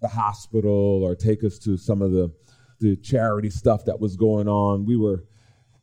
the 0.00 0.08
hospital 0.08 1.02
or 1.02 1.14
take 1.14 1.42
us 1.44 1.58
to 1.60 1.76
some 1.76 2.02
of 2.02 2.12
the 2.12 2.32
the 2.80 2.96
charity 2.96 3.50
stuff 3.50 3.84
that 3.86 3.98
was 3.98 4.16
going 4.16 4.48
on. 4.48 4.84
We 4.84 4.96
were 4.96 5.24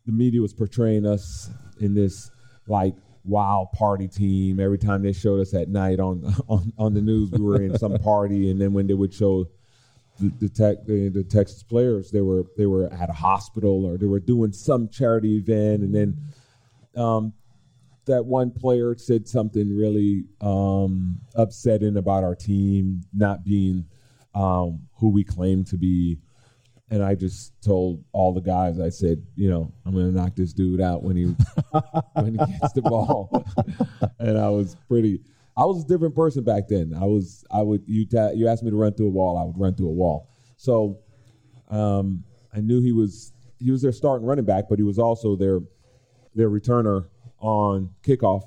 the 0.05 0.11
media 0.11 0.41
was 0.41 0.53
portraying 0.53 1.05
us 1.05 1.49
in 1.79 1.93
this 1.93 2.31
like 2.67 2.95
wild 3.23 3.71
party 3.71 4.07
team. 4.07 4.59
Every 4.59 4.77
time 4.77 5.03
they 5.03 5.13
showed 5.13 5.39
us 5.39 5.53
at 5.53 5.69
night 5.69 5.99
on 5.99 6.33
on, 6.47 6.73
on 6.77 6.93
the 6.93 7.01
news, 7.01 7.31
we 7.31 7.41
were 7.41 7.61
in 7.61 7.77
some 7.77 7.93
party, 8.03 8.51
and 8.51 8.59
then 8.59 8.73
when 8.73 8.87
they 8.87 8.93
would 8.93 9.13
show 9.13 9.47
the 10.19 10.31
the, 10.39 10.49
tech, 10.49 10.85
the 10.85 11.09
the 11.09 11.23
Texas 11.23 11.63
players, 11.63 12.11
they 12.11 12.21
were 12.21 12.45
they 12.57 12.65
were 12.65 12.91
at 12.93 13.09
a 13.09 13.13
hospital 13.13 13.85
or 13.85 13.97
they 13.97 14.05
were 14.05 14.19
doing 14.19 14.51
some 14.51 14.87
charity 14.89 15.37
event, 15.37 15.83
and 15.83 15.93
then 15.93 16.17
um, 17.01 17.33
that 18.05 18.25
one 18.25 18.51
player 18.51 18.95
said 18.97 19.27
something 19.27 19.75
really 19.75 20.25
um, 20.41 21.19
upsetting 21.35 21.97
about 21.97 22.23
our 22.23 22.35
team 22.35 23.01
not 23.13 23.43
being 23.43 23.85
um, 24.33 24.81
who 24.95 25.09
we 25.09 25.23
claim 25.23 25.63
to 25.65 25.77
be. 25.77 26.17
And 26.91 27.01
I 27.01 27.15
just 27.15 27.53
told 27.61 28.03
all 28.11 28.33
the 28.33 28.41
guys, 28.41 28.77
I 28.77 28.89
said, 28.89 29.25
you 29.35 29.49
know, 29.49 29.73
I'm 29.85 29.93
going 29.93 30.11
to 30.11 30.11
knock 30.11 30.35
this 30.35 30.51
dude 30.51 30.81
out 30.81 31.03
when 31.03 31.15
he 31.15 31.23
when 32.13 32.33
he 32.33 32.59
gets 32.59 32.73
the 32.73 32.81
ball. 32.81 33.45
and 34.19 34.37
I 34.37 34.49
was 34.49 34.75
pretty. 34.89 35.21
I 35.55 35.63
was 35.65 35.83
a 35.83 35.87
different 35.87 36.15
person 36.15 36.43
back 36.43 36.67
then. 36.67 36.93
I 36.93 37.05
was. 37.05 37.45
I 37.49 37.61
would. 37.61 37.83
You 37.87 38.05
ta- 38.05 38.31
you 38.31 38.49
asked 38.49 38.61
me 38.61 38.71
to 38.71 38.75
run 38.75 38.93
through 38.93 39.07
a 39.07 39.11
wall. 39.11 39.37
I 39.37 39.43
would 39.43 39.57
run 39.57 39.73
through 39.73 39.87
a 39.87 39.93
wall. 39.93 40.29
So 40.57 40.99
um, 41.69 42.25
I 42.53 42.59
knew 42.59 42.81
he 42.81 42.91
was. 42.91 43.31
He 43.57 43.71
was 43.71 43.81
their 43.81 43.93
starting 43.93 44.27
running 44.27 44.45
back, 44.45 44.65
but 44.69 44.77
he 44.77 44.83
was 44.83 44.99
also 44.99 45.37
their 45.37 45.61
their 46.35 46.49
returner 46.49 47.07
on 47.39 47.89
kickoff. 48.03 48.43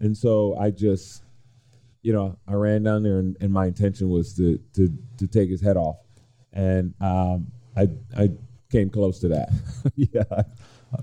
And 0.00 0.14
so 0.14 0.54
I 0.58 0.70
just, 0.70 1.22
you 2.02 2.12
know, 2.12 2.36
I 2.46 2.54
ran 2.54 2.82
down 2.82 3.02
there, 3.02 3.20
and, 3.20 3.38
and 3.40 3.50
my 3.50 3.66
intention 3.66 4.10
was 4.10 4.34
to 4.34 4.58
to 4.74 4.92
to 5.16 5.26
take 5.26 5.48
his 5.48 5.62
head 5.62 5.78
off, 5.78 5.96
and 6.52 6.92
um, 7.00 7.52
I 7.76 7.88
I 8.16 8.30
came 8.70 8.90
close 8.90 9.18
to 9.20 9.28
that. 9.28 9.50
yeah, 9.96 10.42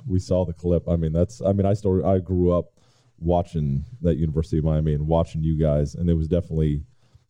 we 0.07 0.19
saw 0.19 0.45
the 0.45 0.53
clip. 0.53 0.87
I 0.87 0.95
mean, 0.95 1.13
that's. 1.13 1.41
I 1.41 1.53
mean, 1.53 1.65
I 1.65 1.73
still. 1.73 2.05
I 2.05 2.19
grew 2.19 2.51
up 2.51 2.71
watching 3.19 3.85
that 4.01 4.17
University 4.17 4.57
of 4.57 4.65
Miami 4.65 4.93
and 4.93 5.07
watching 5.07 5.43
you 5.43 5.57
guys, 5.57 5.95
and 5.95 6.09
it 6.09 6.15
was 6.15 6.27
definitely. 6.27 6.83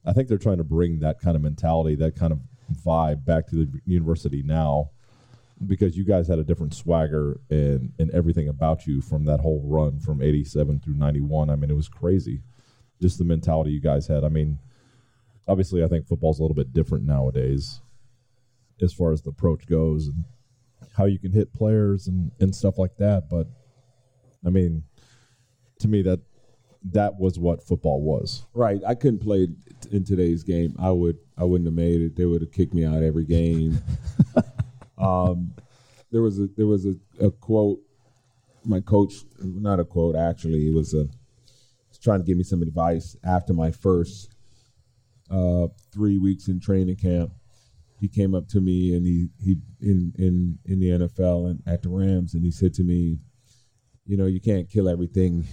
I 0.06 0.14
think 0.14 0.28
they're 0.28 0.38
trying 0.38 0.58
to 0.58 0.66
bring 0.66 1.00
that 1.00 1.22
kind 1.22 1.36
of 1.36 1.42
mentality, 1.42 1.96
that 1.96 2.18
kind 2.18 2.34
of 2.34 2.40
vibe 2.86 3.24
back 3.24 3.48
to 3.48 3.56
the 3.56 3.82
university 3.86 4.44
now, 4.44 4.90
because 5.66 5.96
you 5.96 6.04
guys 6.04 6.28
had 6.28 6.40
a 6.40 6.44
different 6.44 6.74
swagger 6.74 7.40
and 7.50 7.94
and 8.00 8.12
everything 8.12 8.50
about 8.50 8.86
you 8.86 9.02
from 9.02 9.26
that 9.26 9.40
whole 9.40 9.62
run 9.66 10.00
from 10.00 10.22
'87 10.22 10.80
through 10.80 10.96
'91. 10.96 11.50
I 11.50 11.56
mean, 11.56 11.70
it 11.70 11.76
was 11.76 11.90
crazy, 11.90 12.42
just 13.02 13.18
the 13.18 13.24
mentality 13.24 13.72
you 13.72 13.82
guys 13.82 14.08
had. 14.08 14.24
I 14.24 14.30
mean, 14.30 14.60
obviously, 15.48 15.84
I 15.84 15.88
think 15.88 16.08
football's 16.08 16.40
a 16.40 16.42
little 16.42 16.56
bit 16.56 16.74
different 16.74 17.06
nowadays 17.06 17.82
as 18.82 18.94
far 18.94 19.12
as 19.12 19.22
the 19.22 19.30
approach 19.30 19.66
goes 19.68 20.08
and 20.08 20.24
how 20.96 21.06
you 21.06 21.20
can 21.20 21.32
hit 21.32 21.54
players 21.54 22.08
and, 22.08 22.32
and 22.40 22.54
stuff 22.54 22.78
like 22.78 22.96
that. 22.98 23.30
But 23.30 23.48
I 24.46 24.50
mean, 24.50 24.84
to 25.80 25.88
me, 25.88 26.02
that 26.04 26.20
that 26.92 27.18
was 27.18 27.40
what 27.40 27.66
football 27.66 28.02
was. 28.02 28.46
Right. 28.54 28.82
I 28.86 28.96
couldn't 28.96 29.20
play 29.20 29.48
in 29.92 30.04
today's 30.04 30.44
game. 30.44 30.76
I 30.80 30.92
would. 30.92 31.18
I 31.38 31.44
wouldn't 31.46 31.68
have 31.68 31.74
made 31.74 32.02
it. 32.02 32.16
They 32.16 32.26
would 32.26 32.42
have 32.42 32.52
kicked 32.52 32.74
me 32.74 32.86
out 32.86 33.04
every 33.04 33.26
game. 33.26 33.80
um, 34.98 35.54
there 36.12 36.22
was 36.22 36.40
a 36.40 36.48
there 36.56 36.68
was 36.68 36.86
a, 36.86 36.96
a 37.20 37.32
quote. 37.32 37.80
My 38.66 38.80
coach, 38.80 39.16
not 39.40 39.82
a 39.82 39.86
quote 39.86 40.16
actually, 40.16 40.68
it 40.70 40.74
was 40.74 40.94
a 40.94 41.06
was 41.90 42.00
trying 42.02 42.20
to 42.20 42.26
give 42.26 42.38
me 42.38 42.44
some 42.44 42.62
advice 42.62 43.16
after 43.24 43.54
my 43.54 43.72
first 43.72 44.34
uh, 45.30 45.68
three 45.92 46.18
weeks 46.18 46.48
in 46.48 46.60
training 46.60 46.96
camp. 46.96 47.32
He 48.04 48.10
came 48.10 48.36
up 48.36 48.50
to 48.50 48.60
me 48.60 48.96
and 48.96 49.06
he 49.06 49.30
he 49.42 49.56
in 49.80 50.12
in 50.18 50.60
in 50.66 50.80
the 50.82 50.90
NFL 50.90 51.50
and 51.50 51.64
at 51.66 51.84
the 51.84 51.90
Rams 51.90 52.34
and 52.34 52.44
he 52.44 52.52
said 52.52 52.74
to 52.74 52.84
me, 52.84 53.20
you 54.06 54.18
know, 54.18 54.26
you 54.26 54.42
can't 54.42 54.70
kill 54.70 54.90
everything 54.90 55.46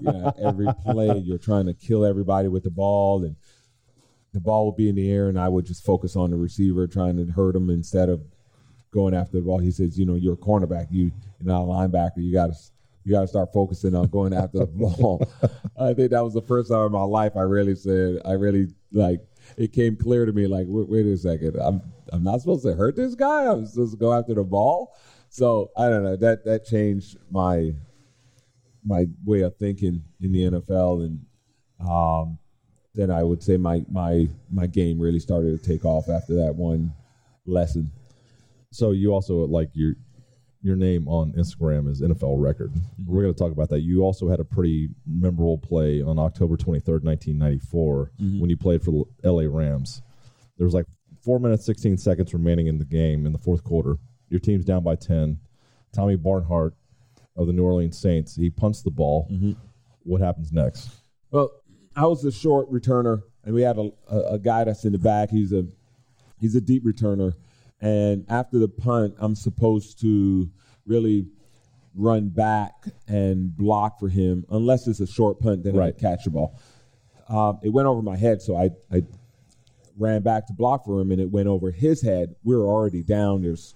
you 0.00 0.12
know, 0.12 0.32
every 0.42 0.66
play 0.84 1.18
you're 1.18 1.38
trying 1.38 1.66
to 1.66 1.74
kill 1.74 2.04
everybody 2.04 2.48
with 2.48 2.64
the 2.64 2.70
ball, 2.70 3.24
and 3.24 3.36
the 4.32 4.40
ball 4.40 4.66
would 4.66 4.76
be 4.76 4.88
in 4.88 4.94
the 4.94 5.10
air, 5.10 5.28
and 5.28 5.38
I 5.38 5.48
would 5.48 5.66
just 5.66 5.84
focus 5.84 6.16
on 6.16 6.30
the 6.30 6.36
receiver, 6.36 6.86
trying 6.86 7.16
to 7.16 7.32
hurt 7.32 7.56
him 7.56 7.70
instead 7.70 8.08
of 8.08 8.22
going 8.92 9.14
after 9.14 9.38
the 9.38 9.42
ball. 9.42 9.58
He 9.58 9.70
says, 9.70 9.98
you 9.98 10.06
know, 10.06 10.14
you're 10.14 10.34
a 10.34 10.36
cornerback, 10.36 10.88
you 10.90 11.12
you're 11.40 11.52
not 11.52 11.62
a 11.62 11.66
linebacker. 11.66 12.18
You 12.18 12.32
got 12.32 12.48
to 12.48 12.56
you 13.04 13.12
got 13.12 13.22
to 13.22 13.28
start 13.28 13.52
focusing 13.52 13.94
on 13.94 14.06
going 14.08 14.32
after 14.32 14.60
the 14.60 14.66
ball. 14.66 15.26
I 15.78 15.92
think 15.92 16.10
that 16.10 16.24
was 16.24 16.34
the 16.34 16.42
first 16.42 16.70
time 16.70 16.86
in 16.86 16.92
my 16.92 17.02
life 17.02 17.36
I 17.36 17.42
really 17.42 17.74
said, 17.74 18.20
I 18.24 18.32
really 18.32 18.68
like, 18.92 19.20
it 19.56 19.72
came 19.72 19.96
clear 19.96 20.26
to 20.26 20.32
me, 20.32 20.46
like, 20.46 20.66
wait, 20.68 20.88
wait 20.88 21.06
a 21.06 21.16
second, 21.16 21.56
I'm 21.60 21.82
I'm 22.12 22.22
not 22.22 22.40
supposed 22.40 22.64
to 22.64 22.74
hurt 22.74 22.96
this 22.96 23.14
guy. 23.14 23.50
I'm 23.50 23.66
supposed 23.66 23.92
to 23.92 23.98
go 23.98 24.12
after 24.12 24.34
the 24.34 24.44
ball. 24.44 24.94
So 25.28 25.70
I 25.76 25.88
don't 25.88 26.04
know. 26.04 26.16
That 26.16 26.44
that 26.44 26.64
changed 26.64 27.16
my 27.30 27.72
my 28.84 29.06
way 29.24 29.40
of 29.40 29.56
thinking 29.56 30.04
in 30.20 30.32
the 30.32 30.50
NFL, 30.50 31.04
and 31.04 31.20
um, 31.88 32.38
then 32.94 33.10
I 33.10 33.22
would 33.22 33.42
say 33.42 33.56
my 33.56 33.84
my 33.90 34.28
my 34.50 34.66
game 34.66 35.00
really 35.00 35.18
started 35.18 35.60
to 35.60 35.68
take 35.68 35.84
off 35.84 36.08
after 36.08 36.34
that 36.36 36.54
one 36.54 36.92
lesson. 37.46 37.90
So 38.70 38.92
you 38.92 39.12
also 39.12 39.46
like 39.46 39.70
your 39.72 39.94
your 40.64 40.76
name 40.76 41.06
on 41.06 41.30
Instagram 41.34 41.90
is 41.90 42.00
NFL 42.00 42.40
record. 42.40 42.72
We're 43.06 43.20
going 43.20 43.34
to 43.34 43.38
talk 43.38 43.52
about 43.52 43.68
that. 43.68 43.80
You 43.80 44.02
also 44.02 44.30
had 44.30 44.40
a 44.40 44.44
pretty 44.44 44.88
memorable 45.06 45.58
play 45.58 46.00
on 46.00 46.18
October 46.18 46.56
23rd, 46.56 47.04
1994 47.04 48.12
mm-hmm. 48.18 48.40
when 48.40 48.48
you 48.48 48.56
played 48.56 48.82
for 48.82 48.90
the 49.22 49.30
LA 49.30 49.42
Rams. 49.42 50.00
There 50.56 50.64
was 50.64 50.72
like 50.72 50.86
4 51.22 51.38
minutes 51.38 51.66
16 51.66 51.98
seconds 51.98 52.32
remaining 52.32 52.68
in 52.68 52.78
the 52.78 52.84
game 52.86 53.26
in 53.26 53.32
the 53.32 53.38
fourth 53.38 53.62
quarter. 53.62 53.98
Your 54.30 54.40
team's 54.40 54.64
down 54.64 54.82
by 54.82 54.94
10. 54.94 55.38
Tommy 55.92 56.16
Barnhardt 56.16 56.72
of 57.36 57.46
the 57.46 57.52
New 57.52 57.62
Orleans 57.62 57.98
Saints, 57.98 58.34
he 58.34 58.48
punts 58.48 58.80
the 58.80 58.90
ball. 58.90 59.28
Mm-hmm. 59.30 59.52
What 60.04 60.22
happens 60.22 60.50
next? 60.50 60.88
Well, 61.30 61.50
I 61.94 62.06
was 62.06 62.22
the 62.22 62.32
short 62.32 62.72
returner, 62.72 63.22
and 63.44 63.54
we 63.54 63.60
had 63.60 63.76
a, 63.76 63.90
a, 64.10 64.34
a 64.34 64.38
guy 64.38 64.64
that's 64.64 64.86
in 64.86 64.92
the 64.92 64.98
back. 64.98 65.30
He's 65.30 65.52
a 65.52 65.66
he's 66.40 66.54
a 66.54 66.60
deep 66.60 66.84
returner 66.84 67.34
and 67.80 68.24
after 68.28 68.58
the 68.58 68.68
punt, 68.68 69.14
I'm 69.18 69.34
supposed 69.34 70.00
to 70.00 70.50
really 70.86 71.26
run 71.94 72.28
back 72.28 72.72
and 73.06 73.56
block 73.56 73.98
for 74.00 74.08
him, 74.08 74.44
unless 74.50 74.86
it's 74.86 75.00
a 75.00 75.06
short 75.06 75.38
punt, 75.38 75.62
then 75.64 75.76
right. 75.76 75.94
I 75.96 76.00
catch 76.00 76.24
the 76.24 76.30
ball. 76.30 76.58
Um, 77.28 77.60
it 77.62 77.70
went 77.70 77.86
over 77.86 78.02
my 78.02 78.16
head, 78.16 78.42
so 78.42 78.56
I, 78.56 78.70
I 78.92 79.02
ran 79.96 80.22
back 80.22 80.46
to 80.48 80.52
block 80.52 80.84
for 80.84 81.00
him, 81.00 81.10
and 81.10 81.20
it 81.20 81.30
went 81.30 81.48
over 81.48 81.70
his 81.70 82.02
head. 82.02 82.34
We 82.42 82.54
are 82.54 82.66
already 82.66 83.02
down. 83.02 83.42
There's, 83.42 83.74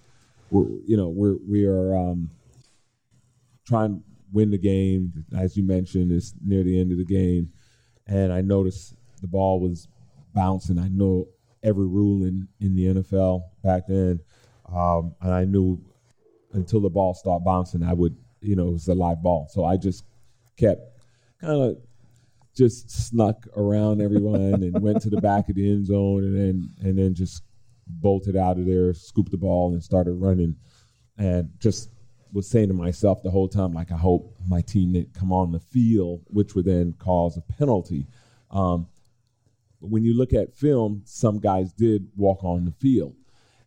we're, 0.50 0.68
you 0.86 0.96
know, 0.96 1.08
we're 1.08 1.36
we 1.48 1.64
are 1.66 1.96
um, 1.96 2.30
trying 3.66 3.98
to 3.98 4.02
win 4.32 4.50
the 4.50 4.58
game. 4.58 5.24
As 5.36 5.56
you 5.56 5.62
mentioned, 5.62 6.12
it's 6.12 6.34
near 6.44 6.62
the 6.62 6.80
end 6.80 6.92
of 6.92 6.98
the 6.98 7.04
game, 7.04 7.52
and 8.06 8.32
I 8.32 8.40
noticed 8.40 8.94
the 9.20 9.28
ball 9.28 9.60
was 9.60 9.88
bouncing. 10.34 10.78
I 10.78 10.88
know 10.88 11.28
every 11.62 11.86
rule 11.86 12.24
in, 12.24 12.48
in 12.60 12.74
the 12.74 12.86
NFL 12.94 13.42
back 13.62 13.82
then. 13.88 14.20
Um, 14.72 15.14
and 15.20 15.32
I 15.32 15.44
knew 15.44 15.80
until 16.52 16.80
the 16.80 16.90
ball 16.90 17.14
stopped 17.14 17.44
bouncing, 17.44 17.82
I 17.82 17.92
would, 17.92 18.16
you 18.40 18.56
know, 18.56 18.68
it 18.68 18.72
was 18.72 18.88
a 18.88 18.94
live 18.94 19.22
ball. 19.22 19.48
So 19.50 19.64
I 19.64 19.76
just 19.76 20.04
kept 20.56 20.80
kind 21.40 21.60
of 21.60 21.78
just 22.54 22.90
snuck 22.90 23.46
around 23.56 24.02
everyone 24.02 24.62
and 24.62 24.82
went 24.82 25.00
to 25.02 25.10
the 25.10 25.20
back 25.20 25.48
of 25.48 25.54
the 25.54 25.70
end 25.70 25.86
zone 25.86 26.24
and 26.24 26.36
then 26.36 26.70
and 26.80 26.98
then 26.98 27.14
just 27.14 27.42
bolted 27.86 28.36
out 28.36 28.58
of 28.58 28.66
there, 28.66 28.92
scooped 28.92 29.30
the 29.30 29.36
ball 29.36 29.72
and 29.72 29.82
started 29.82 30.12
running 30.12 30.56
and 31.16 31.50
just 31.58 31.90
was 32.32 32.48
saying 32.48 32.68
to 32.68 32.74
myself 32.74 33.22
the 33.22 33.30
whole 33.30 33.48
time, 33.48 33.72
like, 33.72 33.90
I 33.90 33.96
hope 33.96 34.36
my 34.46 34.60
team 34.60 34.92
didn't 34.92 35.14
come 35.14 35.32
on 35.32 35.52
the 35.52 35.60
field, 35.60 36.22
which 36.26 36.54
would 36.54 36.66
then 36.66 36.94
cause 36.98 37.36
a 37.36 37.40
penalty. 37.40 38.06
Um, 38.50 38.86
but 39.80 39.90
when 39.90 40.04
you 40.04 40.16
look 40.16 40.32
at 40.32 40.54
film, 40.54 41.02
some 41.04 41.38
guys 41.38 41.72
did 41.72 42.08
walk 42.16 42.42
on 42.42 42.64
the 42.64 42.72
field. 42.72 43.14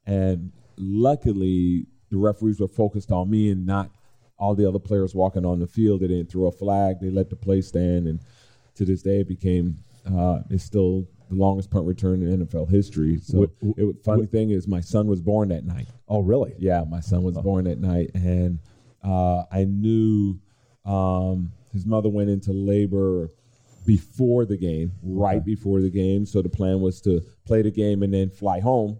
And 0.05 0.51
luckily, 0.77 1.85
the 2.09 2.17
referees 2.17 2.59
were 2.59 2.67
focused 2.67 3.11
on 3.11 3.29
me 3.29 3.51
and 3.51 3.65
not 3.65 3.89
all 4.37 4.55
the 4.55 4.67
other 4.67 4.79
players 4.79 5.15
walking 5.15 5.45
on 5.45 5.59
the 5.59 5.67
field. 5.67 6.01
They 6.01 6.07
didn't 6.07 6.31
throw 6.31 6.47
a 6.47 6.51
flag, 6.51 6.97
they 6.99 7.09
let 7.09 7.29
the 7.29 7.35
play 7.35 7.61
stand. 7.61 8.07
And 8.07 8.19
to 8.75 8.85
this 8.85 9.01
day, 9.01 9.21
it 9.21 9.27
became, 9.27 9.77
uh, 10.05 10.39
it's 10.49 10.63
still 10.63 11.07
the 11.29 11.35
longest 11.35 11.69
punt 11.69 11.85
return 11.85 12.23
in 12.23 12.45
NFL 12.45 12.69
history. 12.69 13.19
So, 13.19 13.39
what, 13.39 13.49
it, 13.77 14.03
funny 14.03 14.21
what, 14.21 14.31
thing 14.31 14.49
is, 14.49 14.67
my 14.67 14.81
son 14.81 15.07
was 15.07 15.21
born 15.21 15.49
that 15.49 15.65
night. 15.65 15.87
Oh, 16.09 16.21
really? 16.21 16.53
Yeah, 16.57 16.83
my 16.89 16.99
son 16.99 17.23
was 17.23 17.37
oh. 17.37 17.41
born 17.41 17.65
that 17.65 17.79
night. 17.79 18.11
And 18.15 18.59
uh, 19.03 19.43
I 19.51 19.63
knew 19.63 20.39
um, 20.85 21.53
his 21.71 21.85
mother 21.85 22.09
went 22.09 22.29
into 22.29 22.51
labor 22.51 23.29
before 23.85 24.45
the 24.45 24.57
game, 24.57 24.91
right 25.01 25.37
okay. 25.37 25.45
before 25.45 25.81
the 25.81 25.89
game. 25.89 26.25
So 26.25 26.41
the 26.41 26.49
plan 26.49 26.81
was 26.81 27.01
to 27.01 27.21
play 27.45 27.61
the 27.61 27.71
game 27.71 28.03
and 28.03 28.13
then 28.13 28.29
fly 28.29 28.59
home, 28.59 28.99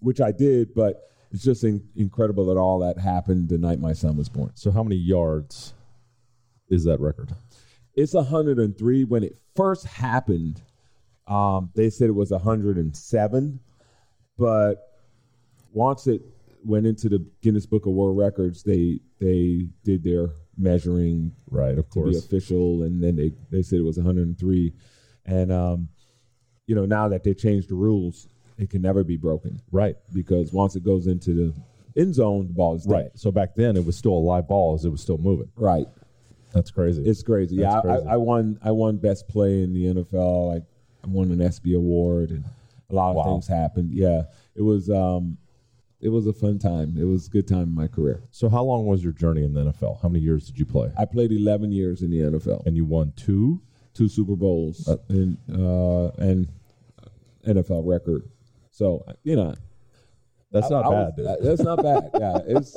which 0.00 0.20
I 0.20 0.32
did, 0.32 0.74
but 0.74 1.10
it's 1.32 1.42
just 1.42 1.64
in- 1.64 1.86
incredible 1.96 2.46
that 2.46 2.56
all 2.56 2.78
that 2.80 2.98
happened 2.98 3.48
the 3.48 3.58
night 3.58 3.80
my 3.80 3.92
son 3.92 4.16
was 4.16 4.28
born. 4.28 4.50
So 4.54 4.70
how 4.70 4.82
many 4.82 4.96
yards 4.96 5.74
is 6.68 6.84
that 6.84 7.00
record? 7.00 7.34
It's 7.94 8.14
103. 8.14 9.04
When 9.04 9.24
it 9.24 9.38
first 9.54 9.86
happened, 9.86 10.62
um, 11.26 11.70
they 11.74 11.90
said 11.90 12.08
it 12.08 12.14
was 12.14 12.30
107, 12.30 13.60
but 14.38 14.76
once 15.72 16.06
it 16.06 16.22
went 16.64 16.86
into 16.86 17.08
the 17.08 17.24
Guinness 17.42 17.66
Book 17.66 17.86
of 17.86 17.92
World 17.92 18.16
Records, 18.16 18.62
they 18.62 19.00
they 19.20 19.68
did 19.84 20.02
their 20.02 20.30
measuring 20.56 21.32
right 21.50 21.78
of 21.78 21.88
course. 21.90 22.16
official 22.16 22.82
and 22.82 23.02
then 23.02 23.16
they, 23.16 23.32
they 23.50 23.62
said 23.62 23.78
it 23.78 23.82
was 23.82 23.96
103 23.96 24.72
and 25.26 25.52
um, 25.52 25.88
you 26.66 26.74
know 26.74 26.84
now 26.84 27.08
that 27.08 27.24
they 27.24 27.34
changed 27.34 27.68
the 27.68 27.74
rules 27.74 28.28
it 28.58 28.70
can 28.70 28.82
never 28.82 29.02
be 29.04 29.16
broken. 29.16 29.60
Right. 29.72 29.96
Because 30.12 30.52
once 30.52 30.76
it 30.76 30.84
goes 30.84 31.06
into 31.06 31.32
the 31.34 32.00
end 32.00 32.14
zone 32.14 32.48
the 32.48 32.52
ball 32.52 32.74
is 32.74 32.84
dead. 32.84 32.92
right. 32.92 33.10
So 33.14 33.30
back 33.30 33.54
then 33.54 33.76
it 33.76 33.84
was 33.84 33.96
still 33.96 34.12
a 34.12 34.18
live 34.18 34.48
ball 34.48 34.74
as 34.74 34.84
it 34.84 34.90
was 34.90 35.00
still 35.00 35.18
moving. 35.18 35.50
Right. 35.56 35.86
That's 36.52 36.70
crazy. 36.70 37.02
It's 37.04 37.22
crazy. 37.22 37.56
That's 37.56 37.74
yeah 37.74 37.80
crazy. 37.80 38.06
I, 38.06 38.14
I, 38.14 38.16
won 38.16 38.58
i 38.62 38.70
won 38.70 38.96
best 38.96 39.26
play 39.28 39.62
in 39.62 39.72
the 39.72 39.86
nfl 39.86 40.54
like 40.54 40.62
i 41.02 41.06
won 41.08 41.32
an 41.32 41.40
ESPY 41.40 41.74
award 41.74 42.30
and 42.30 42.44
a 42.90 42.94
lot 42.94 43.10
of 43.10 43.16
wow. 43.16 43.24
things 43.24 43.48
happened. 43.48 43.92
Yeah. 43.92 44.22
It 44.54 44.62
was 44.62 44.88
um, 44.90 45.38
it 46.04 46.10
was 46.10 46.26
a 46.26 46.34
fun 46.34 46.58
time. 46.58 46.96
It 46.98 47.04
was 47.04 47.28
a 47.28 47.30
good 47.30 47.48
time 47.48 47.62
in 47.62 47.74
my 47.74 47.88
career. 47.88 48.22
So, 48.30 48.50
how 48.50 48.62
long 48.62 48.84
was 48.84 49.02
your 49.02 49.14
journey 49.14 49.42
in 49.42 49.54
the 49.54 49.72
NFL? 49.72 50.02
How 50.02 50.08
many 50.10 50.22
years 50.22 50.46
did 50.46 50.58
you 50.58 50.66
play? 50.66 50.92
I 50.98 51.06
played 51.06 51.32
11 51.32 51.72
years 51.72 52.02
in 52.02 52.10
the 52.10 52.18
NFL, 52.18 52.66
and 52.66 52.76
you 52.76 52.84
won 52.84 53.14
two, 53.16 53.62
two 53.94 54.08
Super 54.08 54.36
Bowls, 54.36 54.86
uh, 54.86 54.98
and 55.08 55.38
uh, 55.50 56.08
and 56.18 56.46
NFL 57.46 57.86
record. 57.86 58.28
So, 58.70 59.02
you 59.22 59.34
know, 59.34 59.54
that's 60.52 60.68
not 60.68 60.84
I, 60.84 60.90
bad. 60.90 61.12
was, 61.16 61.38
that's 61.42 61.62
not 61.62 61.82
bad. 61.82 62.10
Yeah, 62.20 62.38
it's 62.46 62.76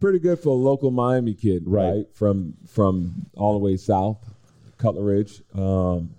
pretty 0.00 0.18
good 0.18 0.40
for 0.40 0.48
a 0.48 0.52
local 0.52 0.90
Miami 0.90 1.34
kid, 1.34 1.62
right? 1.66 1.88
right? 1.88 2.04
From 2.14 2.54
from 2.66 3.26
all 3.36 3.52
the 3.52 3.64
way 3.64 3.76
south, 3.76 4.18
Cutler 4.76 5.04
Ridge. 5.04 5.40
Um, 5.54 6.10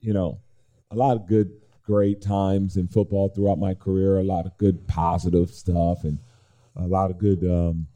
you 0.00 0.12
know, 0.12 0.38
a 0.92 0.94
lot 0.94 1.16
of 1.16 1.26
good 1.26 1.50
great 1.88 2.20
times 2.20 2.76
in 2.76 2.86
football 2.86 3.30
throughout 3.30 3.58
my 3.58 3.72
career. 3.72 4.18
A 4.18 4.22
lot 4.22 4.44
of 4.44 4.56
good 4.58 4.86
positive 4.86 5.50
stuff 5.50 6.04
and 6.04 6.18
a 6.76 6.86
lot 6.86 7.10
of 7.10 7.16
good 7.16 7.42
um, 7.44 7.86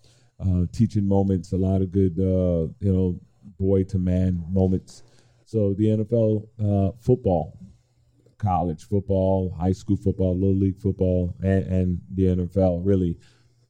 uh, 0.40 0.66
teaching 0.72 1.06
moments. 1.06 1.52
A 1.52 1.58
lot 1.58 1.82
of 1.82 1.92
good 1.92 2.18
uh, 2.18 2.72
you 2.80 2.92
know 2.92 3.20
boy 3.60 3.84
to 3.84 3.98
man 3.98 4.44
moments. 4.48 5.02
So 5.44 5.74
the 5.74 5.84
NFL 5.84 6.48
uh, 6.58 6.92
football, 7.00 7.58
college 8.38 8.84
football, 8.84 9.54
high 9.60 9.72
school 9.72 9.98
football, 9.98 10.34
little 10.34 10.56
league 10.56 10.80
football, 10.80 11.34
and, 11.42 11.64
and 11.66 12.00
the 12.14 12.22
NFL 12.36 12.80
really 12.82 13.18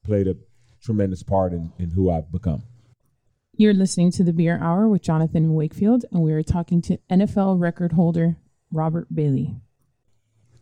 played 0.05 0.29
a 0.29 0.37
tremendous 0.81 1.25
part 1.25 1.53
in, 1.53 1.73
in 1.81 1.91
who 1.91 2.13
I've 2.13 2.31
become. 2.31 2.63
You're 3.57 3.75
listening 3.75 4.13
to 4.13 4.23
the 4.23 4.33
Beer 4.33 4.59
Hour 4.63 4.89
with 4.89 5.03
Jonathan 5.03 5.53
Wakefield, 5.55 6.05
and 6.13 6.23
we 6.23 6.33
are 6.33 6.45
talking 6.45 6.81
to 6.83 6.99
NFL 7.11 7.61
record 7.61 7.93
holder 7.93 8.37
Robert 8.71 9.13
Bailey 9.13 9.57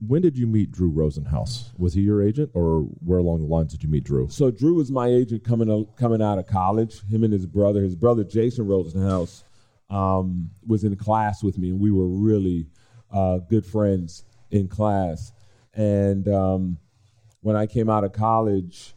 when 0.06 0.22
did 0.22 0.36
you 0.36 0.46
meet 0.46 0.72
Drew 0.72 0.90
Rosenhaus? 0.90 1.72
Was 1.78 1.94
he 1.94 2.00
your 2.00 2.22
agent, 2.22 2.50
or 2.54 2.80
where 3.04 3.18
along 3.18 3.40
the 3.40 3.46
lines 3.46 3.72
did 3.72 3.82
you 3.82 3.88
meet 3.88 4.04
Drew? 4.04 4.28
So 4.28 4.50
Drew 4.50 4.74
was 4.74 4.90
my 4.90 5.08
agent 5.08 5.44
coming 5.44 5.86
coming 5.96 6.22
out 6.22 6.38
of 6.38 6.46
college. 6.46 7.02
Him 7.08 7.24
and 7.24 7.32
his 7.32 7.46
brother, 7.46 7.82
his 7.82 7.96
brother 7.96 8.24
Jason 8.24 8.66
Rosenhaus, 8.66 9.44
um, 9.90 10.50
was 10.66 10.84
in 10.84 10.96
class 10.96 11.42
with 11.42 11.58
me, 11.58 11.70
and 11.70 11.80
we 11.80 11.90
were 11.90 12.06
really 12.06 12.66
uh, 13.12 13.38
good 13.38 13.66
friends 13.66 14.24
in 14.50 14.68
class. 14.68 15.32
And 15.74 16.26
um, 16.28 16.78
when 17.42 17.56
I 17.56 17.66
came 17.66 17.90
out 17.90 18.04
of 18.04 18.12
college, 18.12 18.94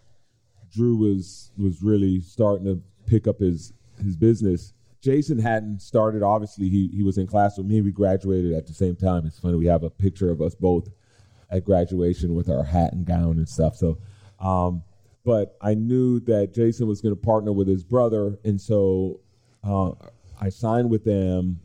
Drew 0.71 0.95
was 0.95 1.51
was 1.57 1.83
really 1.83 2.21
starting 2.21 2.65
to 2.65 2.81
pick 3.05 3.27
up 3.27 3.39
his 3.39 3.73
his 4.01 4.15
business 4.15 4.72
Jason 5.03 5.37
hadn't 5.37 5.81
started. 5.81 6.23
Obviously, 6.23 6.69
he 6.69 6.87
he 6.87 7.03
was 7.03 7.17
in 7.17 7.27
class 7.27 7.57
with 7.57 7.67
me. 7.67 7.81
We 7.81 7.91
graduated 7.91 8.53
at 8.53 8.65
the 8.65 8.73
same 8.73 8.95
time. 8.95 9.25
It's 9.25 9.37
funny. 9.37 9.57
We 9.57 9.65
have 9.65 9.83
a 9.83 9.89
picture 9.89 10.31
of 10.31 10.41
us 10.41 10.55
both 10.55 10.87
at 11.51 11.65
graduation 11.65 12.33
with 12.33 12.49
our 12.49 12.63
hat 12.63 12.93
and 12.93 13.05
gown 13.05 13.37
and 13.37 13.47
stuff. 13.47 13.75
So, 13.75 13.97
um, 14.39 14.81
but 15.25 15.57
I 15.61 15.73
knew 15.73 16.21
that 16.21 16.53
Jason 16.53 16.87
was 16.87 17.01
going 17.01 17.13
to 17.13 17.21
partner 17.21 17.51
with 17.51 17.67
his 17.67 17.83
brother, 17.83 18.39
and 18.45 18.59
so 18.59 19.19
uh, 19.61 19.91
I 20.39 20.47
signed 20.47 20.89
with 20.89 21.03
them, 21.03 21.59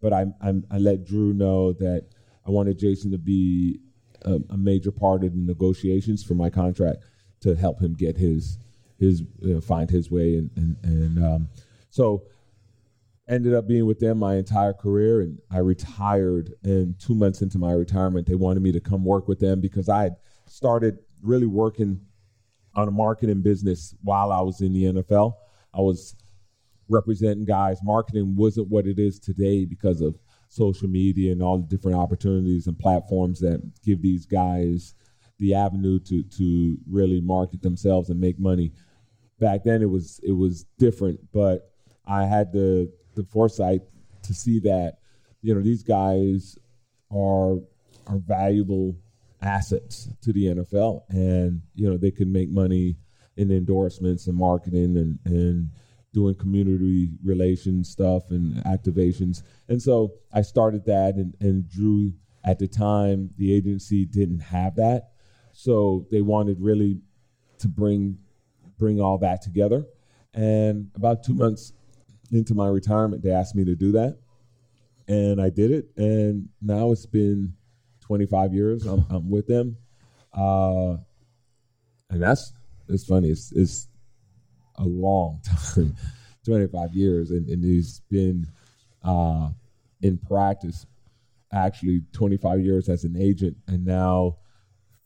but 0.00 0.12
I, 0.12 0.26
I 0.40 0.54
I 0.70 0.78
let 0.78 1.04
Drew 1.04 1.32
know 1.32 1.72
that 1.72 2.06
I 2.46 2.52
wanted 2.52 2.78
Jason 2.78 3.10
to 3.10 3.18
be 3.18 3.80
a, 4.22 4.38
a 4.50 4.56
major 4.56 4.92
part 4.92 5.24
of 5.24 5.32
the 5.32 5.40
negotiations 5.40 6.22
for 6.22 6.34
my 6.34 6.50
contract 6.50 6.98
to 7.40 7.56
help 7.56 7.80
him 7.82 7.94
get 7.94 8.16
his 8.16 8.60
his 8.96 9.22
you 9.40 9.54
know, 9.54 9.60
find 9.60 9.90
his 9.90 10.08
way 10.08 10.36
and 10.36 10.50
and, 10.54 10.76
and 10.84 11.24
um, 11.24 11.48
so 11.90 12.22
ended 13.28 13.54
up 13.54 13.66
being 13.66 13.86
with 13.86 13.98
them 13.98 14.18
my 14.18 14.36
entire 14.36 14.72
career 14.72 15.20
and 15.20 15.38
I 15.50 15.58
retired 15.58 16.52
and 16.62 16.98
two 16.98 17.14
months 17.14 17.42
into 17.42 17.58
my 17.58 17.72
retirement 17.72 18.26
they 18.26 18.36
wanted 18.36 18.62
me 18.62 18.70
to 18.72 18.80
come 18.80 19.04
work 19.04 19.26
with 19.26 19.40
them 19.40 19.60
because 19.60 19.88
I 19.88 20.04
had 20.04 20.16
started 20.46 20.98
really 21.22 21.46
working 21.46 22.00
on 22.76 22.88
a 22.88 22.92
marketing 22.92 23.42
business 23.42 23.94
while 24.02 24.30
I 24.30 24.40
was 24.42 24.60
in 24.60 24.72
the 24.72 24.84
NFL. 24.84 25.34
I 25.74 25.80
was 25.80 26.14
representing 26.88 27.44
guys. 27.44 27.78
Marketing 27.82 28.36
wasn't 28.36 28.68
what 28.68 28.86
it 28.86 28.98
is 28.98 29.18
today 29.18 29.64
because 29.64 30.00
of 30.00 30.16
social 30.48 30.88
media 30.88 31.32
and 31.32 31.42
all 31.42 31.58
the 31.58 31.66
different 31.66 31.98
opportunities 31.98 32.66
and 32.66 32.78
platforms 32.78 33.40
that 33.40 33.60
give 33.82 34.02
these 34.02 34.26
guys 34.26 34.94
the 35.38 35.54
avenue 35.54 35.98
to 35.98 36.22
to 36.22 36.76
really 36.88 37.20
market 37.20 37.62
themselves 37.62 38.10
and 38.10 38.20
make 38.20 38.38
money. 38.38 38.72
Back 39.40 39.64
then 39.64 39.82
it 39.82 39.90
was 39.90 40.20
it 40.22 40.32
was 40.32 40.64
different, 40.78 41.18
but 41.32 41.72
I 42.06 42.24
had 42.24 42.52
the 42.52 42.92
the 43.16 43.24
foresight 43.24 43.82
to 44.22 44.34
see 44.34 44.60
that 44.60 44.98
you 45.42 45.54
know 45.54 45.62
these 45.62 45.82
guys 45.82 46.56
are 47.10 47.56
are 48.06 48.18
valuable 48.18 48.96
assets 49.42 50.08
to 50.22 50.32
the 50.32 50.44
NFL, 50.44 51.02
and 51.08 51.62
you 51.74 51.90
know 51.90 51.96
they 51.96 52.10
can 52.10 52.30
make 52.30 52.50
money 52.50 52.96
in 53.36 53.50
endorsements 53.50 54.26
and 54.26 54.36
marketing 54.36 54.96
and 54.96 55.18
and 55.24 55.70
doing 56.12 56.34
community 56.34 57.10
relations 57.22 57.90
stuff 57.90 58.30
and 58.30 58.54
activations. 58.64 59.42
And 59.68 59.82
so 59.82 60.14
I 60.32 60.40
started 60.40 60.86
that, 60.86 61.16
and, 61.16 61.34
and 61.40 61.68
Drew 61.68 62.12
at 62.44 62.58
the 62.58 62.68
time 62.68 63.30
the 63.36 63.52
agency 63.52 64.06
didn't 64.06 64.40
have 64.40 64.76
that, 64.76 65.10
so 65.52 66.06
they 66.10 66.22
wanted 66.22 66.60
really 66.60 67.00
to 67.58 67.68
bring 67.68 68.18
bring 68.78 69.00
all 69.00 69.18
that 69.18 69.42
together. 69.42 69.86
And 70.34 70.90
about 70.94 71.24
two 71.24 71.34
months 71.34 71.72
into 72.32 72.54
my 72.54 72.68
retirement, 72.68 73.22
they 73.22 73.30
asked 73.30 73.54
me 73.54 73.64
to 73.64 73.74
do 73.74 73.92
that, 73.92 74.18
and 75.08 75.40
I 75.40 75.50
did 75.50 75.70
it. 75.70 75.90
And 75.96 76.48
now 76.60 76.92
it's 76.92 77.06
been 77.06 77.54
25 78.00 78.52
years. 78.54 78.86
I'm, 78.86 79.04
I'm 79.10 79.30
with 79.30 79.46
them, 79.46 79.76
uh, 80.32 80.96
and 82.10 82.22
that's 82.22 82.52
it's 82.88 83.04
funny. 83.04 83.30
It's, 83.30 83.52
it's 83.52 83.88
a 84.76 84.84
long 84.84 85.40
time, 85.74 85.96
25 86.44 86.94
years, 86.94 87.30
and, 87.30 87.48
and 87.48 87.64
he's 87.64 88.00
been 88.10 88.46
uh, 89.02 89.50
in 90.02 90.18
practice 90.18 90.86
actually 91.52 92.02
25 92.12 92.60
years 92.60 92.88
as 92.88 93.04
an 93.04 93.16
agent, 93.16 93.56
and 93.66 93.84
now 93.84 94.36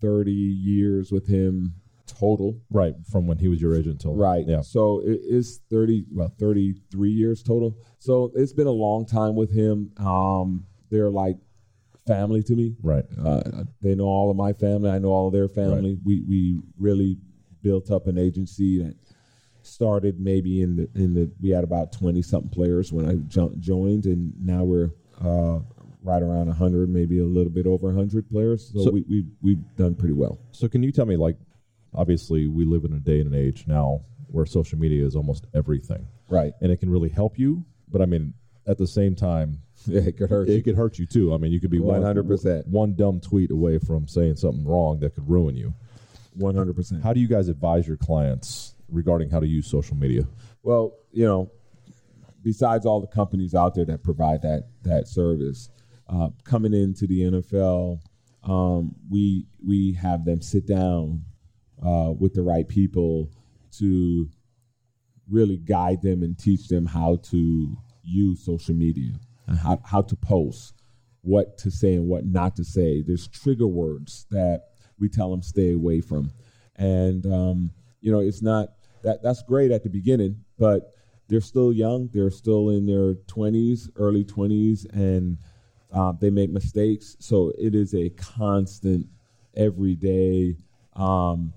30 0.00 0.32
years 0.32 1.12
with 1.12 1.26
him 1.26 1.74
total. 2.10 2.60
Right, 2.70 2.94
from 3.10 3.26
when 3.26 3.38
he 3.38 3.48
was 3.48 3.60
your 3.60 3.74
agent 3.74 4.00
till 4.00 4.14
Right. 4.14 4.46
Yeah. 4.46 4.60
So 4.62 5.00
it 5.04 5.20
is 5.22 5.60
30, 5.70 6.04
well, 6.12 6.32
33 6.38 7.10
years 7.10 7.42
total. 7.42 7.76
So 7.98 8.32
it's 8.34 8.52
been 8.52 8.66
a 8.66 8.70
long 8.72 9.06
time 9.06 9.34
with 9.34 9.50
him. 9.52 9.92
Um, 9.98 10.66
they're 10.90 11.10
like 11.10 11.36
family 12.06 12.42
to 12.44 12.54
me. 12.54 12.74
Right. 12.82 13.04
Uh, 13.22 13.64
they 13.80 13.94
know 13.94 14.04
all 14.06 14.30
of 14.30 14.36
my 14.36 14.52
family. 14.52 14.90
I 14.90 14.98
know 14.98 15.08
all 15.10 15.28
of 15.28 15.32
their 15.32 15.48
family. 15.48 15.98
We 16.04 16.22
we 16.28 16.60
really 16.78 17.18
built 17.62 17.90
up 17.90 18.06
an 18.06 18.18
agency 18.18 18.82
that 18.82 18.96
started 19.62 20.18
maybe 20.18 20.62
in 20.62 20.76
the 20.76 20.88
in 20.94 21.14
the 21.14 21.30
we 21.40 21.50
had 21.50 21.64
about 21.64 21.92
20 21.92 22.22
something 22.22 22.50
players 22.50 22.92
when 22.92 23.06
I 23.08 23.14
jo- 23.28 23.54
joined, 23.58 24.06
and 24.06 24.32
now 24.40 24.64
we're 24.64 24.90
uh, 25.22 25.60
right 26.02 26.22
around 26.22 26.46
100, 26.46 26.88
maybe 26.88 27.18
a 27.18 27.24
little 27.24 27.52
bit 27.52 27.66
over 27.66 27.88
100 27.88 28.28
players. 28.30 28.70
So, 28.74 28.84
So- 28.84 28.90
we, 28.90 29.04
we 29.08 29.26
we've 29.42 29.76
done 29.76 29.94
pretty 29.94 30.14
well. 30.14 30.38
So 30.52 30.66
can 30.68 30.82
you 30.82 30.92
tell 30.92 31.06
me, 31.06 31.16
like, 31.16 31.36
obviously 31.94 32.46
we 32.46 32.64
live 32.64 32.84
in 32.84 32.92
a 32.92 32.98
day 33.00 33.20
and 33.20 33.32
an 33.32 33.40
age 33.40 33.64
now 33.66 34.00
where 34.28 34.46
social 34.46 34.78
media 34.78 35.04
is 35.04 35.16
almost 35.16 35.46
everything, 35.54 36.06
Right. 36.28 36.52
and 36.60 36.70
it 36.70 36.78
can 36.78 36.90
really 36.90 37.08
help 37.08 37.38
you. 37.38 37.64
But 37.90 38.00
I 38.02 38.06
mean, 38.06 38.34
at 38.66 38.78
the 38.78 38.86
same 38.86 39.14
time, 39.16 39.62
Yeah, 39.86 40.02
it 40.02 40.16
could 40.18 40.30
hurt 40.30 40.48
you. 40.48 40.54
it 40.54 40.64
could 40.64 40.76
hurt 40.76 40.98
you 40.98 41.06
too. 41.06 41.32
I 41.34 41.38
mean, 41.38 41.50
you 41.52 41.60
could 41.60 41.70
be 41.70 41.80
100%. 41.80 42.66
one 42.68 42.94
dumb 42.94 43.18
tweet 43.20 43.50
away 43.50 43.78
from 43.78 44.06
saying 44.06 44.36
something 44.36 44.64
wrong 44.64 45.00
that 45.00 45.14
could 45.14 45.28
ruin 45.28 45.56
you. 45.56 45.74
100%. 46.38 47.02
How 47.02 47.12
do 47.12 47.18
you 47.20 47.26
guys 47.26 47.48
advise 47.48 47.88
your 47.88 47.96
clients 47.96 48.74
regarding 48.88 49.30
how 49.30 49.40
to 49.40 49.46
use 49.46 49.66
social 49.66 49.96
media? 49.96 50.26
Well, 50.62 50.92
you 51.12 51.24
know, 51.24 51.50
besides 52.42 52.86
all 52.86 53.00
the 53.00 53.06
companies 53.08 53.54
out 53.54 53.74
there 53.74 53.84
that 53.86 54.02
provide 54.04 54.42
that 54.42 54.68
that 54.82 55.08
service, 55.08 55.70
uh, 56.08 56.28
coming 56.44 56.72
into 56.74 57.06
the 57.06 57.22
NFL, 57.22 58.00
um, 58.44 58.94
we 59.10 59.46
we 59.66 59.92
have 59.94 60.24
them 60.24 60.40
sit 60.40 60.66
down 60.66 61.24
uh, 61.84 62.12
with 62.18 62.34
the 62.34 62.42
right 62.42 62.68
people 62.68 63.30
to 63.78 64.28
really 65.28 65.56
guide 65.56 66.02
them 66.02 66.22
and 66.22 66.38
teach 66.38 66.68
them 66.68 66.86
how 66.86 67.16
to 67.22 67.76
use 68.02 68.44
social 68.44 68.74
media 68.74 69.12
and 69.46 69.58
how, 69.58 69.80
how 69.84 70.02
to 70.02 70.16
post, 70.16 70.82
what 71.22 71.56
to 71.58 71.70
say 71.70 71.94
and 71.94 72.06
what 72.06 72.24
not 72.26 72.56
to 72.56 72.64
say. 72.64 73.02
There's 73.02 73.28
trigger 73.28 73.66
words 73.66 74.26
that 74.30 74.64
we 74.98 75.08
tell 75.08 75.30
them 75.30 75.42
stay 75.42 75.72
away 75.72 76.00
from, 76.00 76.30
and 76.76 77.24
um, 77.26 77.70
you 78.00 78.12
know 78.12 78.20
it's 78.20 78.42
not 78.42 78.68
that 79.02 79.22
that's 79.22 79.42
great 79.42 79.70
at 79.70 79.82
the 79.82 79.88
beginning, 79.88 80.44
but 80.58 80.92
they're 81.28 81.40
still 81.40 81.72
young. 81.72 82.10
They're 82.12 82.30
still 82.30 82.70
in 82.70 82.86
their 82.86 83.14
20s, 83.14 83.88
early 83.96 84.24
20s, 84.24 84.92
and 84.92 85.38
uh, 85.92 86.12
they 86.20 86.28
make 86.28 86.50
mistakes. 86.50 87.16
So 87.20 87.52
it 87.56 87.74
is 87.74 87.94
a 87.94 88.10
constant, 88.10 89.06
everyday 89.56 90.56
um, 90.96 91.52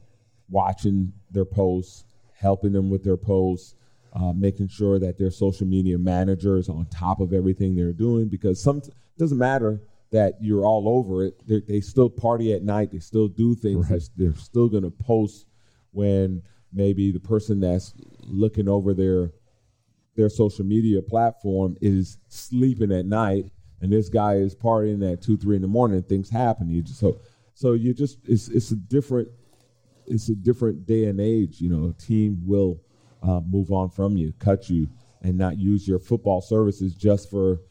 watching 0.54 1.12
their 1.32 1.46
posts, 1.46 2.06
helping 2.40 2.72
them 2.72 2.90
with 2.90 3.04
their 3.04 3.18
posts, 3.18 3.76
uh, 4.14 4.32
making 4.32 4.68
sure 4.68 5.00
that 5.00 5.18
their 5.18 5.32
social 5.32 5.68
media 5.68 5.98
manager 5.98 6.58
is 6.58 6.70
on 6.70 6.86
top 6.86 7.20
of 7.20 7.34
everything 7.34 7.76
they're 7.76 7.92
doing. 7.92 8.30
Because 8.30 8.62
some 8.62 8.78
it 8.78 8.94
doesn't 9.18 9.38
matter 9.38 9.82
that 10.12 10.36
you're 10.40 10.64
all 10.64 10.88
over 10.88 11.26
it. 11.26 11.46
They, 11.48 11.62
they 11.68 11.82
still 11.82 12.10
party 12.10 12.54
at 12.54 12.62
night. 12.62 12.92
They 12.92 13.00
still 13.00 13.28
do 13.28 13.56
things. 13.56 13.90
They're, 13.90 14.00
they're 14.16 14.40
still 14.40 14.70
going 14.70 14.84
to 14.84 14.92
post 14.92 15.48
when 15.92 16.44
maybe 16.72 17.12
the 17.12 17.20
person 17.20 17.60
that's 17.60 17.94
looking 18.22 18.70
over 18.70 18.94
their 18.94 19.32
their 20.16 20.30
social 20.30 20.64
media 20.64 21.02
platform 21.02 21.76
is 21.82 22.20
sleeping 22.28 22.92
at 22.92 23.08
night 23.08 23.46
and 23.82 23.92
this 23.92 24.08
guy 24.08 24.36
is 24.36 24.56
partying 24.56 25.12
at 25.12 25.22
two, 25.22 25.36
three 25.36 25.58
in 25.58 25.62
the 25.62 25.68
morning 25.68 26.02
things 26.04 26.30
happen. 26.30 26.70
You 26.70 26.82
just 26.82 27.00
so 27.00 27.20
so 27.54 27.74
you 27.74 27.94
just 27.94 28.18
it's 28.26 28.48
it's 28.48 28.72
a 28.72 28.76
different 28.76 29.28
it's 30.08 30.30
a 30.30 30.36
different 30.36 30.86
day 30.86 31.06
and 31.06 31.20
age. 31.20 31.62
You 31.62 31.70
know, 31.70 31.90
a 31.90 31.94
team 31.94 32.42
will 32.46 32.80
uh, 33.22 33.42
move 33.42 33.72
on 33.72 33.90
from 33.90 34.18
you, 34.18 34.34
cut 34.40 34.70
you, 34.70 34.88
and 35.22 35.38
not 35.38 35.58
use 35.58 35.88
your 35.88 36.00
football 36.00 36.42
services 36.42 36.94
just 36.94 37.30
for 37.30 37.62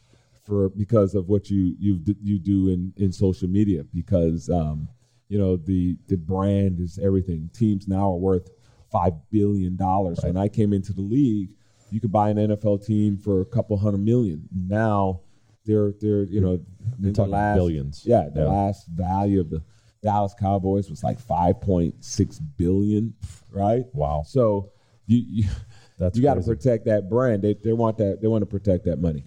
for 0.45 0.69
because 0.69 1.15
of 1.15 1.29
what 1.29 1.49
you 1.49 1.75
you 1.79 2.01
you 2.21 2.37
do 2.39 2.69
in 2.69 2.93
in 2.97 3.11
social 3.11 3.47
media 3.47 3.83
because 3.93 4.49
um, 4.49 4.87
you 5.29 5.37
know 5.37 5.55
the 5.57 5.95
the 6.07 6.17
brand 6.17 6.79
is 6.79 6.99
everything. 6.99 7.49
Teams 7.53 7.87
now 7.87 8.11
are 8.11 8.17
worth 8.17 8.49
five 8.91 9.13
billion 9.31 9.75
dollars. 9.75 10.19
When 10.23 10.37
I 10.37 10.47
came 10.47 10.73
into 10.73 10.93
the 10.93 11.01
league, 11.01 11.51
you 11.91 11.99
could 11.99 12.11
buy 12.11 12.29
an 12.29 12.37
NFL 12.37 12.85
team 12.85 13.17
for 13.17 13.41
a 13.41 13.45
couple 13.45 13.77
hundred 13.77 13.99
million. 13.99 14.47
Now 14.51 15.21
they're 15.65 15.93
they're 16.01 16.23
you 16.23 16.41
know 16.41 16.59
the 16.99 17.13
talking 17.13 17.31
last, 17.31 17.55
billions. 17.55 18.03
Yeah, 18.05 18.27
the 18.33 18.41
Yeah. 18.41 18.47
last 18.47 18.87
value 18.87 19.39
of 19.39 19.49
the 19.49 19.61
Dallas 20.03 20.35
Cowboys 20.39 20.89
was 20.89 21.03
like 21.03 21.19
five 21.19 21.61
point 21.61 22.03
six 22.03 22.37
billion, 22.39 23.13
right? 23.49 23.85
Wow. 23.93 24.23
So 24.27 24.71
you 25.07 25.23
you, 25.27 25.49
That's 25.97 26.17
you 26.17 26.23
got 26.23 26.35
to 26.35 26.41
protect 26.41 26.85
that 26.85 27.09
brand. 27.09 27.41
They 27.41 27.53
they 27.53 27.73
want 27.73 27.97
that 27.97 28.21
they 28.21 28.27
want 28.27 28.41
to 28.41 28.45
protect 28.45 28.85
that 28.85 28.99
money. 28.99 29.25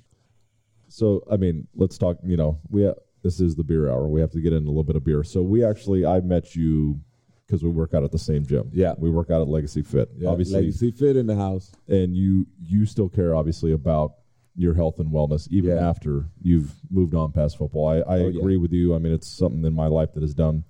So, 0.89 1.25
I 1.31 1.37
mean, 1.37 1.67
let's 1.75 1.97
talk. 1.99 2.19
You 2.25 2.37
know, 2.37 2.61
we 2.71 2.85
ha- 2.85 2.95
this 3.23 3.41
is 3.41 3.57
the 3.57 3.65
beer 3.65 3.89
hour. 3.91 4.07
We 4.09 4.21
have 4.21 4.31
to 4.33 4.41
get 4.41 4.53
in 4.53 4.65
a 4.65 4.69
little 4.69 4.85
bit 4.85 4.97
of 4.97 5.05
beer. 5.05 5.25
So, 5.25 5.43
we 5.43 5.65
actually, 5.65 6.05
I 6.07 6.21
met 6.21 6.55
you 6.55 7.01
because 7.47 7.63
we 7.63 7.71
work 7.71 7.95
out 7.95 8.03
at 8.05 8.13
the 8.13 8.19
same 8.19 8.45
gym. 8.45 8.69
Yeah. 8.73 8.95
we 8.99 9.11
work 9.11 9.31
out 9.31 9.41
at 9.41 9.49
Legacy 9.49 9.83
Fit. 9.83 10.11
Yeah, 10.17 10.29
obviously, 10.29 10.57
Legacy 10.63 10.91
Fit 10.91 11.17
in 11.17 11.27
the 11.27 11.37
house. 11.37 11.73
and 11.89 12.17
you 12.17 12.47
you 12.61 12.87
still 12.87 13.09
care 13.09 13.35
obviously 13.35 13.73
about 13.73 14.15
your 14.57 14.75
health 14.75 14.99
and 14.99 15.11
wellness 15.13 15.47
even 15.51 15.71
Yeah. 15.77 15.89
after 15.89 16.27
you've 16.41 16.75
moved 16.91 17.15
on 17.15 17.31
past 17.33 17.59
football. 17.59 17.89
I, 17.89 17.97
I 17.99 18.03
Oh, 18.21 18.29
yeah. 18.29 18.39
agree 18.41 18.57
with 18.57 18.73
you. 18.73 18.95
I 18.95 18.99
mean, 18.99 19.13
it's 19.13 19.29
something 19.29 19.65
in 19.65 19.73
my 19.75 19.87
life 19.87 20.15
that 20.15 20.23
is 20.23 20.35
done, 20.35 20.65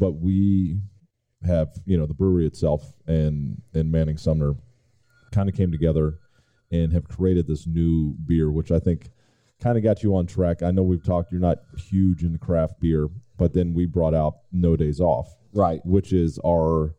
but 0.00 0.12
we 0.12 0.78
have 1.44 1.68
you 1.84 1.96
know 1.98 2.06
the 2.06 2.14
brewery 2.14 2.46
itself 2.46 2.94
and 3.06 3.60
and 3.74 3.92
Manning 3.92 4.16
Sumner 4.16 4.54
kind 5.32 5.48
of 5.48 5.54
came 5.54 5.70
together 5.70 6.18
and 6.72 6.92
have 6.92 7.06
created 7.08 7.46
this 7.46 7.66
new 7.66 8.14
beer, 8.26 8.50
which 8.50 8.72
I 8.72 8.78
think 8.80 9.10
kind 9.60 9.76
of 9.76 9.84
got 9.84 10.02
you 10.02 10.16
on 10.16 10.26
track. 10.26 10.62
I 10.62 10.70
know 10.70 10.82
we've 10.82 11.04
talked. 11.04 11.30
You're 11.30 11.40
not 11.40 11.58
huge 11.76 12.22
into 12.22 12.38
craft 12.38 12.80
beer, 12.80 13.08
but 13.36 13.52
then 13.52 13.74
we 13.74 13.86
brought 13.86 14.14
out 14.14 14.38
No 14.50 14.76
Days 14.76 14.98
Off, 15.00 15.28
Right. 15.52 15.84
which 15.84 16.12
is 16.12 16.38
our 16.44 16.94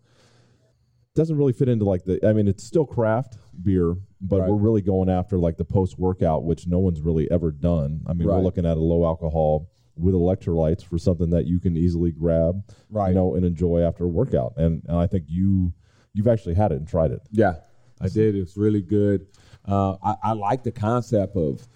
doesn't 1.17 1.35
really 1.37 1.53
fit 1.53 1.67
into 1.67 1.83
like 1.85 2.05
the. 2.05 2.25
I 2.25 2.31
mean, 2.33 2.47
it's 2.47 2.63
still 2.63 2.85
craft 2.85 3.37
beer, 3.61 3.95
but 4.21 4.39
Right. 4.41 4.49
we're 4.49 4.55
really 4.55 4.81
going 4.81 5.09
after 5.09 5.37
like 5.37 5.57
the 5.57 5.65
post 5.65 5.97
workout, 5.99 6.43
which 6.45 6.67
no 6.67 6.79
one's 6.79 7.01
really 7.01 7.29
ever 7.29 7.51
done. 7.51 8.01
I 8.07 8.13
mean, 8.13 8.27
we're 8.27 8.39
looking 8.41 8.65
at 8.65 8.77
a 8.77 8.81
low 8.81 9.03
alcohol 9.05 9.69
with 9.97 10.13
electrolytes 10.13 10.83
for 10.83 10.97
something 10.99 11.31
that 11.31 11.47
you 11.47 11.59
can 11.59 11.75
easily 11.75 12.11
grab, 12.11 12.63
Right. 12.91 13.09
You 13.09 13.15
know, 13.15 13.33
and 13.35 13.43
enjoy 13.45 13.81
after 13.81 14.05
a 14.05 14.07
workout. 14.07 14.53
And 14.57 14.83
and 14.87 14.97
I 14.97 15.07
think 15.07 15.25
you 15.27 15.73
you've 16.13 16.27
actually 16.27 16.55
had 16.55 16.71
it 16.71 16.75
and 16.75 16.87
tried 16.87 17.11
it. 17.11 17.21
Yeah, 17.31 17.55
I 17.99 18.07
did. 18.09 18.35
It's 18.35 18.55
really 18.57 18.81
good. 18.81 19.27
Uh, 19.67 19.97
I, 20.03 20.15
I 20.23 20.33
like 20.33 20.63
the 20.63 20.71
concept 20.71 21.35
of 21.35 21.67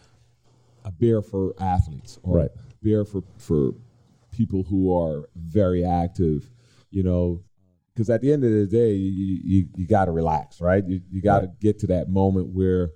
a 0.85 0.91
beer 0.91 1.21
for 1.21 1.53
athletes 1.59 2.19
or 2.23 2.37
Right. 2.37 2.51
beer 2.81 3.05
for 3.05 3.23
for 3.37 3.73
people 4.31 4.63
who 4.63 4.95
are 4.97 5.27
very 5.35 5.83
active. 5.83 6.49
You 6.91 7.03
know, 7.03 7.41
because 7.93 8.09
at 8.09 8.21
the 8.21 8.31
end 8.31 8.43
of 8.43 8.51
the 8.51 8.65
day, 8.65 8.93
you 8.93 9.39
you, 9.43 9.67
you 9.75 9.85
got 9.87 10.05
to 10.05 10.11
relax, 10.11 10.61
right? 10.61 10.83
You 10.85 11.01
you 11.11 11.21
got 11.21 11.41
to 11.41 11.47
Right. 11.47 11.59
get 11.59 11.79
to 11.79 11.87
that 11.87 12.09
moment 12.09 12.47
where 12.47 12.91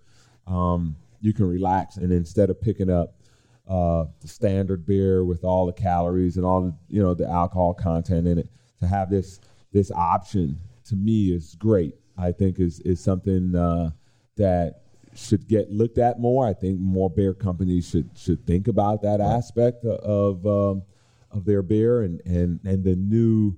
um, 0.47 0.95
you 1.21 1.33
can 1.33 1.47
relax, 1.47 1.97
and 1.97 2.11
instead 2.11 2.49
of 2.49 2.61
picking 2.61 2.89
up 2.89 3.15
uh, 3.67 4.05
the 4.21 4.27
standard 4.27 4.85
beer 4.85 5.23
with 5.25 5.43
all 5.43 5.65
the 5.65 5.73
calories 5.73 6.37
and 6.37 6.45
all 6.45 6.61
the 6.61 6.75
you 6.87 7.01
know 7.01 7.13
the 7.13 7.27
alcohol 7.29 7.73
content 7.73 8.27
in 8.27 8.37
it, 8.37 8.49
to 8.79 8.87
have 8.87 9.09
this 9.09 9.39
this 9.73 9.91
option 9.91 10.57
to 10.85 10.95
me 10.95 11.31
is 11.31 11.55
great. 11.55 11.95
I 12.17 12.31
think 12.31 12.59
is 12.59 12.79
is 12.81 12.99
something 13.01 13.55
uh, 13.55 13.91
that 14.37 14.81
should 15.15 15.47
get 15.47 15.71
looked 15.71 15.97
at 15.97 16.19
more. 16.19 16.45
I 16.47 16.53
think 16.53 16.79
more 16.79 17.09
beer 17.09 17.33
companies 17.33 17.89
should 17.89 18.09
should 18.15 18.45
think 18.45 18.67
about 18.67 19.01
that 19.01 19.19
aspect 19.19 19.83
of 19.85 20.45
um, 20.45 20.83
of 21.31 21.43
their 21.45 21.61
beer 21.63 22.03
and 22.03 22.21
and 22.25 22.59
and 22.63 22.83
the 22.83 22.95
new 22.95 23.55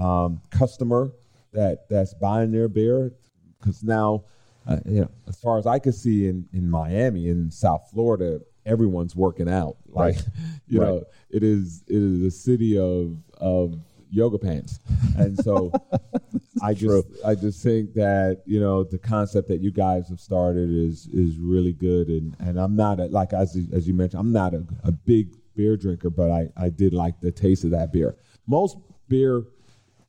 um, 0.00 0.40
customer 0.50 1.12
that 1.52 1.88
that's 1.88 2.14
buying 2.14 2.50
their 2.52 2.68
beer 2.68 3.12
because 3.58 3.82
now 3.82 4.24
uh, 4.66 4.78
you 4.86 5.00
know 5.02 5.10
as 5.28 5.36
far 5.40 5.58
as 5.58 5.66
I 5.66 5.78
could 5.78 5.94
see 5.94 6.26
in 6.28 6.46
in 6.52 6.70
Miami 6.70 7.28
in 7.28 7.50
South 7.50 7.88
Florida 7.92 8.40
everyone's 8.66 9.16
working 9.16 9.48
out 9.48 9.76
like 9.88 10.16
Right. 10.16 10.24
you 10.68 10.80
Right. 10.80 10.86
know 10.88 11.04
it 11.30 11.42
is 11.42 11.82
it 11.88 11.96
is 11.96 12.22
a 12.22 12.30
city 12.30 12.78
of 12.78 13.16
of 13.38 13.78
yoga 14.12 14.38
pants 14.38 14.80
and 15.16 15.38
so 15.38 15.72
I 16.62 16.74
just 16.74 17.06
I 17.24 17.34
just 17.34 17.62
think 17.62 17.94
that 17.94 18.42
you 18.46 18.60
know 18.60 18.84
the 18.84 18.98
concept 18.98 19.48
that 19.48 19.60
you 19.60 19.70
guys 19.70 20.08
have 20.08 20.20
started 20.20 20.70
is 20.70 21.08
is 21.12 21.36
really 21.38 21.72
good 21.72 22.08
and 22.08 22.36
and 22.40 22.58
I'm 22.60 22.76
not 22.76 23.00
a, 23.00 23.06
like 23.06 23.32
as 23.32 23.56
you- 23.56 23.68
as 23.72 23.86
you 23.88 23.94
mentioned 23.94 24.20
I'm 24.20 24.32
not 24.32 24.54
a, 24.54 24.64
a 24.84 24.92
big 24.92 25.34
beer 25.56 25.76
drinker 25.76 26.10
but 26.10 26.30
I 26.30 26.48
I 26.56 26.68
did 26.70 26.92
like 26.94 27.20
the 27.20 27.32
taste 27.32 27.64
of 27.64 27.70
that 27.72 27.92
beer. 27.92 28.16
Most 28.46 28.76
beer 29.08 29.44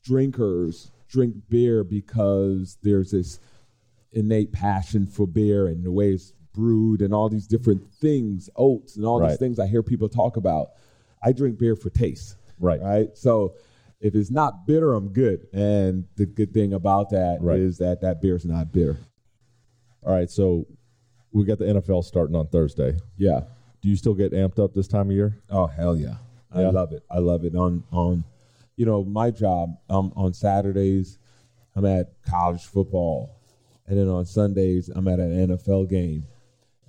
drinkers 0.03 0.91
drink 1.09 1.35
beer 1.49 1.83
because 1.83 2.77
there's 2.83 3.11
this 3.11 3.39
innate 4.13 4.51
passion 4.51 5.05
for 5.05 5.27
beer 5.27 5.67
and 5.67 5.83
the 5.83 5.91
way 5.91 6.11
it's 6.11 6.33
brewed 6.53 7.01
and 7.01 7.13
all 7.13 7.29
these 7.29 7.47
different 7.47 7.81
things, 7.93 8.49
oats 8.55 8.95
and 8.97 9.05
all 9.05 9.25
these 9.25 9.37
things 9.37 9.59
I 9.59 9.67
hear 9.67 9.83
people 9.83 10.09
talk 10.09 10.37
about. 10.37 10.69
I 11.23 11.31
drink 11.31 11.57
beer 11.59 11.75
for 11.75 11.89
taste. 11.89 12.35
Right. 12.59 12.81
Right. 12.81 13.17
So 13.17 13.55
if 13.99 14.15
it's 14.15 14.31
not 14.31 14.65
bitter, 14.65 14.93
I'm 14.93 15.09
good. 15.09 15.47
And 15.53 16.05
the 16.15 16.25
good 16.25 16.53
thing 16.53 16.73
about 16.73 17.09
that 17.11 17.39
is 17.43 17.79
Right. 17.79 17.87
that 17.87 18.01
that 18.01 18.21
beer's 18.21 18.45
not 18.45 18.71
bitter. 18.71 18.97
All 20.03 20.11
right, 20.11 20.29
so 20.31 20.65
we 21.31 21.45
got 21.45 21.59
the 21.59 21.65
NFL 21.65 22.03
starting 22.03 22.35
on 22.35 22.47
Thursday. 22.47 22.97
Yeah. 23.17 23.41
Do 23.81 23.89
you 23.89 23.95
still 23.95 24.15
get 24.15 24.31
amped 24.33 24.57
up 24.57 24.73
this 24.73 24.87
time 24.87 25.09
of 25.09 25.15
year? 25.15 25.37
Oh 25.49 25.67
hell 25.67 25.95
yeah. 25.95 26.15
I 26.51 26.63
love 26.63 26.91
it. 26.91 27.03
I 27.09 27.19
love 27.19 27.45
it. 27.45 27.55
On 27.55 27.83
on 27.91 28.23
you 28.81 28.87
know, 28.87 29.03
my 29.03 29.29
job, 29.29 29.77
um 29.91 30.11
on 30.15 30.33
Saturdays 30.33 31.19
I'm 31.75 31.85
at 31.85 32.13
college 32.27 32.65
football. 32.65 33.37
And 33.85 33.95
then 33.95 34.07
on 34.07 34.25
Sundays 34.25 34.89
I'm 34.89 35.07
at 35.07 35.19
an 35.19 35.49
NFL 35.49 35.87
game. 35.87 36.25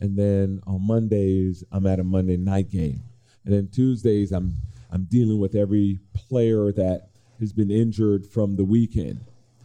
And 0.01 0.16
then 0.16 0.62
on 0.66 0.86
Mondays 0.86 1.62
I'm 1.70 1.86
at 1.86 2.01
a 2.01 2.03
Monday 2.05 2.38
night 2.38 2.70
game. 2.70 3.03
And 3.45 3.53
then 3.53 3.68
Tuesdays 3.68 4.32
I'm 4.32 4.57
I'm 4.90 5.05
dealing 5.05 5.38
with 5.38 5.55
every 5.55 6.01
player 6.14 6.72
that 6.72 7.11
has 7.40 7.53
been 7.53 7.70
injured 7.70 8.24
from 8.24 8.57
the 8.57 8.64
weekend. 8.64 9.20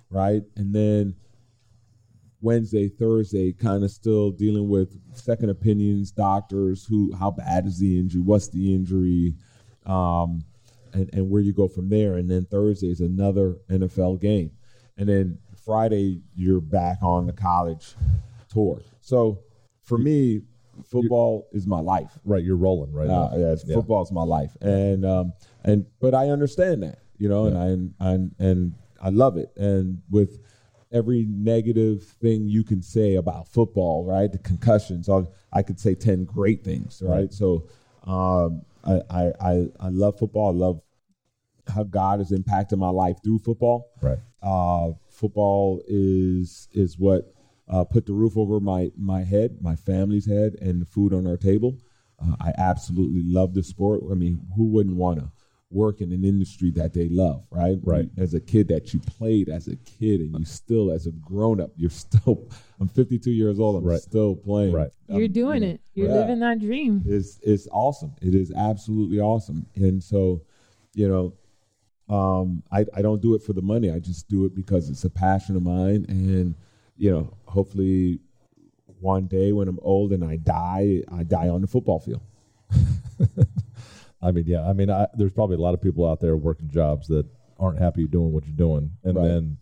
Right? 0.09 0.43
And 0.57 0.75
then 0.75 1.15
Wednesday, 2.41 2.89
Thursday, 2.89 3.53
kind 3.53 3.85
of 3.85 3.91
still 3.91 4.31
dealing 4.31 4.67
with 4.67 4.99
second 5.15 5.49
opinions, 5.49 6.11
doctors, 6.11 6.85
who, 6.85 7.15
how 7.15 7.31
bad 7.31 7.65
is 7.65 7.79
the 7.79 7.97
injury, 7.97 8.21
what's 8.21 8.49
the 8.49 8.75
injury, 8.75 9.33
um, 9.85 10.43
and, 10.93 11.09
and 11.13 11.29
where 11.29 11.41
you 11.41 11.53
go 11.53 11.67
from 11.67 11.89
there. 11.89 12.15
And 12.15 12.29
then 12.29 12.45
Thursday 12.45 12.89
is 12.89 13.01
another 13.01 13.57
NFL 13.69 14.21
game, 14.21 14.51
and 14.97 15.07
then 15.07 15.37
Friday 15.65 16.21
you're 16.35 16.61
back 16.61 16.97
on 17.01 17.27
the 17.27 17.33
college 17.33 17.95
tour. 18.49 18.81
So 19.01 19.39
for 19.83 19.97
me, 19.97 20.41
football 20.85 21.47
is 21.51 21.65
my 21.67 21.79
life. 21.79 22.17
Right, 22.23 22.43
you're 22.43 22.55
rolling 22.57 22.93
right 22.93 23.09
Uh, 23.09 23.29
now. 23.29 23.37
yeah, 23.37 23.55
football 23.73 24.03
is 24.03 24.11
my 24.11 24.23
life, 24.23 24.55
and 24.61 25.05
um, 25.05 25.33
and 25.63 25.85
but 25.99 26.13
I 26.13 26.29
understand 26.29 26.83
that, 26.83 26.99
you 27.17 27.27
know, 27.29 27.45
and 27.45 27.57
I 27.57 28.09
and 28.11 28.35
and 28.39 28.73
I 29.01 29.09
love 29.09 29.37
it. 29.37 29.51
And 29.57 30.01
with 30.09 30.39
every 30.91 31.25
negative 31.29 32.03
thing 32.21 32.47
you 32.47 32.63
can 32.63 32.81
say 32.81 33.15
about 33.15 33.47
football, 33.49 34.05
right? 34.05 34.31
The 34.31 34.37
concussions, 34.37 35.09
I, 35.09 35.23
I 35.51 35.61
could 35.61 35.79
say 35.79 35.95
ten 35.95 36.23
great 36.25 36.63
things, 36.63 37.01
right? 37.05 37.17
Right. 37.21 37.33
So 37.33 37.67
um, 38.05 38.61
I, 38.87 39.01
I 39.09 39.31
I 39.39 39.65
I 39.79 39.89
love 39.89 40.17
football. 40.17 40.49
I 40.49 40.57
love 40.65 40.81
how 41.67 41.83
God 41.83 42.19
has 42.19 42.31
impacted 42.31 42.79
my 42.79 42.89
life 42.89 43.17
through 43.23 43.39
football. 43.39 43.91
Right. 44.01 44.19
Uh, 44.41 44.91
football 45.09 45.81
is 45.87 46.67
is 46.71 46.97
what 46.97 47.33
uh, 47.67 47.83
put 47.83 48.05
the 48.05 48.13
roof 48.13 48.37
over 48.37 48.59
my 48.59 48.91
my 48.97 49.23
head, 49.23 49.57
my 49.61 49.75
family's 49.75 50.27
head, 50.27 50.55
and 50.61 50.81
the 50.81 50.85
food 50.85 51.13
on 51.13 51.27
our 51.27 51.37
table. 51.37 51.77
Uh, 52.19 52.35
I 52.39 52.53
absolutely 52.57 53.23
love 53.23 53.53
the 53.53 53.63
sport. 53.63 54.01
I 54.09 54.15
mean, 54.15 54.47
who 54.55 54.65
wouldn't 54.69 54.95
want 54.95 55.19
to 55.19 55.31
work 55.69 55.99
in 55.99 56.11
an 56.13 56.23
industry 56.23 56.71
that 56.71 56.93
they 56.93 57.09
love, 57.09 57.43
right? 57.51 57.77
Right. 57.83 58.09
As 58.17 58.33
a 58.33 58.39
kid 58.39 58.69
that 58.69 58.93
you 58.93 58.99
played 59.01 59.49
as 59.49 59.67
a 59.67 59.75
kid, 59.77 60.21
and 60.21 60.37
you 60.39 60.45
still, 60.45 60.91
as 60.91 61.07
a 61.07 61.11
grown 61.11 61.59
up, 61.59 61.71
you're 61.75 61.89
still. 61.89 62.47
I'm 62.79 62.87
52 62.87 63.31
years 63.31 63.59
old. 63.59 63.75
I'm 63.75 63.83
Right. 63.83 63.99
still 63.99 64.35
playing. 64.35 64.73
Right. 64.73 64.91
You're 65.09 65.25
Um, 65.25 65.31
doing 65.31 65.63
it. 65.63 65.81
You're 65.93 66.07
Yeah. 66.07 66.13
living 66.21 66.39
that 66.39 66.59
dream. 66.59 67.03
it's 67.05 67.39
it's 67.43 67.67
awesome. 67.71 68.11
It 68.21 68.33
is 68.33 68.51
absolutely 68.51 69.19
awesome. 69.19 69.65
And 69.75 70.01
so, 70.01 70.41
you 70.93 71.07
know, 71.09 71.33
um, 72.13 72.63
I 72.71 72.85
I 72.93 73.01
don't 73.01 73.21
do 73.21 73.35
it 73.35 73.41
for 73.43 73.51
the 73.53 73.61
money. 73.61 73.91
I 73.91 73.99
just 73.99 74.29
do 74.29 74.45
it 74.45 74.55
because 74.55 74.89
it's 74.89 75.03
a 75.03 75.09
passion 75.09 75.55
of 75.57 75.63
mine. 75.63 76.05
And 76.07 76.55
you 76.97 77.11
know, 77.11 77.33
hopefully, 77.45 78.19
one 79.01 79.25
day 79.27 79.51
when 79.51 79.67
I'm 79.67 79.79
old 79.81 80.13
and 80.13 80.23
I 80.23 80.37
die, 80.37 81.03
I 81.11 81.23
die 81.23 81.49
on 81.49 81.59
the 81.61 81.67
football 81.67 81.99
field. 81.99 82.21
I 84.21 84.31
mean, 84.31 84.45
yeah. 84.47 84.67
I 84.67 84.73
mean, 84.73 84.89
I, 84.89 85.07
there's 85.15 85.31
probably 85.33 85.55
a 85.57 85.59
lot 85.61 85.73
of 85.73 85.81
people 85.81 86.07
out 86.09 86.19
there 86.19 86.35
working 86.37 86.69
jobs 86.69 87.07
that 87.07 87.25
aren't 87.59 87.79
happy 87.79 88.05
doing 88.07 88.31
what 88.31 88.45
you're 88.45 88.55
doing, 88.55 88.91
and 89.03 89.15
Right. 89.15 89.27
then 89.27 89.57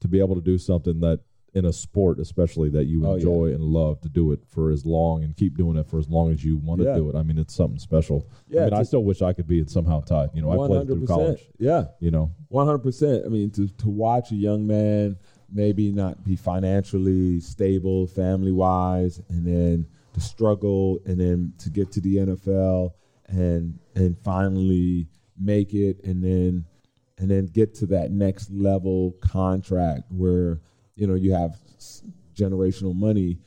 to 0.00 0.08
be 0.08 0.20
able 0.20 0.34
to 0.34 0.40
do 0.40 0.58
something 0.58 1.00
that 1.00 1.20
in 1.54 1.64
a 1.66 1.72
sport, 1.72 2.18
especially 2.18 2.68
that 2.68 2.86
you 2.86 3.06
Oh, 3.06 3.10
yeah. 3.10 3.14
enjoy 3.16 3.52
and 3.54 3.62
love, 3.62 4.00
to 4.00 4.08
do 4.08 4.32
it 4.32 4.40
for 4.48 4.70
as 4.72 4.84
long 4.84 5.22
and 5.22 5.36
keep 5.36 5.56
doing 5.56 5.76
it 5.76 5.86
for 5.86 5.98
as 6.00 6.08
long 6.10 6.32
as 6.32 6.44
you 6.44 6.56
want 6.56 6.80
to 6.80 6.86
Yeah. 6.88 6.96
do 6.96 7.08
it. 7.10 7.14
I 7.14 7.22
mean, 7.22 7.38
it's 7.38 7.54
something 7.54 7.78
special. 7.78 8.26
Yeah, 8.50 8.62
I 8.62 8.64
mean, 8.64 8.74
I 8.74 8.82
still 8.82 9.04
wish 9.04 9.22
I 9.22 9.32
could 9.32 9.46
be 9.46 9.60
it 9.60 9.70
somehow 9.70 10.00
tied. 10.00 10.30
You 10.34 10.42
know, 10.42 10.50
I 10.50 10.66
played 10.66 10.86
through 10.88 11.06
college. 11.06 11.48
Yeah. 11.60 11.86
You 12.00 12.10
know, 12.10 12.32
One 12.48 12.66
hundred 12.66 12.80
percent. 12.82 13.24
I 13.24 13.28
mean, 13.28 13.50
to 13.50 13.68
to 13.68 13.88
watch 13.88 14.32
a 14.32 14.36
young 14.36 14.66
man 14.66 15.16
maybe 15.52 15.92
not 15.92 16.24
be 16.24 16.34
financially 16.34 17.38
stable, 17.38 18.08
family 18.08 18.50
wise, 18.50 19.20
and 19.28 19.46
then 19.46 19.86
to 20.14 20.20
struggle, 20.20 20.98
and 21.06 21.20
then 21.20 21.52
to 21.58 21.70
get 21.70 21.92
to 21.92 22.00
the 22.00 22.16
NFL, 22.16 22.94
and 23.28 23.78
and 23.94 24.18
finally 24.18 25.08
make 25.38 25.74
it, 25.74 26.02
and 26.04 26.22
then 26.22 26.64
and 27.18 27.30
then 27.30 27.46
get 27.46 27.74
to 27.74 27.86
that 27.86 28.10
next 28.10 28.50
level 28.50 29.12
contract 29.20 30.04
where 30.10 30.60
you 30.96 31.06
know 31.06 31.14
you 31.14 31.32
have 31.32 31.56
generational 32.34 32.94
money. 32.94 33.38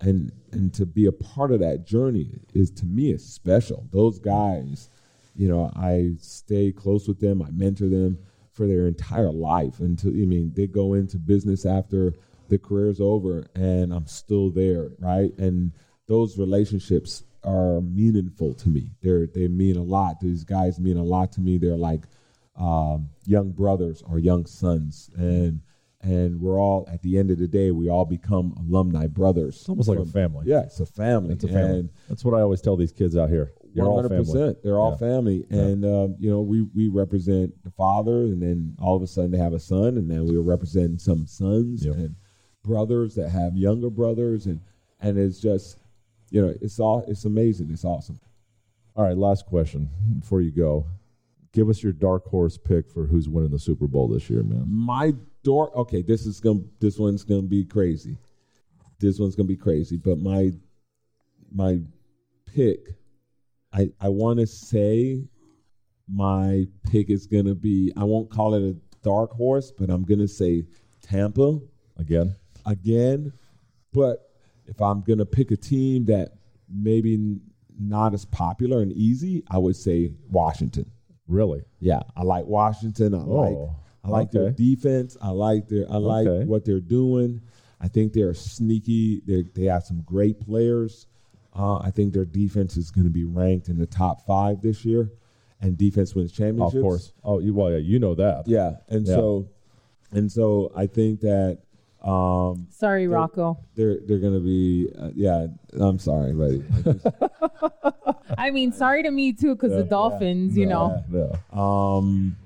And 0.00 0.32
and 0.50 0.74
to 0.74 0.84
be 0.84 1.06
a 1.06 1.12
part 1.12 1.52
of 1.52 1.60
that 1.60 1.86
journey 1.86 2.40
is 2.54 2.70
to 2.72 2.86
me 2.86 3.12
is 3.12 3.24
special. 3.24 3.86
Those 3.92 4.18
guys, 4.18 4.90
you 5.36 5.48
know, 5.48 5.70
I 5.76 6.14
stay 6.18 6.72
close 6.72 7.06
with 7.06 7.20
them. 7.20 7.40
I 7.40 7.50
mentor 7.52 7.88
them 7.88 8.18
for 8.52 8.66
their 8.66 8.88
entire 8.88 9.30
life 9.30 9.78
until 9.78 10.10
I 10.10 10.26
mean 10.26 10.52
they 10.54 10.66
go 10.66 10.94
into 10.94 11.18
business 11.18 11.64
after 11.64 12.14
the 12.48 12.58
career's 12.58 13.00
over, 13.00 13.46
and 13.54 13.94
I'm 13.94 14.06
still 14.06 14.50
there, 14.50 14.90
right? 14.98 15.32
And 15.38 15.72
those 16.06 16.36
relationships 16.36 17.22
are 17.44 17.80
meaningful 17.80 18.54
to 18.54 18.68
me. 18.68 18.90
They're 19.02 19.26
they 19.26 19.48
mean 19.48 19.76
a 19.76 19.82
lot. 19.82 20.20
These 20.20 20.44
guys 20.44 20.78
mean 20.80 20.96
a 20.96 21.02
lot 21.02 21.32
to 21.32 21.40
me. 21.40 21.58
They're 21.58 21.76
like 21.76 22.02
um, 22.56 23.08
young 23.24 23.50
brothers 23.50 24.02
or 24.06 24.18
young 24.18 24.46
sons, 24.46 25.10
and 25.16 25.60
and 26.02 26.40
we're 26.40 26.58
all 26.60 26.88
at 26.92 27.00
the 27.02 27.16
end 27.18 27.30
of 27.30 27.38
the 27.38 27.46
day 27.48 27.70
we 27.70 27.88
all 27.88 28.04
become 28.04 28.52
alumni 28.58 29.06
brothers. 29.06 29.56
it's 29.56 29.68
almost 29.68 29.88
like 29.88 29.98
a 29.98 30.04
family. 30.06 30.44
Yeah, 30.46 30.62
it's 30.62 30.80
a 30.80 30.86
family. 30.86 31.34
It's 31.34 31.44
a 31.44 31.48
family. 31.48 31.78
And 31.80 31.90
That's 32.08 32.24
what 32.24 32.34
I 32.34 32.40
always 32.42 32.60
tell 32.60 32.76
these 32.76 32.90
kids 32.92 33.16
out 33.16 33.28
here. 33.30 33.52
You're 33.72 33.86
all 33.86 34.02
100%. 34.02 34.08
family. 34.10 34.56
They're 34.64 34.80
all 34.80 34.90
Yeah. 34.90 34.96
family. 34.96 35.46
And, 35.48 35.84
um, 35.84 36.16
you 36.18 36.28
know, 36.28 36.40
we, 36.40 36.62
we 36.74 36.88
represent 36.88 37.54
the 37.62 37.70
father, 37.70 38.22
and 38.24 38.42
then 38.42 38.76
all 38.80 38.96
of 38.96 39.02
a 39.02 39.06
sudden 39.06 39.30
they 39.30 39.38
have 39.38 39.52
a 39.54 39.60
son, 39.60 39.96
and 39.96 40.10
then 40.10 40.26
we 40.26 40.36
are 40.36 40.42
representing 40.42 40.98
some 40.98 41.24
sons 41.24 41.86
Yep. 41.86 41.94
and 41.94 42.16
brothers 42.64 43.14
that 43.14 43.30
have 43.30 43.56
younger 43.56 43.88
brothers. 43.88 44.46
And, 44.46 44.58
and 45.00 45.16
it's 45.16 45.38
just, 45.38 45.78
you 46.32 46.42
know, 46.42 46.54
it's 46.60 46.80
all, 46.80 47.04
it's 47.06 47.24
amazing. 47.24 47.70
It's 47.70 47.84
awesome. 47.84 48.18
All 48.96 49.04
right, 49.04 49.16
last 49.16 49.46
question 49.46 49.88
before 50.18 50.40
you 50.40 50.50
go. 50.50 50.86
Give 51.52 51.68
us 51.68 51.82
your 51.82 51.92
dark 51.92 52.26
horse 52.26 52.56
pick 52.56 52.90
for 52.90 53.06
who's 53.06 53.28
winning 53.28 53.50
the 53.50 53.58
Super 53.58 53.86
Bowl 53.86 54.08
this 54.08 54.30
year, 54.30 54.42
man. 54.42 54.64
My 54.66 55.12
dark 55.44 55.74
okay, 55.76 56.02
this 56.02 56.24
is 56.24 56.40
going 56.40 56.62
to, 56.62 56.68
this 56.80 56.98
one's 56.98 57.24
going 57.24 57.42
to 57.42 57.48
be 57.48 57.64
crazy. 57.64 58.16
This 58.98 59.18
one's 59.18 59.36
going 59.36 59.46
to 59.46 59.52
be 59.52 59.60
crazy, 59.60 59.96
but 59.96 60.18
my, 60.18 60.52
my 61.52 61.80
pick, 62.46 62.80
I, 63.72 63.90
I 64.00 64.08
want 64.08 64.38
to 64.38 64.46
say 64.46 65.24
my 66.08 66.66
pick 66.90 67.10
is 67.10 67.26
going 67.26 67.46
to 67.46 67.54
be, 67.54 67.92
I 67.96 68.04
won't 68.04 68.30
call 68.30 68.54
it 68.54 68.62
a 68.62 68.76
dark 69.02 69.32
horse, 69.32 69.70
but 69.70 69.90
I'm 69.90 70.04
going 70.04 70.20
to 70.20 70.28
say 70.28 70.64
Tampa 71.02 71.60
Again, 71.98 72.34
again. 72.64 73.32
But 73.92 74.31
if 74.66 74.80
I'm 74.80 75.00
going 75.02 75.18
to 75.18 75.26
pick 75.26 75.50
a 75.50 75.56
team 75.56 76.04
that 76.06 76.32
maybe 76.68 77.38
not 77.78 78.14
as 78.14 78.24
popular 78.24 78.82
and 78.82 78.92
easy, 78.92 79.42
I 79.50 79.58
would 79.58 79.76
say 79.76 80.12
Washington. 80.30 80.90
really? 81.28 81.62
Yeah, 81.80 82.00
I 82.16 82.22
like 82.22 82.44
Washington. 82.46 83.14
I 83.14 83.18
like 83.18 83.54
Oh, 83.56 83.74
I 84.04 84.08
like 84.08 84.30
their 84.30 84.50
defense. 84.50 85.16
I 85.22 85.30
like 85.30 85.68
their 85.68 85.86
I 85.90 85.96
like 85.96 86.26
Okay. 86.26 86.44
what 86.46 86.64
they're 86.64 86.80
doing. 86.80 87.40
I 87.80 87.88
think 87.88 88.12
they're 88.12 88.34
sneaky. 88.34 89.20
They 89.26 89.42
they 89.54 89.64
have 89.64 89.84
some 89.84 90.02
great 90.02 90.40
players. 90.40 91.06
Uh, 91.54 91.76
I 91.78 91.90
think 91.90 92.12
their 92.12 92.24
defense 92.24 92.76
is 92.76 92.90
going 92.90 93.04
to 93.04 93.10
be 93.10 93.24
ranked 93.24 93.68
in 93.68 93.78
the 93.78 93.86
top 93.86 94.24
five 94.26 94.60
this 94.62 94.84
year, 94.84 95.10
and 95.60 95.76
defense 95.76 96.14
wins 96.14 96.32
championships. 96.32 96.76
Of 96.76 96.82
course. 96.82 97.12
Oh, 97.24 97.38
you 97.40 97.54
well, 97.54 97.70
yeah, 97.70 97.78
you 97.78 97.98
know 97.98 98.14
that. 98.14 98.46
Yeah, 98.46 98.76
and 98.88 99.06
Yeah. 99.06 99.14
so 99.16 99.48
and 100.12 100.30
so 100.30 100.70
I 100.76 100.86
think 100.86 101.20
that 101.20 101.58
um, 102.02 102.66
Sorry, 102.70 103.06
Rocco. 103.06 103.58
they're 103.74 103.98
they're 104.06 104.18
going 104.18 104.34
to 104.34 104.40
be 104.40 104.88
uh, 104.98 105.10
yeah. 105.14 105.46
I'm 105.74 105.98
sorry, 105.98 106.32
buddy. 106.32 106.64
I 108.38 108.50
mean, 108.50 108.72
sorry 108.72 109.02
to 109.04 109.10
me 109.10 109.32
too, 109.32 109.54
because 109.54 109.72
the 109.72 109.84
Dolphins, 109.84 110.56
you 110.56 110.66
know. 110.66 111.02
Yeah. 111.10 111.36
um, 111.52 112.36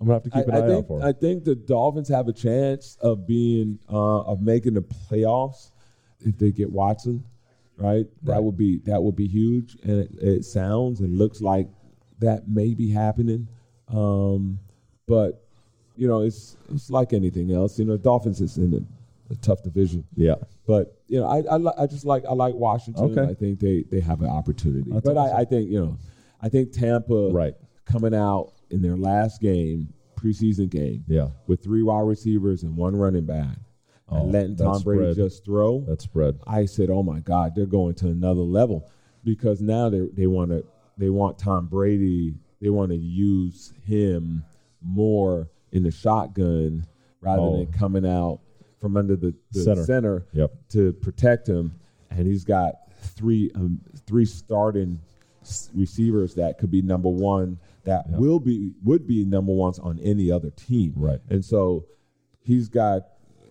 I'm 0.00 0.06
gonna 0.06 0.14
have 0.14 0.22
to 0.24 0.30
keep 0.30 0.46
an 0.46 0.54
I, 0.54 0.58
I 0.58 0.58
eye 0.58 0.66
think 0.66 0.78
out 0.78 0.86
for 0.86 1.00
Them. 1.00 1.08
I 1.08 1.12
think 1.12 1.44
the 1.44 1.54
Dolphins 1.56 2.08
have 2.08 2.28
a 2.28 2.32
chance 2.32 2.96
of 3.00 3.26
being 3.26 3.78
uh, 3.90 4.20
of 4.20 4.40
making 4.40 4.74
the 4.74 4.82
playoffs 4.82 5.70
if 6.20 6.38
they 6.38 6.52
get 6.52 6.70
Watson, 6.70 7.24
right? 7.76 8.06
That 8.22 8.42
would 8.42 8.56
be 8.56 8.78
that 8.84 9.02
would 9.02 9.16
be 9.16 9.26
huge, 9.26 9.76
and 9.82 10.00
it, 10.02 10.10
it 10.20 10.44
sounds 10.44 11.00
and 11.00 11.18
looks 11.18 11.40
like 11.40 11.68
that 12.20 12.48
may 12.48 12.74
be 12.74 12.90
happening. 12.92 13.48
Um, 13.88 14.60
but 15.08 15.47
you 15.98 16.08
know, 16.08 16.22
it's 16.22 16.56
it's 16.72 16.90
like 16.90 17.12
anything 17.12 17.52
else. 17.52 17.78
You 17.78 17.84
know, 17.84 17.96
Dolphins 17.96 18.40
is 18.40 18.56
in 18.56 18.72
a, 18.74 19.32
a 19.32 19.36
tough 19.36 19.62
division, 19.62 20.04
Yeah. 20.16 20.36
but 20.66 20.96
you 21.08 21.20
know, 21.20 21.26
I 21.26 21.38
I, 21.50 21.56
li- 21.56 21.72
I 21.78 21.86
just 21.86 22.04
like 22.06 22.24
I 22.28 22.32
like 22.32 22.54
Washington. 22.54 23.18
Okay. 23.18 23.30
I 23.30 23.34
think 23.34 23.60
they 23.60 23.82
they 23.90 24.00
have 24.00 24.20
an 24.22 24.28
opportunity, 24.30 24.90
That's 24.90 25.04
but 25.04 25.16
awesome. 25.16 25.36
I, 25.36 25.40
I 25.40 25.44
think 25.44 25.70
you 25.70 25.80
know, 25.80 25.98
I 26.40 26.48
think 26.48 26.72
Tampa 26.72 27.30
Right. 27.30 27.54
coming 27.84 28.14
out 28.14 28.52
in 28.70 28.80
their 28.82 28.96
last 28.96 29.40
game, 29.40 29.92
preseason 30.16 30.70
game, 30.70 31.04
Yeah. 31.08 31.28
with 31.46 31.62
three 31.64 31.82
wide 31.82 32.06
receivers 32.06 32.62
and 32.62 32.76
one 32.76 32.94
running 32.96 33.26
back, 33.26 33.56
Oh, 34.08 34.22
and 34.22 34.32
letting 34.32 34.56
Tom 34.56 34.80
Brady 34.82 35.12
spread. 35.12 35.16
just 35.16 35.44
throw. 35.44 35.80
That 35.80 36.00
spread. 36.00 36.38
I 36.46 36.64
said, 36.66 36.88
"Oh 36.90 37.02
my 37.02 37.20
God, 37.20 37.54
they're 37.56 37.66
going 37.66 37.94
to 37.96 38.08
another 38.08 38.40
level," 38.42 38.88
because 39.24 39.60
now 39.60 39.90
they 39.90 40.06
they 40.14 40.26
want 40.26 40.50
to 40.52 40.64
they 40.96 41.10
want 41.10 41.38
Tom 41.38 41.66
Brady. 41.66 42.34
They 42.60 42.70
want 42.70 42.90
to 42.90 42.96
use 42.96 43.72
him 43.86 44.42
more 44.82 45.48
in 45.72 45.82
the 45.82 45.90
shotgun 45.90 46.84
rather 47.20 47.42
Oh. 47.42 47.56
than 47.58 47.66
coming 47.72 48.06
out 48.06 48.40
from 48.80 48.96
under 48.96 49.16
the, 49.16 49.34
the 49.52 49.60
Center. 49.62 49.84
center, 49.84 50.26
Yep. 50.32 50.68
to 50.70 50.92
protect 50.94 51.48
him. 51.48 51.72
And 52.10 52.26
he's 52.26 52.44
got 52.44 52.74
three 53.00 53.50
um, 53.54 53.80
three 54.06 54.24
starting 54.24 55.00
receivers 55.74 56.34
that 56.34 56.58
could 56.58 56.70
be 56.70 56.82
number 56.82 57.08
one 57.08 57.58
that 57.84 58.04
will 58.10 58.38
be 58.40 58.72
would 58.84 59.06
be 59.06 59.24
number 59.24 59.52
ones 59.52 59.78
on 59.78 59.98
any 60.00 60.30
other 60.30 60.50
team. 60.50 60.92
Right. 60.96 61.20
And 61.30 61.44
so 61.44 61.86
he's 62.42 62.68
got 62.68 63.02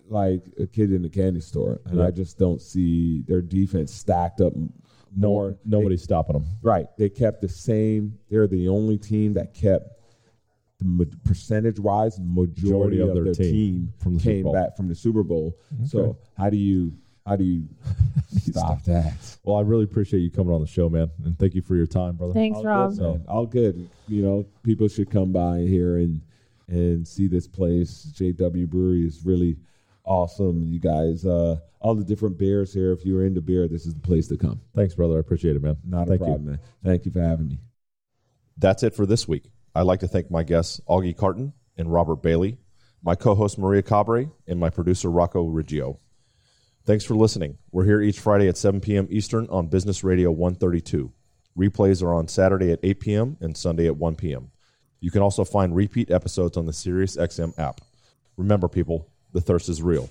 like 0.08 0.42
a 0.58 0.66
kid 0.66 0.92
in 0.92 1.04
a 1.04 1.08
candy 1.08 1.40
store, 1.40 1.80
and 1.86 1.98
Yeah. 1.98 2.06
I 2.06 2.10
just 2.10 2.38
don't 2.38 2.60
see 2.62 3.22
their 3.22 3.42
defense 3.42 3.92
stacked 3.92 4.40
up 4.40 4.54
m- 4.54 4.72
No, 5.16 5.28
more. 5.28 5.56
nobody's 5.64 6.02
stopping 6.02 6.34
them. 6.34 6.46
Right. 6.62 6.86
They 6.96 7.08
kept 7.10 7.40
the 7.42 7.48
same. 7.48 8.18
They're 8.30 8.46
the 8.46 8.68
only 8.68 8.96
team 8.96 9.34
that 9.34 9.52
kept 9.54 9.90
the 9.90 9.97
percentage 11.24 11.80
wise 11.80 12.18
majority, 12.20 13.00
of, 13.00 13.12
their, 13.12 13.32
team, 13.32 13.92
from 13.98 14.14
the 14.14 14.20
Super 14.20 14.32
came 14.32 14.42
Bowl. 14.44 14.52
back 14.52 14.76
from 14.76 14.88
the 14.88 14.94
Super 14.94 15.22
Bowl. 15.22 15.58
So 15.86 16.16
how 16.36 16.50
do 16.50 16.56
you 16.56 16.92
how 17.26 17.36
do 17.36 17.44
you 17.44 17.64
stop 18.38 18.82
that? 18.84 19.14
Well, 19.44 19.56
I 19.56 19.60
really 19.62 19.84
appreciate 19.84 20.20
you 20.20 20.30
coming 20.30 20.54
on 20.54 20.60
the 20.60 20.66
show, 20.66 20.88
man, 20.88 21.10
and 21.24 21.38
thank 21.38 21.54
you 21.54 21.62
for 21.62 21.74
your 21.74 21.86
time, 21.86 22.16
brother. 22.16 22.32
Thanks, 22.32 22.58
All 22.58 22.64
Rob. 22.64 22.90
good, 22.90 23.00
man. 23.00 23.24
All 23.28 23.46
good. 23.46 23.90
You 24.06 24.22
know, 24.22 24.46
people 24.62 24.88
should 24.88 25.10
come 25.10 25.32
by 25.32 25.60
here 25.60 25.98
and 25.98 26.20
and 26.68 27.06
see 27.06 27.26
this 27.26 27.46
place. 27.48 28.12
JW 28.14 28.68
Brewery 28.68 29.04
is 29.04 29.24
really 29.24 29.56
awesome. 30.04 30.64
You 30.64 30.78
guys, 30.78 31.24
uh, 31.26 31.56
all 31.80 31.94
the 31.94 32.04
different 32.04 32.38
beers 32.38 32.72
here. 32.72 32.92
If 32.92 33.04
you're 33.04 33.24
into 33.24 33.40
beer, 33.40 33.66
this 33.68 33.84
is 33.84 33.94
the 33.94 34.00
place 34.00 34.28
to 34.28 34.36
come. 34.36 34.60
Thanks, 34.74 34.94
brother. 34.94 35.16
I 35.16 35.20
appreciate 35.20 35.56
it, 35.56 35.62
man. 35.62 35.76
Not 35.84 36.08
Thank 36.08 36.20
a 36.20 36.24
you. 36.24 36.26
problem, 36.26 36.44
man. 36.46 36.58
Thank 36.84 37.04
you 37.04 37.10
for 37.10 37.20
having 37.20 37.48
me. 37.48 37.58
That's 38.56 38.82
it 38.82 38.94
for 38.94 39.06
this 39.06 39.26
week. 39.28 39.50
I'd 39.78 39.86
like 39.86 40.00
to 40.00 40.08
thank 40.08 40.28
my 40.28 40.42
guests, 40.42 40.80
Augie 40.88 41.16
Carton 41.16 41.52
and 41.76 41.92
Robert 41.92 42.16
Bailey, 42.16 42.58
my 43.00 43.14
co 43.14 43.36
host, 43.36 43.58
Maria 43.58 43.80
Cabre, 43.80 44.24
and 44.48 44.58
my 44.58 44.70
producer, 44.70 45.08
Rocco 45.08 45.48
Riggio. 45.48 45.98
Thanks 46.84 47.04
for 47.04 47.14
listening. 47.14 47.58
We're 47.70 47.84
here 47.84 48.02
each 48.02 48.18
Friday 48.18 48.48
at 48.48 48.56
7 48.56 48.80
p.m. 48.80 49.06
Eastern 49.08 49.46
on 49.50 49.68
Business 49.68 50.02
Radio 50.02 50.32
132. 50.32 51.12
Replays 51.56 52.02
are 52.02 52.12
on 52.12 52.26
Saturday 52.26 52.72
at 52.72 52.80
8 52.82 52.98
p.m. 52.98 53.36
and 53.40 53.56
Sunday 53.56 53.86
at 53.86 53.96
1 53.96 54.16
p.m. 54.16 54.50
You 54.98 55.12
can 55.12 55.22
also 55.22 55.44
find 55.44 55.76
repeat 55.76 56.10
episodes 56.10 56.56
on 56.56 56.66
the 56.66 56.72
SiriusXM 56.72 57.56
app. 57.56 57.80
Remember, 58.36 58.66
people, 58.66 59.08
the 59.32 59.40
thirst 59.40 59.68
is 59.68 59.80
real. 59.80 60.10